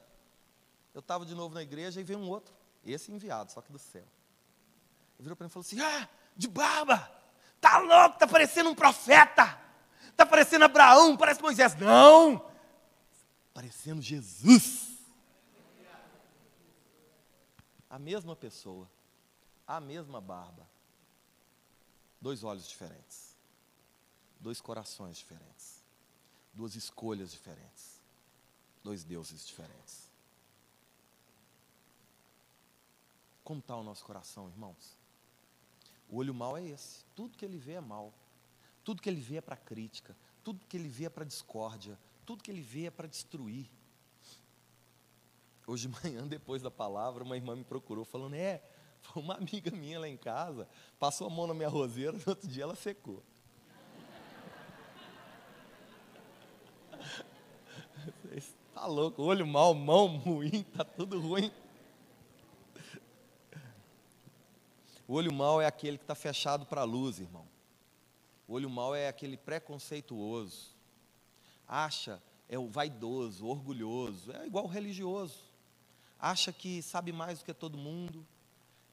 Eu 0.93 0.99
estava 0.99 1.25
de 1.25 1.35
novo 1.35 1.53
na 1.53 1.61
igreja 1.61 1.99
e 1.99 2.03
veio 2.03 2.19
um 2.19 2.29
outro, 2.29 2.53
esse 2.85 3.11
enviado, 3.11 3.51
só 3.51 3.61
que 3.61 3.71
do 3.71 3.79
céu. 3.79 4.01
Ele 4.01 5.23
virou 5.23 5.35
para 5.35 5.45
mim 5.45 5.49
e 5.49 5.53
falou 5.53 5.65
assim: 5.65 5.79
Ah, 5.79 6.07
de 6.35 6.47
barba! 6.47 7.11
Tá 7.59 7.77
louco, 7.77 8.17
tá 8.17 8.27
parecendo 8.27 8.69
um 8.69 8.75
profeta! 8.75 9.60
Tá 10.15 10.25
parecendo 10.25 10.65
Abraão, 10.65 11.17
parece 11.17 11.41
Moisés. 11.41 11.75
Não! 11.75 12.45
Parecendo 13.53 14.01
Jesus. 14.01 14.89
A 17.89 17.99
mesma 17.99 18.35
pessoa, 18.35 18.89
a 19.67 19.81
mesma 19.81 20.21
barba, 20.21 20.65
dois 22.21 22.43
olhos 22.43 22.67
diferentes, 22.67 23.35
dois 24.39 24.61
corações 24.61 25.17
diferentes, 25.17 25.83
duas 26.53 26.75
escolhas 26.75 27.31
diferentes 27.31 28.01
dois 28.83 29.03
deuses 29.03 29.45
diferentes. 29.45 30.09
Como 33.43 33.59
está 33.59 33.75
o 33.75 33.83
nosso 33.83 34.03
coração, 34.05 34.47
irmãos? 34.49 34.97
O 36.09 36.17
olho 36.17 36.33
mau 36.33 36.57
é 36.57 36.63
esse. 36.63 37.03
Tudo 37.15 37.37
que 37.37 37.45
ele 37.45 37.57
vê 37.57 37.73
é 37.73 37.81
mal. 37.81 38.13
Tudo 38.83 39.01
que 39.01 39.09
ele 39.09 39.21
vê 39.21 39.37
é 39.37 39.41
para 39.41 39.55
crítica. 39.55 40.15
Tudo 40.43 40.65
que 40.65 40.75
ele 40.75 40.87
vê 40.89 41.05
é 41.05 41.09
para 41.09 41.23
discórdia. 41.23 41.97
Tudo 42.25 42.43
que 42.43 42.51
ele 42.51 42.61
vê 42.61 42.85
é 42.85 42.91
para 42.91 43.07
destruir. 43.07 43.69
Hoje 45.67 45.87
de 45.87 46.03
manhã, 46.03 46.27
depois 46.27 46.61
da 46.61 46.71
palavra, 46.71 47.23
uma 47.23 47.35
irmã 47.35 47.55
me 47.55 47.63
procurou 47.63 48.03
falando: 48.03 48.33
É, 48.33 48.61
foi 49.01 49.21
uma 49.21 49.35
amiga 49.35 49.71
minha 49.71 49.99
lá 49.99 50.07
em 50.07 50.17
casa, 50.17 50.67
passou 50.99 51.27
a 51.27 51.29
mão 51.29 51.47
na 51.47 51.53
minha 51.53 51.69
roseira, 51.69 52.13
no 52.13 52.23
outro 52.27 52.47
dia 52.47 52.63
ela 52.63 52.75
secou. 52.75 53.23
Tá 58.73 58.87
louco, 58.87 59.21
olho 59.21 59.45
mal, 59.45 59.75
mão 59.75 60.17
ruim, 60.17 60.63
tá 60.75 60.83
tudo 60.83 61.19
ruim. 61.19 61.51
O 65.07 65.13
olho 65.13 65.31
mal 65.31 65.61
é 65.61 65.67
aquele 65.67 65.97
que 65.97 66.05
está 66.05 66.15
fechado 66.15 66.65
para 66.65 66.81
a 66.81 66.85
luz, 66.85 67.19
irmão. 67.19 67.45
O 68.51 68.55
olho 68.55 68.69
mal 68.69 68.93
é 68.93 69.07
aquele 69.07 69.37
preconceituoso. 69.37 70.75
Acha, 71.65 72.21
é 72.49 72.59
o 72.59 72.67
vaidoso, 72.67 73.47
orgulhoso, 73.47 74.29
é 74.33 74.45
igual 74.45 74.65
o 74.65 74.67
religioso. 74.67 75.39
Acha 76.19 76.51
que 76.51 76.81
sabe 76.81 77.13
mais 77.13 77.39
do 77.39 77.45
que 77.45 77.53
todo 77.53 77.77
mundo. 77.77 78.27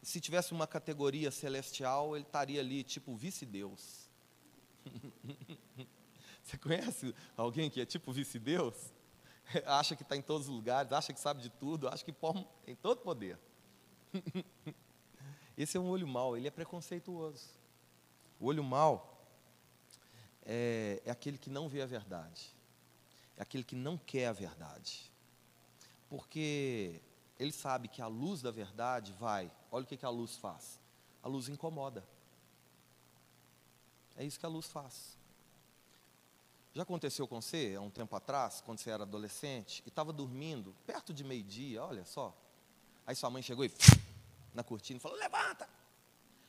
Se 0.00 0.20
tivesse 0.20 0.52
uma 0.52 0.64
categoria 0.64 1.32
celestial, 1.32 2.14
ele 2.14 2.24
estaria 2.24 2.60
ali, 2.60 2.84
tipo 2.84 3.16
vice-deus. 3.16 4.08
Você 6.44 6.56
conhece 6.56 7.12
alguém 7.36 7.68
que 7.68 7.80
é 7.80 7.84
tipo 7.84 8.12
vice-deus? 8.12 8.76
acha 9.66 9.96
que 9.96 10.04
está 10.04 10.16
em 10.16 10.22
todos 10.22 10.48
os 10.48 10.54
lugares, 10.54 10.92
acha 10.92 11.12
que 11.12 11.18
sabe 11.18 11.42
de 11.42 11.50
tudo, 11.50 11.88
acha 11.88 12.04
que 12.04 12.14
tem 12.64 12.76
todo 12.76 13.00
poder. 13.00 13.36
Esse 15.58 15.76
é 15.76 15.80
um 15.80 15.88
olho 15.88 16.06
mau, 16.06 16.36
ele 16.36 16.46
é 16.46 16.50
preconceituoso. 16.52 17.48
O 18.38 18.46
olho 18.46 18.62
mau 18.62 19.17
é, 20.50 21.02
é 21.04 21.10
aquele 21.10 21.36
que 21.36 21.50
não 21.50 21.68
vê 21.68 21.82
a 21.82 21.86
verdade, 21.86 22.50
é 23.36 23.42
aquele 23.42 23.62
que 23.62 23.76
não 23.76 23.98
quer 23.98 24.28
a 24.28 24.32
verdade. 24.32 25.12
Porque 26.08 27.02
ele 27.38 27.52
sabe 27.52 27.86
que 27.86 28.00
a 28.00 28.06
luz 28.06 28.40
da 28.40 28.50
verdade 28.50 29.12
vai, 29.12 29.52
olha 29.70 29.84
o 29.84 29.86
que, 29.86 29.98
que 29.98 30.06
a 30.06 30.10
luz 30.10 30.36
faz: 30.36 30.80
a 31.22 31.28
luz 31.28 31.50
incomoda. 31.50 32.02
É 34.16 34.24
isso 34.24 34.40
que 34.40 34.46
a 34.46 34.48
luz 34.48 34.66
faz. 34.66 35.18
Já 36.74 36.82
aconteceu 36.82 37.28
com 37.28 37.40
você, 37.40 37.74
há 37.76 37.80
um 37.80 37.90
tempo 37.90 38.16
atrás, 38.16 38.62
quando 38.64 38.78
você 38.78 38.90
era 38.90 39.02
adolescente, 39.02 39.82
e 39.84 39.88
estava 39.88 40.12
dormindo, 40.12 40.74
perto 40.86 41.12
de 41.12 41.24
meio-dia, 41.24 41.84
olha 41.84 42.06
só. 42.06 42.34
Aí 43.06 43.14
sua 43.14 43.28
mãe 43.28 43.42
chegou 43.42 43.64
e 43.64 43.72
na 44.54 44.64
cortina 44.64 44.98
falou: 44.98 45.18
levanta! 45.18 45.68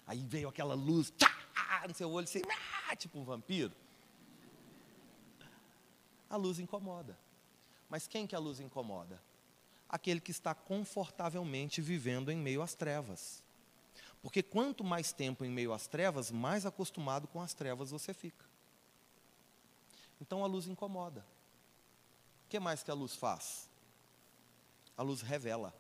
Aí 0.08 0.24
veio 0.24 0.48
aquela 0.48 0.74
luz, 0.74 1.12
tchá, 1.12 1.86
no 1.88 1.94
seu 1.94 2.10
olho, 2.10 2.24
assim, 2.24 2.42
tipo 2.98 3.20
um 3.20 3.26
vampiro. 3.26 3.76
A 6.30 6.36
luz 6.36 6.60
incomoda. 6.60 7.18
Mas 7.90 8.08
quem 8.08 8.28
que 8.28 8.36
a 8.36 8.40
luz 8.40 8.60
incomoda? 8.60 9.22
Aquele 9.88 10.22
que 10.22 10.32
está 10.32 10.54
confortavelmente 10.54 11.82
vivendo 11.82 12.32
em 12.32 12.38
meio 12.38 12.62
às 12.62 12.76
trevas. 12.76 13.44
Porque 14.22 14.44
quanto 14.44 14.84
mais 14.84 15.12
tempo 15.12 15.44
em 15.44 15.50
meio 15.50 15.74
às 15.74 15.88
trevas, 15.88 16.30
mais 16.30 16.66
acostumado 16.66 17.28
com 17.28 17.42
as 17.42 17.54
trevas 17.54 17.92
você 17.92 18.14
fica. 18.14 18.46
Então 20.22 20.44
a 20.44 20.48
luz 20.48 20.68
incomoda. 20.68 21.26
O 22.46 22.50
que 22.50 22.60
mais 22.60 22.84
que 22.84 22.92
a 22.92 22.94
luz 22.94 23.16
faz? 23.16 23.70
A 24.98 25.02
luz 25.02 25.22
revela. 25.22 25.74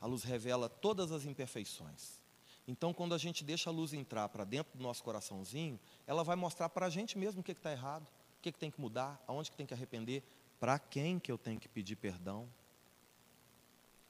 A 0.00 0.06
luz 0.06 0.24
revela 0.24 0.68
todas 0.68 1.12
as 1.12 1.24
imperfeições. 1.24 2.20
Então, 2.66 2.92
quando 2.92 3.14
a 3.14 3.18
gente 3.18 3.44
deixa 3.44 3.70
a 3.70 3.72
luz 3.72 3.92
entrar 3.92 4.28
para 4.28 4.44
dentro 4.44 4.76
do 4.76 4.82
nosso 4.82 5.02
coraçãozinho, 5.02 5.78
ela 6.06 6.22
vai 6.22 6.36
mostrar 6.36 6.68
para 6.68 6.86
a 6.86 6.90
gente 6.90 7.18
mesmo 7.18 7.40
o 7.40 7.44
que 7.44 7.52
está 7.52 7.72
errado, 7.72 8.06
que, 8.42 8.52
que 8.52 8.58
tem 8.58 8.70
que 8.70 8.80
mudar, 8.80 9.22
aonde 9.26 9.50
que 9.50 9.56
tem 9.56 9.64
que 9.64 9.72
arrepender, 9.72 10.22
para 10.58 10.78
quem 10.78 11.18
que 11.18 11.30
eu 11.30 11.38
tenho 11.38 11.58
que 11.58 11.68
pedir 11.68 11.96
perdão. 11.96 12.48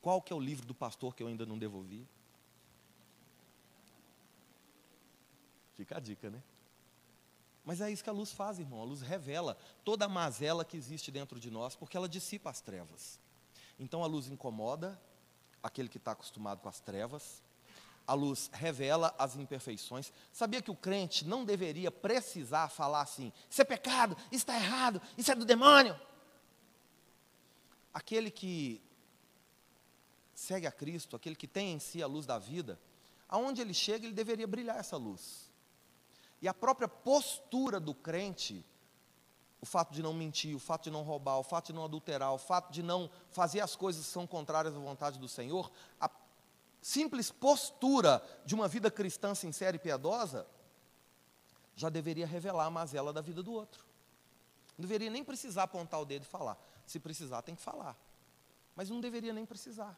Qual 0.01 0.21
que 0.21 0.33
é 0.33 0.37
o 0.37 0.41
livro 0.41 0.67
do 0.67 0.75
pastor 0.75 1.15
que 1.15 1.23
eu 1.23 1.29
ainda 1.29 1.47
não 1.47 1.59
devolvi? 1.59 2.07
Fica 5.75 5.99
a 5.99 6.01
dica, 6.01 6.29
né? 6.31 6.43
Mas 7.65 7.81
é 7.81 7.91
isso 7.91 8.03
que 8.03 8.11
a 8.11 8.13
luz 8.13 8.33
faz, 8.33 8.59
irmão. 8.59 8.81
A 8.81 8.85
luz 8.85 9.03
revela 9.03 9.57
toda 9.85 10.07
a 10.07 10.09
mazela 10.09 10.65
que 10.65 10.77
existe 10.77 11.13
dentro 11.13 11.39
de 11.39 11.51
nós, 11.51 11.77
porque 11.77 11.97
ela 11.97 12.09
dissipa 12.09 12.51
as 12.51 12.61
trevas. 12.61 13.21
Então 13.79 14.03
a 14.03 14.07
luz 14.07 14.29
incomoda 14.29 15.01
aquele 15.63 15.89
que 15.89 15.99
está 15.99 16.13
acostumado 16.13 16.61
com 16.61 16.69
as 16.69 16.81
trevas. 16.81 17.43
A 18.13 18.15
luz 18.15 18.51
revela 18.53 19.15
as 19.19 19.37
imperfeições. 19.37 20.13
Sabia 20.31 20.61
que 20.61 20.71
o 20.71 20.77
crente 20.77 21.25
não 21.25 21.47
deveria 21.47 21.91
precisar 21.91 22.69
falar 22.69 23.01
assim: 23.01 23.33
isso 23.49 23.63
é 23.63 23.65
pecado, 23.65 24.15
isso 24.25 24.43
está 24.43 24.55
errado, 24.55 25.01
isso 25.17 25.33
é 25.33 25.35
do 25.35 25.47
demônio. 25.47 25.99
Aquele 27.91 28.31
que 28.31 28.83
segue 30.35 30.67
a 30.67 30.71
Cristo, 30.71 31.17
aquele 31.17 31.35
que 31.35 31.49
tem 31.49 31.73
em 31.73 31.79
si 31.79 32.03
a 32.03 32.07
luz 32.07 32.27
da 32.27 32.39
vida, 32.39 32.79
aonde 33.27 33.63
ele 33.63 33.73
chega, 33.73 34.05
ele 34.05 34.15
deveria 34.15 34.47
brilhar 34.47 34.77
essa 34.77 34.99
luz. 34.99 35.51
E 36.43 36.47
a 36.47 36.53
própria 36.53 36.89
postura 36.89 37.81
do 37.81 37.95
crente, 37.95 38.63
o 39.59 39.65
fato 39.65 39.91
de 39.91 40.03
não 40.03 40.13
mentir, 40.13 40.55
o 40.55 40.59
fato 40.61 40.85
de 40.85 40.91
não 40.91 41.03
roubar, 41.03 41.39
o 41.39 41.43
fato 41.43 41.69
de 41.69 41.73
não 41.73 41.87
adulterar, 41.87 42.35
o 42.35 42.39
fato 42.39 42.71
de 42.71 42.83
não 42.83 43.11
fazer 43.31 43.61
as 43.61 43.75
coisas 43.75 44.05
que 44.05 44.13
são 44.13 44.27
contrárias 44.27 44.77
à 44.77 44.79
vontade 44.79 45.19
do 45.19 45.29
Senhor, 45.29 45.73
a 45.99 46.11
simples 46.83 47.31
postura 47.31 48.21
de 48.45 48.55
uma 48.55 48.67
vida 48.67 48.91
cristã 48.91 49.35
sincera 49.35 49.77
e 49.77 49.79
piedosa, 49.79 50.47
já 51.77 51.89
deveria 51.89 52.27
revelar 52.27 52.67
a 52.67 52.71
mazela 52.71 53.13
da 53.13 53.21
vida 53.21 53.43
do 53.43 53.53
outro. 53.53 53.87
Não 54.77 54.83
deveria 54.83 55.09
nem 55.09 55.25
precisar 55.25 55.63
apontar 55.63 56.01
o 56.01 56.05
dedo 56.05 56.25
e 56.25 56.27
falar. 56.27 56.59
Se 56.85 56.99
precisar, 56.99 57.41
tem 57.43 57.55
que 57.55 57.63
falar. 57.63 57.97
Mas 58.75 58.91
não 58.91 59.01
deveria 59.01 59.33
nem 59.33 59.47
precisar. 59.47 59.97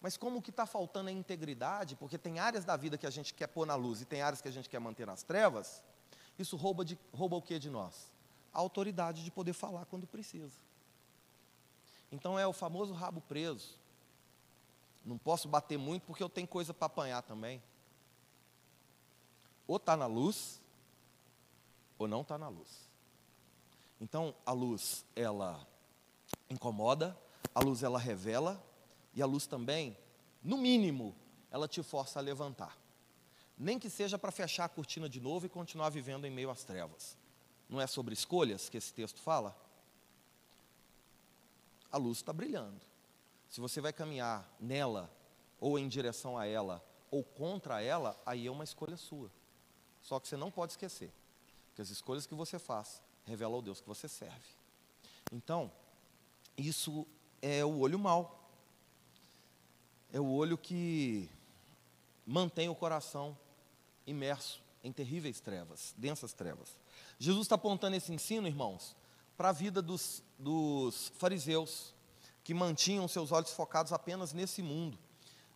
Mas 0.00 0.16
como 0.16 0.38
o 0.38 0.42
que 0.42 0.50
está 0.50 0.66
faltando 0.66 1.08
é 1.08 1.12
integridade, 1.12 1.96
porque 1.96 2.18
tem 2.18 2.38
áreas 2.38 2.64
da 2.64 2.76
vida 2.76 2.98
que 2.98 3.06
a 3.06 3.10
gente 3.10 3.32
quer 3.32 3.46
pôr 3.46 3.66
na 3.66 3.74
luz 3.74 4.00
e 4.00 4.04
tem 4.04 4.20
áreas 4.20 4.40
que 4.40 4.48
a 4.48 4.50
gente 4.50 4.68
quer 4.68 4.80
manter 4.80 5.06
nas 5.06 5.22
trevas, 5.22 5.82
isso 6.38 6.56
rouba, 6.56 6.84
de, 6.84 6.98
rouba 7.12 7.36
o 7.36 7.42
que 7.42 7.58
de 7.58 7.70
nós? 7.70 8.12
A 8.52 8.58
autoridade 8.58 9.24
de 9.24 9.30
poder 9.30 9.52
falar 9.52 9.86
quando 9.86 10.06
precisa. 10.06 10.56
Então 12.10 12.38
é 12.38 12.46
o 12.46 12.52
famoso 12.52 12.92
rabo 12.92 13.20
preso. 13.20 13.78
Não 15.08 15.16
posso 15.16 15.48
bater 15.48 15.78
muito 15.78 16.02
porque 16.02 16.22
eu 16.22 16.28
tenho 16.28 16.46
coisa 16.46 16.74
para 16.74 16.84
apanhar 16.84 17.22
também. 17.22 17.62
Ou 19.66 19.78
está 19.78 19.96
na 19.96 20.04
luz, 20.04 20.60
ou 21.98 22.06
não 22.06 22.20
está 22.20 22.36
na 22.36 22.48
luz. 22.48 22.86
Então, 23.98 24.34
a 24.44 24.52
luz, 24.52 25.06
ela 25.16 25.66
incomoda, 26.50 27.18
a 27.54 27.60
luz, 27.60 27.82
ela 27.82 27.98
revela, 27.98 28.62
e 29.14 29.22
a 29.22 29.26
luz 29.26 29.46
também, 29.46 29.96
no 30.42 30.58
mínimo, 30.58 31.16
ela 31.50 31.66
te 31.66 31.82
força 31.82 32.18
a 32.18 32.22
levantar. 32.22 32.76
Nem 33.56 33.78
que 33.78 33.88
seja 33.88 34.18
para 34.18 34.30
fechar 34.30 34.66
a 34.66 34.68
cortina 34.68 35.08
de 35.08 35.22
novo 35.22 35.46
e 35.46 35.48
continuar 35.48 35.88
vivendo 35.88 36.26
em 36.26 36.30
meio 36.30 36.50
às 36.50 36.64
trevas. 36.64 37.16
Não 37.66 37.80
é 37.80 37.86
sobre 37.86 38.12
escolhas 38.12 38.68
que 38.68 38.76
esse 38.76 38.92
texto 38.92 39.22
fala? 39.22 39.56
A 41.90 41.96
luz 41.96 42.18
está 42.18 42.30
brilhando. 42.30 42.82
Se 43.48 43.60
você 43.60 43.80
vai 43.80 43.92
caminhar 43.92 44.48
nela, 44.60 45.10
ou 45.60 45.78
em 45.78 45.88
direção 45.88 46.36
a 46.36 46.46
ela, 46.46 46.84
ou 47.10 47.24
contra 47.24 47.82
ela, 47.82 48.20
aí 48.24 48.46
é 48.46 48.50
uma 48.50 48.64
escolha 48.64 48.96
sua. 48.96 49.30
Só 50.02 50.20
que 50.20 50.28
você 50.28 50.36
não 50.36 50.50
pode 50.50 50.72
esquecer 50.72 51.12
que 51.74 51.82
as 51.82 51.90
escolhas 51.90 52.26
que 52.26 52.34
você 52.34 52.58
faz 52.58 53.00
revelam 53.24 53.54
ao 53.54 53.62
Deus 53.62 53.80
que 53.80 53.88
você 53.88 54.08
serve. 54.08 54.48
Então, 55.32 55.70
isso 56.56 57.06
é 57.40 57.64
o 57.64 57.78
olho 57.78 57.98
mau. 57.98 58.50
É 60.12 60.18
o 60.18 60.26
olho 60.26 60.56
que 60.56 61.28
mantém 62.26 62.68
o 62.68 62.74
coração 62.74 63.36
imerso 64.06 64.62
em 64.82 64.92
terríveis 64.92 65.40
trevas, 65.40 65.94
densas 65.96 66.32
trevas. 66.32 66.76
Jesus 67.18 67.42
está 67.42 67.56
apontando 67.56 67.96
esse 67.96 68.12
ensino, 68.12 68.46
irmãos, 68.46 68.96
para 69.36 69.50
a 69.50 69.52
vida 69.52 69.82
dos, 69.82 70.22
dos 70.38 71.12
fariseus, 71.16 71.94
que 72.48 72.54
mantinham 72.54 73.06
seus 73.06 73.30
olhos 73.30 73.52
focados 73.52 73.92
apenas 73.92 74.32
nesse 74.32 74.62
mundo. 74.62 74.98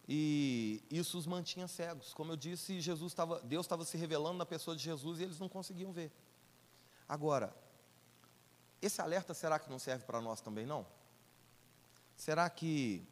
E 0.07 0.85
isso 0.91 1.17
os 1.17 1.27
mantinha 1.27 1.67
cegos. 1.67 2.13
Como 2.13 2.33
eu 2.33 2.37
disse, 2.37 2.83
Jesus 2.83 3.13
estava, 3.13 3.41
Deus 3.41 3.65
estava 3.65 3.83
se 3.83 3.97
revelando 3.97 4.37
na 4.37 4.45
pessoa 4.45 4.77
de 4.77 4.83
Jesus 4.83 5.19
e 5.19 5.23
eles 5.23 5.39
não 5.39 5.49
conseguiam 5.49 5.91
ver. 5.91 6.13
Agora, 7.09 7.57
esse 8.83 9.01
alerta 9.01 9.33
será 9.33 9.59
que 9.59 9.71
não 9.71 9.79
serve 9.79 10.05
para 10.05 10.21
nós 10.21 10.43
também 10.43 10.67
não? 10.67 10.87
Será 12.15 12.51
que 12.51 13.09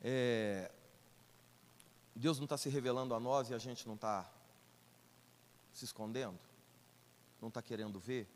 é, 0.00 0.70
Deus 2.14 2.38
não 2.38 2.44
está 2.44 2.56
se 2.56 2.68
revelando 2.68 3.16
a 3.16 3.18
nós 3.18 3.50
e 3.50 3.54
a 3.54 3.58
gente 3.58 3.84
não 3.84 3.96
está 3.96 4.30
se 5.72 5.84
escondendo? 5.84 6.38
Não 7.40 7.48
está 7.48 7.60
querendo 7.60 7.98
ver? 7.98 8.28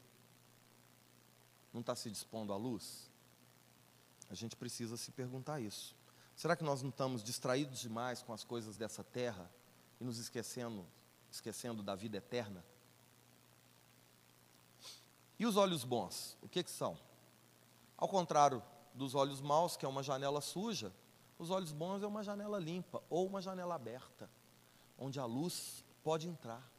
Não 1.73 1.83
está 1.83 1.95
se 1.95 2.11
dispondo 2.11 2.53
à 2.53 2.57
luz? 2.57 3.09
A 4.31 4.35
gente 4.35 4.57
precisa 4.57 4.97
se 4.97 5.11
perguntar 5.11 5.61
isso. 5.61 5.95
Será 6.35 6.55
que 6.55 6.65
nós 6.65 6.83
não 6.83 6.91
estamos 6.91 7.23
distraídos 7.23 7.81
demais 7.81 8.23
com 8.23 8.33
as 8.33 8.45
coisas 8.45 8.77
dessa 8.77 9.03
terra 9.03 9.51
e 10.01 10.05
nos 10.05 10.19
esquecendo, 10.19 10.87
esquecendo 11.31 11.83
da 11.83 11.95
vida 11.95 12.19
eterna? 12.19 12.65
E 15.39 15.47
os 15.47 15.57
olhos 15.57 15.85
bons, 15.85 16.37
o 16.43 16.49
que, 16.49 16.63
que 16.63 16.71
são? 16.71 16.99
Ao 17.97 18.09
contrário 18.09 18.63
dos 18.95 19.15
olhos 19.15 19.41
maus, 19.41 19.77
que 19.77 19.85
é 19.85 19.89
uma 19.89 20.03
janela 20.03 20.41
suja, 20.41 20.93
os 21.39 21.51
olhos 21.51 21.73
bons 21.73 22.03
é 22.03 22.07
uma 22.07 22.23
janela 22.23 22.59
limpa 22.59 23.03
ou 23.09 23.27
uma 23.27 23.41
janela 23.41 23.75
aberta, 23.75 24.29
onde 24.99 25.21
a 25.21 25.25
luz 25.25 25.85
pode 26.03 26.29
entrar. 26.29 26.71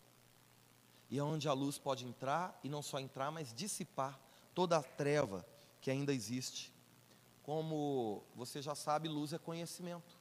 E 1.10 1.18
é 1.18 1.24
onde 1.24 1.48
a 1.48 1.54
luz 1.54 1.78
pode 1.78 2.06
entrar, 2.06 2.60
e 2.64 2.68
não 2.70 2.82
só 2.82 3.00
entrar, 3.00 3.32
mas 3.32 3.54
dissipar 3.54 4.20
toda 4.54 4.78
a 4.78 4.84
treva 4.84 5.45
que 5.80 5.89
ainda 5.89 6.14
existe 6.14 6.74
como 7.48 8.26
você 8.36 8.62
já 8.62 8.76
sabe, 8.76 9.08
luz 9.08 9.32
é 9.32 9.38
conhecimento. 9.38 10.20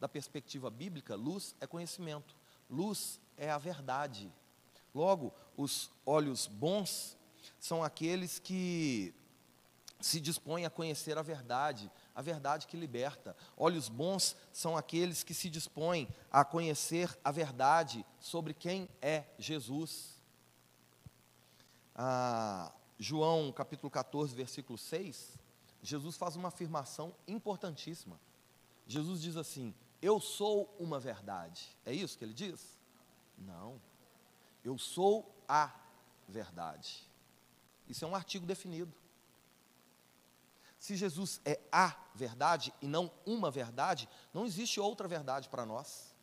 Da 0.00 0.08
perspectiva 0.08 0.70
bíblica, 0.70 1.14
luz 1.14 1.54
é 1.60 1.66
conhecimento. 1.66 2.34
Luz 2.70 3.20
é 3.36 3.50
a 3.50 3.58
verdade. 3.58 4.32
Logo, 4.94 5.34
os 5.54 5.90
olhos 6.06 6.46
bons 6.46 7.14
são 7.60 7.84
aqueles 7.84 8.38
que 8.38 9.14
se 10.00 10.18
dispõem 10.18 10.64
a 10.64 10.70
conhecer 10.70 11.18
a 11.18 11.22
verdade, 11.22 11.92
a 12.14 12.22
verdade 12.22 12.66
que 12.66 12.74
liberta. 12.74 13.36
Olhos 13.54 13.90
bons 13.90 14.34
são 14.50 14.74
aqueles 14.74 15.22
que 15.22 15.34
se 15.34 15.50
dispõem 15.50 16.08
a 16.30 16.42
conhecer 16.42 17.14
a 17.22 17.30
verdade 17.30 18.02
sobre 18.18 18.54
quem 18.54 18.88
é 19.02 19.26
Jesus. 19.38 20.22
Ah, 21.94 22.72
João 22.98 23.52
capítulo 23.52 23.90
14, 23.90 24.34
versículo 24.34 24.78
6, 24.78 25.41
Jesus 25.82 26.16
faz 26.16 26.36
uma 26.36 26.48
afirmação 26.48 27.14
importantíssima. 27.26 28.18
Jesus 28.86 29.20
diz 29.20 29.36
assim: 29.36 29.74
Eu 30.00 30.20
sou 30.20 30.74
uma 30.78 31.00
verdade. 31.00 31.76
É 31.84 31.92
isso 31.92 32.16
que 32.16 32.24
ele 32.24 32.32
diz? 32.32 32.78
Não. 33.36 33.80
Eu 34.64 34.78
sou 34.78 35.34
a 35.48 35.74
verdade. 36.28 37.04
Isso 37.88 38.04
é 38.04 38.08
um 38.08 38.14
artigo 38.14 38.46
definido. 38.46 38.94
Se 40.78 40.96
Jesus 40.96 41.40
é 41.44 41.60
a 41.70 41.96
verdade 42.14 42.72
e 42.80 42.86
não 42.86 43.10
uma 43.24 43.50
verdade, 43.50 44.08
não 44.32 44.44
existe 44.44 44.80
outra 44.80 45.06
verdade 45.06 45.48
para 45.48 45.66
nós. 45.66 46.14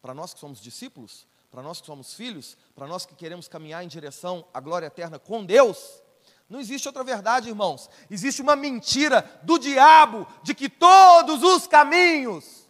Para 0.00 0.14
nós 0.14 0.32
que 0.32 0.40
somos 0.40 0.60
discípulos, 0.60 1.26
para 1.50 1.62
nós 1.62 1.80
que 1.80 1.86
somos 1.86 2.14
filhos, 2.14 2.56
para 2.74 2.86
nós 2.86 3.04
que 3.06 3.14
queremos 3.14 3.48
caminhar 3.48 3.82
em 3.84 3.88
direção 3.88 4.46
à 4.52 4.60
glória 4.60 4.86
eterna 4.86 5.18
com 5.18 5.44
Deus, 5.44 6.02
não 6.48 6.60
existe 6.60 6.88
outra 6.88 7.04
verdade, 7.04 7.48
irmãos. 7.48 7.90
Existe 8.10 8.40
uma 8.40 8.56
mentira 8.56 9.22
do 9.42 9.58
diabo 9.58 10.26
de 10.42 10.54
que 10.54 10.68
todos 10.68 11.42
os 11.42 11.66
caminhos 11.66 12.66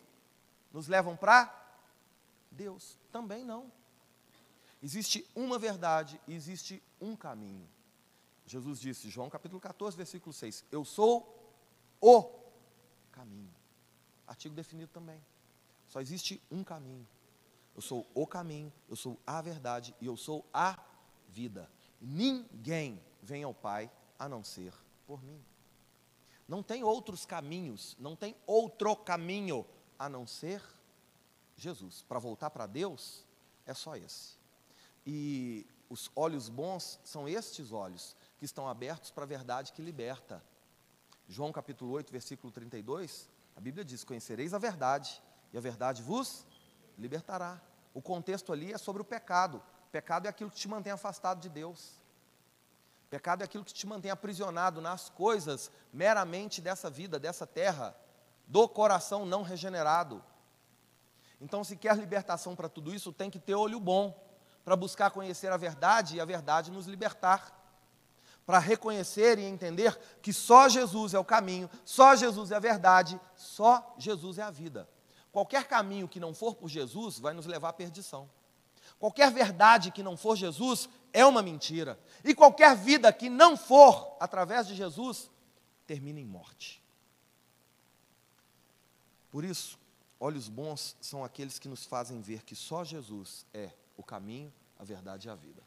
nos 0.72 0.88
levam 0.88 1.16
para 1.16 1.54
Deus. 2.50 2.98
Também 3.12 3.44
não. 3.44 3.70
Existe 4.82 5.26
uma 5.34 5.58
verdade 5.58 6.20
existe 6.26 6.82
um 7.00 7.16
caminho. 7.16 7.68
Jesus 8.46 8.80
disse, 8.80 9.10
João 9.10 9.28
capítulo 9.28 9.60
14, 9.60 9.96
versículo 9.96 10.32
6, 10.32 10.64
Eu 10.72 10.84
sou 10.84 11.54
o 12.00 12.22
caminho. 13.12 13.54
Artigo 14.26 14.54
definido 14.54 14.90
também. 14.92 15.22
Só 15.86 16.00
existe 16.00 16.42
um 16.50 16.64
caminho. 16.64 17.06
Eu 17.76 17.82
sou 17.82 18.06
o 18.12 18.26
caminho, 18.26 18.72
eu 18.88 18.96
sou 18.96 19.20
a 19.26 19.40
verdade 19.40 19.94
e 20.00 20.06
eu 20.06 20.16
sou 20.16 20.44
a 20.52 20.78
vida. 21.28 21.70
Ninguém 22.00 23.00
vem 23.22 23.42
ao 23.44 23.54
Pai 23.54 23.90
a 24.18 24.28
não 24.28 24.42
ser 24.42 24.74
por 25.06 25.22
mim. 25.22 25.42
Não 26.46 26.62
tem 26.62 26.82
outros 26.82 27.26
caminhos, 27.26 27.96
não 27.98 28.16
tem 28.16 28.34
outro 28.46 28.96
caminho 28.96 29.66
a 29.98 30.08
não 30.08 30.26
ser 30.26 30.62
Jesus. 31.56 32.02
Para 32.02 32.18
voltar 32.18 32.50
para 32.50 32.66
Deus, 32.66 33.24
é 33.66 33.74
só 33.74 33.96
esse. 33.96 34.38
E 35.06 35.66
os 35.90 36.10
olhos 36.16 36.48
bons 36.48 37.00
são 37.04 37.28
estes 37.28 37.72
olhos 37.72 38.16
que 38.38 38.44
estão 38.44 38.68
abertos 38.68 39.10
para 39.10 39.24
a 39.24 39.26
verdade 39.26 39.72
que 39.72 39.82
liberta. 39.82 40.42
João 41.28 41.52
capítulo 41.52 41.92
8, 41.92 42.10
versículo 42.10 42.50
32, 42.52 43.28
a 43.54 43.60
Bíblia 43.60 43.84
diz: 43.84 44.04
Conhecereis 44.04 44.54
a 44.54 44.58
verdade, 44.58 45.22
e 45.52 45.58
a 45.58 45.60
verdade 45.60 46.02
vos 46.02 46.46
libertará. 46.96 47.60
O 47.92 48.00
contexto 48.00 48.52
ali 48.52 48.72
é 48.72 48.78
sobre 48.78 49.02
o 49.02 49.04
pecado. 49.04 49.62
O 49.88 49.90
pecado 49.90 50.26
é 50.26 50.28
aquilo 50.28 50.50
que 50.50 50.56
te 50.56 50.68
mantém 50.68 50.92
afastado 50.92 51.40
de 51.40 51.48
Deus. 51.48 52.00
Pecado 53.10 53.42
é 53.42 53.44
aquilo 53.44 53.64
que 53.64 53.72
te 53.72 53.86
mantém 53.86 54.10
aprisionado 54.10 54.80
nas 54.80 55.08
coisas 55.08 55.70
meramente 55.92 56.60
dessa 56.60 56.90
vida, 56.90 57.18
dessa 57.18 57.46
terra, 57.46 57.96
do 58.46 58.68
coração 58.68 59.24
não 59.24 59.42
regenerado. 59.42 60.22
Então, 61.40 61.64
se 61.64 61.76
quer 61.76 61.96
libertação 61.96 62.54
para 62.54 62.68
tudo 62.68 62.94
isso, 62.94 63.12
tem 63.12 63.30
que 63.30 63.38
ter 63.38 63.54
olho 63.54 63.80
bom, 63.80 64.26
para 64.64 64.76
buscar 64.76 65.10
conhecer 65.10 65.50
a 65.50 65.56
verdade 65.56 66.16
e 66.16 66.20
a 66.20 66.24
verdade 66.24 66.70
nos 66.70 66.86
libertar. 66.86 67.54
Para 68.44 68.58
reconhecer 68.58 69.38
e 69.38 69.44
entender 69.44 69.98
que 70.20 70.32
só 70.32 70.68
Jesus 70.68 71.14
é 71.14 71.18
o 71.18 71.24
caminho, 71.24 71.70
só 71.84 72.14
Jesus 72.14 72.50
é 72.50 72.56
a 72.56 72.60
verdade, 72.60 73.18
só 73.34 73.94
Jesus 73.96 74.38
é 74.38 74.42
a 74.42 74.50
vida. 74.50 74.88
Qualquer 75.32 75.64
caminho 75.64 76.08
que 76.08 76.20
não 76.20 76.34
for 76.34 76.54
por 76.54 76.68
Jesus 76.68 77.18
vai 77.18 77.32
nos 77.32 77.46
levar 77.46 77.70
à 77.70 77.72
perdição. 77.72 78.28
Qualquer 78.98 79.30
verdade 79.30 79.90
que 79.90 80.02
não 80.02 80.16
for 80.16 80.36
Jesus 80.36 80.88
é 81.12 81.24
uma 81.24 81.42
mentira. 81.42 81.98
E 82.24 82.34
qualquer 82.34 82.76
vida 82.76 83.12
que 83.12 83.28
não 83.28 83.56
for 83.56 84.16
através 84.20 84.66
de 84.66 84.74
Jesus 84.74 85.30
termina 85.86 86.20
em 86.20 86.24
morte. 86.24 86.82
Por 89.30 89.44
isso, 89.44 89.78
olhos 90.18 90.48
bons 90.48 90.96
são 91.00 91.24
aqueles 91.24 91.58
que 91.58 91.68
nos 91.68 91.84
fazem 91.84 92.20
ver 92.20 92.42
que 92.42 92.56
só 92.56 92.84
Jesus 92.84 93.46
é 93.52 93.70
o 93.96 94.02
caminho, 94.02 94.52
a 94.78 94.84
verdade 94.84 95.28
e 95.28 95.30
a 95.30 95.34
vida. 95.34 95.62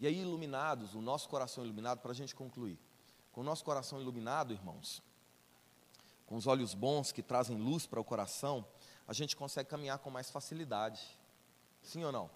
E 0.00 0.06
aí, 0.06 0.20
iluminados, 0.20 0.94
o 0.94 1.00
nosso 1.00 1.28
coração 1.28 1.64
iluminado, 1.64 2.00
para 2.00 2.10
a 2.10 2.14
gente 2.14 2.34
concluir, 2.34 2.78
com 3.32 3.40
o 3.40 3.44
nosso 3.44 3.64
coração 3.64 4.00
iluminado, 4.00 4.52
irmãos, 4.52 5.02
com 6.26 6.36
os 6.36 6.46
olhos 6.46 6.74
bons 6.74 7.12
que 7.12 7.22
trazem 7.22 7.56
luz 7.56 7.86
para 7.86 8.00
o 8.00 8.04
coração, 8.04 8.66
a 9.06 9.12
gente 9.12 9.36
consegue 9.36 9.68
caminhar 9.68 9.98
com 9.98 10.10
mais 10.10 10.30
facilidade. 10.30 11.00
Sim 11.82 12.04
ou 12.04 12.12
não? 12.12 12.30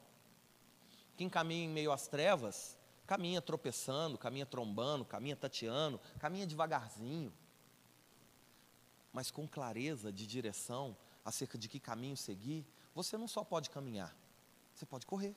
Quem 1.18 1.28
caminha 1.28 1.66
em 1.66 1.68
meio 1.68 1.92
às 1.92 2.08
trevas, 2.08 2.78
caminha 3.06 3.42
tropeçando, 3.42 4.16
caminha 4.16 4.46
trombando, 4.46 5.04
caminha 5.04 5.36
tateando, 5.36 6.00
caminha 6.18 6.46
devagarzinho 6.46 7.30
mas 9.12 9.30
com 9.32 9.46
clareza 9.48 10.12
de 10.12 10.26
direção 10.26 10.96
acerca 11.24 11.58
de 11.58 11.68
que 11.68 11.80
caminho 11.80 12.16
seguir, 12.16 12.64
você 12.94 13.18
não 13.18 13.28
só 13.28 13.42
pode 13.42 13.70
caminhar, 13.70 14.14
você 14.72 14.86
pode 14.86 15.06
correr. 15.06 15.34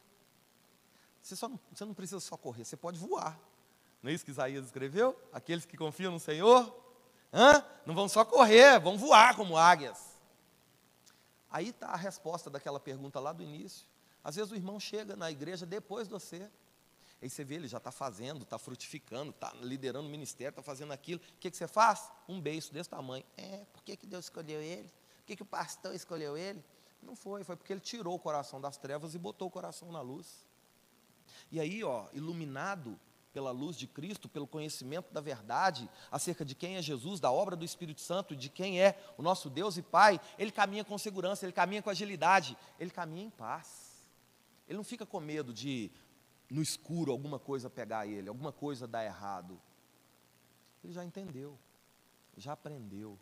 Você, 1.22 1.36
só 1.36 1.48
não, 1.48 1.60
você 1.74 1.84
não 1.86 1.94
precisa 1.94 2.20
só 2.20 2.38
correr, 2.38 2.64
você 2.64 2.78
pode 2.78 3.00
voar. 3.00 3.40
Não 4.02 4.10
é 4.12 4.14
isso 4.14 4.24
que 4.24 4.32
Isaías 4.32 4.66
escreveu? 4.66 5.20
Aqueles 5.34 5.66
que 5.66 5.78
confiam 5.78 6.12
no 6.12 6.20
Senhor, 6.20 6.72
hã? 7.34 7.64
não 7.86 7.96
vão 7.96 8.08
só 8.08 8.26
correr, 8.26 8.80
vão 8.80 8.98
voar 8.98 9.36
como 9.36 9.58
águias. 9.58 10.20
Aí 11.50 11.70
está 11.70 11.88
a 11.88 11.98
resposta 11.98 12.50
daquela 12.52 12.80
pergunta 12.80 13.20
lá 13.20 13.34
do 13.34 13.44
início. 13.44 13.88
Às 14.24 14.36
vezes 14.36 14.52
o 14.52 14.56
irmão 14.56 14.80
chega 14.80 15.16
na 15.16 15.32
igreja 15.32 15.66
depois 15.66 16.08
de 16.08 16.14
você, 16.14 16.50
Aí 17.22 17.30
você 17.30 17.44
vê, 17.44 17.56
ele 17.56 17.68
já 17.68 17.78
está 17.78 17.92
fazendo, 17.92 18.42
está 18.42 18.58
frutificando, 18.58 19.30
está 19.30 19.54
liderando 19.62 20.08
o 20.08 20.12
ministério, 20.12 20.50
está 20.50 20.64
fazendo 20.64 20.92
aquilo. 20.92 21.22
O 21.36 21.40
que, 21.40 21.52
que 21.52 21.58
você 21.58 21.68
faz? 21.68 22.12
Um 22.28 22.42
beijo 22.42 22.72
desse 22.72 22.90
tamanho. 22.90 23.24
É, 23.38 23.64
por 23.72 23.84
que, 23.84 23.96
que 23.96 24.08
Deus 24.08 24.26
escolheu 24.26 24.60
ele? 24.60 24.90
Por 25.18 25.26
que, 25.28 25.36
que 25.36 25.44
o 25.44 25.46
pastor 25.46 25.94
escolheu 25.94 26.36
ele? 26.36 26.64
Não 27.00 27.16
foi, 27.16 27.44
foi 27.44 27.56
porque 27.56 27.74
ele 27.74 27.80
tirou 27.80 28.16
o 28.16 28.20
coração 28.20 28.60
das 28.60 28.76
trevas 28.76 29.14
e 29.14 29.20
botou 29.20 29.48
o 29.48 29.52
coração 29.52 29.92
na 29.92 30.02
luz. 30.02 30.48
E 31.52 31.60
aí, 31.60 31.84
ó, 31.84 32.08
iluminado 32.12 33.00
pela 33.32 33.52
luz 33.52 33.78
de 33.78 33.86
Cristo, 33.86 34.28
pelo 34.28 34.48
conhecimento 34.48 35.14
da 35.14 35.22
verdade 35.22 35.90
acerca 36.10 36.44
de 36.44 36.56
quem 36.56 36.76
é 36.76 36.82
Jesus, 36.82 37.20
da 37.20 37.32
obra 37.32 37.56
do 37.56 37.64
Espírito 37.64 38.02
Santo, 38.02 38.36
de 38.36 38.50
quem 38.50 38.82
é 38.82 39.00
o 39.16 39.22
nosso 39.22 39.48
Deus 39.48 39.78
e 39.78 39.84
Pai, 39.84 40.20
ele 40.40 40.52
caminha 40.52 40.84
com 40.84 40.98
segurança, 40.98 41.46
ele 41.46 41.54
caminha 41.54 41.84
com 41.84 41.90
agilidade, 41.90 42.58
ele 42.80 42.90
caminha 42.90 43.26
em 43.26 43.30
paz. 43.30 43.81
Ele 44.68 44.78
não 44.78 44.84
fica 44.84 45.06
com 45.06 45.20
medo 45.20 45.54
de 45.54 45.92
no 46.50 46.62
escuro 46.62 47.12
alguma 47.12 47.40
coisa 47.40 47.70
pegar 47.70 48.06
ele, 48.06 48.28
alguma 48.28 48.52
coisa 48.52 48.88
dar 48.88 49.06
errado. 49.06 49.60
Ele 50.84 50.92
já 50.92 51.04
entendeu, 51.04 51.58
já 52.36 52.54
aprendeu, 52.54 53.18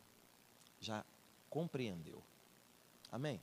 já 0.80 1.06
compreendeu. 1.50 2.24
Amém? 3.12 3.40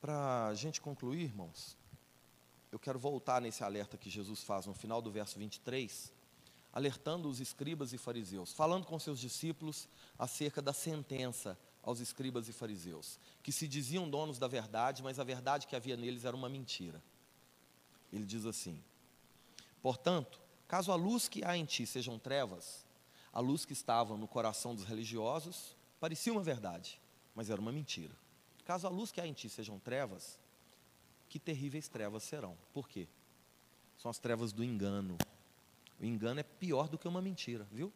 Para 0.00 0.48
a 0.48 0.54
gente 0.54 0.80
concluir, 0.80 1.22
irmãos, 1.22 1.76
eu 2.70 2.78
quero 2.78 2.98
voltar 2.98 3.40
nesse 3.40 3.62
alerta 3.62 3.98
que 3.98 4.08
Jesus 4.08 4.42
faz 4.42 4.66
no 4.66 4.74
final 4.74 5.02
do 5.02 5.10
verso 5.10 5.38
23, 5.38 6.12
alertando 6.72 7.28
os 7.28 7.40
escribas 7.40 7.92
e 7.92 7.98
fariseus, 7.98 8.52
falando 8.52 8.86
com 8.86 8.98
seus 8.98 9.20
discípulos 9.20 9.86
acerca 10.18 10.62
da 10.62 10.72
sentença 10.72 11.58
aos 11.82 12.00
escribas 12.00 12.48
e 12.48 12.52
fariseus, 12.52 13.18
que 13.42 13.50
se 13.50 13.66
diziam 13.66 14.08
donos 14.08 14.38
da 14.38 14.46
verdade, 14.46 15.02
mas 15.02 15.18
a 15.18 15.24
verdade 15.24 15.66
que 15.66 15.74
havia 15.74 15.96
neles 15.96 16.24
era 16.24 16.36
uma 16.36 16.48
mentira. 16.48 17.02
Ele 18.12 18.24
diz 18.24 18.46
assim: 18.46 18.82
Portanto, 19.82 20.40
caso 20.68 20.92
a 20.92 20.94
luz 20.94 21.28
que 21.28 21.44
há 21.44 21.56
em 21.56 21.64
ti 21.64 21.86
sejam 21.86 22.18
trevas, 22.18 22.86
a 23.32 23.40
luz 23.40 23.64
que 23.64 23.72
estava 23.72 24.16
no 24.16 24.28
coração 24.28 24.74
dos 24.74 24.84
religiosos 24.84 25.76
parecia 25.98 26.32
uma 26.32 26.42
verdade, 26.42 27.00
mas 27.34 27.50
era 27.50 27.60
uma 27.60 27.72
mentira. 27.72 28.14
Caso 28.64 28.86
a 28.86 28.90
luz 28.90 29.10
que 29.10 29.20
há 29.20 29.26
em 29.26 29.32
ti 29.32 29.48
sejam 29.48 29.78
trevas, 29.78 30.38
que 31.28 31.38
terríveis 31.38 31.88
trevas 31.88 32.22
serão. 32.22 32.56
Por 32.72 32.88
quê? 32.88 33.08
São 33.96 34.10
as 34.10 34.18
trevas 34.18 34.52
do 34.52 34.62
engano. 34.62 35.16
O 35.98 36.04
engano 36.04 36.40
é 36.40 36.42
pior 36.42 36.88
do 36.88 36.98
que 36.98 37.08
uma 37.08 37.22
mentira, 37.22 37.66
viu? 37.72 37.92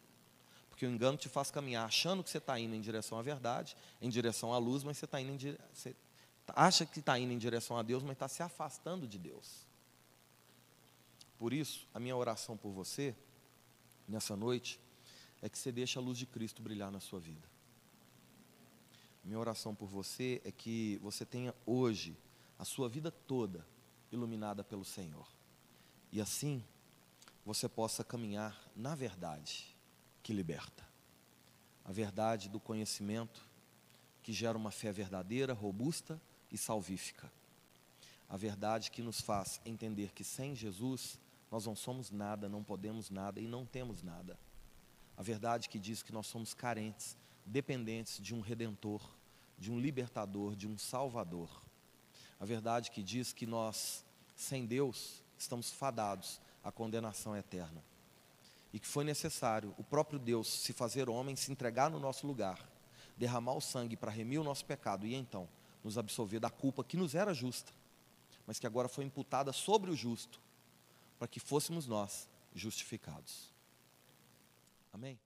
Porque 0.77 0.85
o 0.85 0.91
engano 0.91 1.17
te 1.17 1.27
faz 1.27 1.51
caminhar 1.51 1.87
achando 1.87 2.23
que 2.23 2.29
você 2.29 2.37
está 2.37 2.61
indo 2.61 2.75
em 2.75 2.83
direção 2.83 3.19
à 3.19 3.23
verdade, 3.23 3.75
em 3.99 4.11
direção 4.11 4.53
à 4.53 4.59
luz, 4.59 4.85
mas 4.85 4.99
você 4.99 5.07
está 5.07 5.19
indo 5.19 5.33
em 5.33 5.37
dire... 5.39 5.59
você 5.73 5.97
acha 6.49 6.85
que 6.85 7.01
está 7.01 7.19
indo 7.19 7.33
em 7.33 7.39
direção 7.39 7.79
a 7.79 7.83
Deus, 7.83 8.03
mas 8.03 8.13
está 8.13 8.29
se 8.29 8.43
afastando 8.43 9.09
de 9.09 9.19
Deus. 9.19 9.67
Por 11.39 11.55
isso, 11.55 11.89
a 11.95 11.99
minha 11.99 12.15
oração 12.15 12.59
por 12.59 12.73
você, 12.73 13.17
nessa 14.07 14.37
noite, 14.37 14.79
é 15.41 15.49
que 15.49 15.59
você 15.59 15.73
deixe 15.73 15.99
a 15.99 16.03
luz 16.03 16.19
de 16.19 16.27
Cristo 16.27 16.61
brilhar 16.61 16.91
na 16.91 17.01
sua 17.01 17.21
vida. 17.21 17.49
Minha 19.25 19.39
oração 19.39 19.75
por 19.75 19.89
você 19.89 20.43
é 20.45 20.53
que 20.53 21.01
você 21.03 21.25
tenha 21.25 21.55
hoje 21.65 22.15
a 22.59 22.67
sua 22.67 22.87
vida 22.87 23.11
toda 23.11 23.67
iluminada 24.13 24.63
pelo 24.63 24.85
Senhor. 24.85 25.27
E 26.13 26.21
assim, 26.21 26.63
você 27.47 27.67
possa 27.67 28.05
caminhar 28.05 28.63
na 28.77 28.95
verdade 28.95 29.75
que 30.27 30.33
liberta. 30.33 30.85
A 31.85 31.93
verdade 31.93 32.49
do 32.49 32.59
conhecimento 32.59 33.49
que 34.25 34.33
gera 34.33 34.59
uma 34.59 34.73
fé 34.73 34.91
verdadeira, 34.91 35.53
robusta 35.53 36.21
e 36.51 36.59
salvífica. 36.59 37.31
A 38.29 38.37
verdade 38.37 38.91
que 38.91 39.03
nos 39.03 39.21
faz 39.21 39.61
entender 39.65 40.11
que 40.13 40.25
sem 40.25 40.57
Jesus 40.57 41.17
nós 41.49 41.65
não 41.65 41.77
somos 41.77 42.11
nada, 42.11 42.49
não 42.49 42.65
podemos 42.65 43.09
nada 43.09 43.41
e 43.41 43.47
não 43.47 43.65
temos 43.65 44.03
nada. 44.03 44.37
A 45.17 45.23
verdade 45.23 45.69
que 45.69 45.79
diz 45.79 46.03
que 46.03 46.11
nós 46.11 46.27
somos 46.27 46.53
carentes, 46.53 47.17
dependentes 47.45 48.21
de 48.21 48.35
um 48.35 48.41
redentor, 48.41 49.01
de 49.57 49.71
um 49.71 49.79
libertador, 49.79 50.57
de 50.57 50.67
um 50.67 50.77
salvador. 50.77 51.63
A 52.41 52.45
verdade 52.45 52.91
que 52.91 53.01
diz 53.01 53.33
que 53.33 53.47
nós, 53.47 54.05
sem 54.35 54.67
Deus, 54.67 55.23
estamos 55.39 55.71
fadados 55.71 56.41
à 56.65 56.73
condenação 56.73 57.37
eterna 57.37 57.81
e 58.73 58.79
que 58.79 58.87
foi 58.87 59.05
necessário 59.05 59.75
o 59.79 59.85
próprio 59.85 60.19
Deus 60.19 60.49
se 60.49 60.73
fazer 60.73 61.09
homem, 61.09 61.37
se 61.37 61.51
entregar 61.51 61.91
no 61.91 61.99
nosso 61.99 62.27
lugar, 62.27 62.59
derramar 63.17 63.55
o 63.55 63.61
sangue 63.61 63.97
para 63.97 64.11
remir 64.11 64.41
o 64.41 64.45
nosso 64.45 64.65
pecado 64.65 65.07
e 65.07 65.15
então 65.15 65.49
nos 65.83 65.97
absolver 65.97 66.41
da 66.41 66.51
culpa 66.51 66.85
que 66.85 66.97
nos 66.97 67.15
era 67.15 67.33
justa, 67.33 67.73
mas 68.47 68.59
que 68.59 68.67
agora 68.67 68.89
foi 68.89 69.05
imputada 69.05 69.53
sobre 69.53 69.91
o 69.91 69.97
justo, 69.97 70.41
para 71.19 71.29
que 71.29 71.41
fôssemos 71.41 71.87
nós 71.87 72.29
justificados. 72.55 73.53
Amém? 74.93 75.19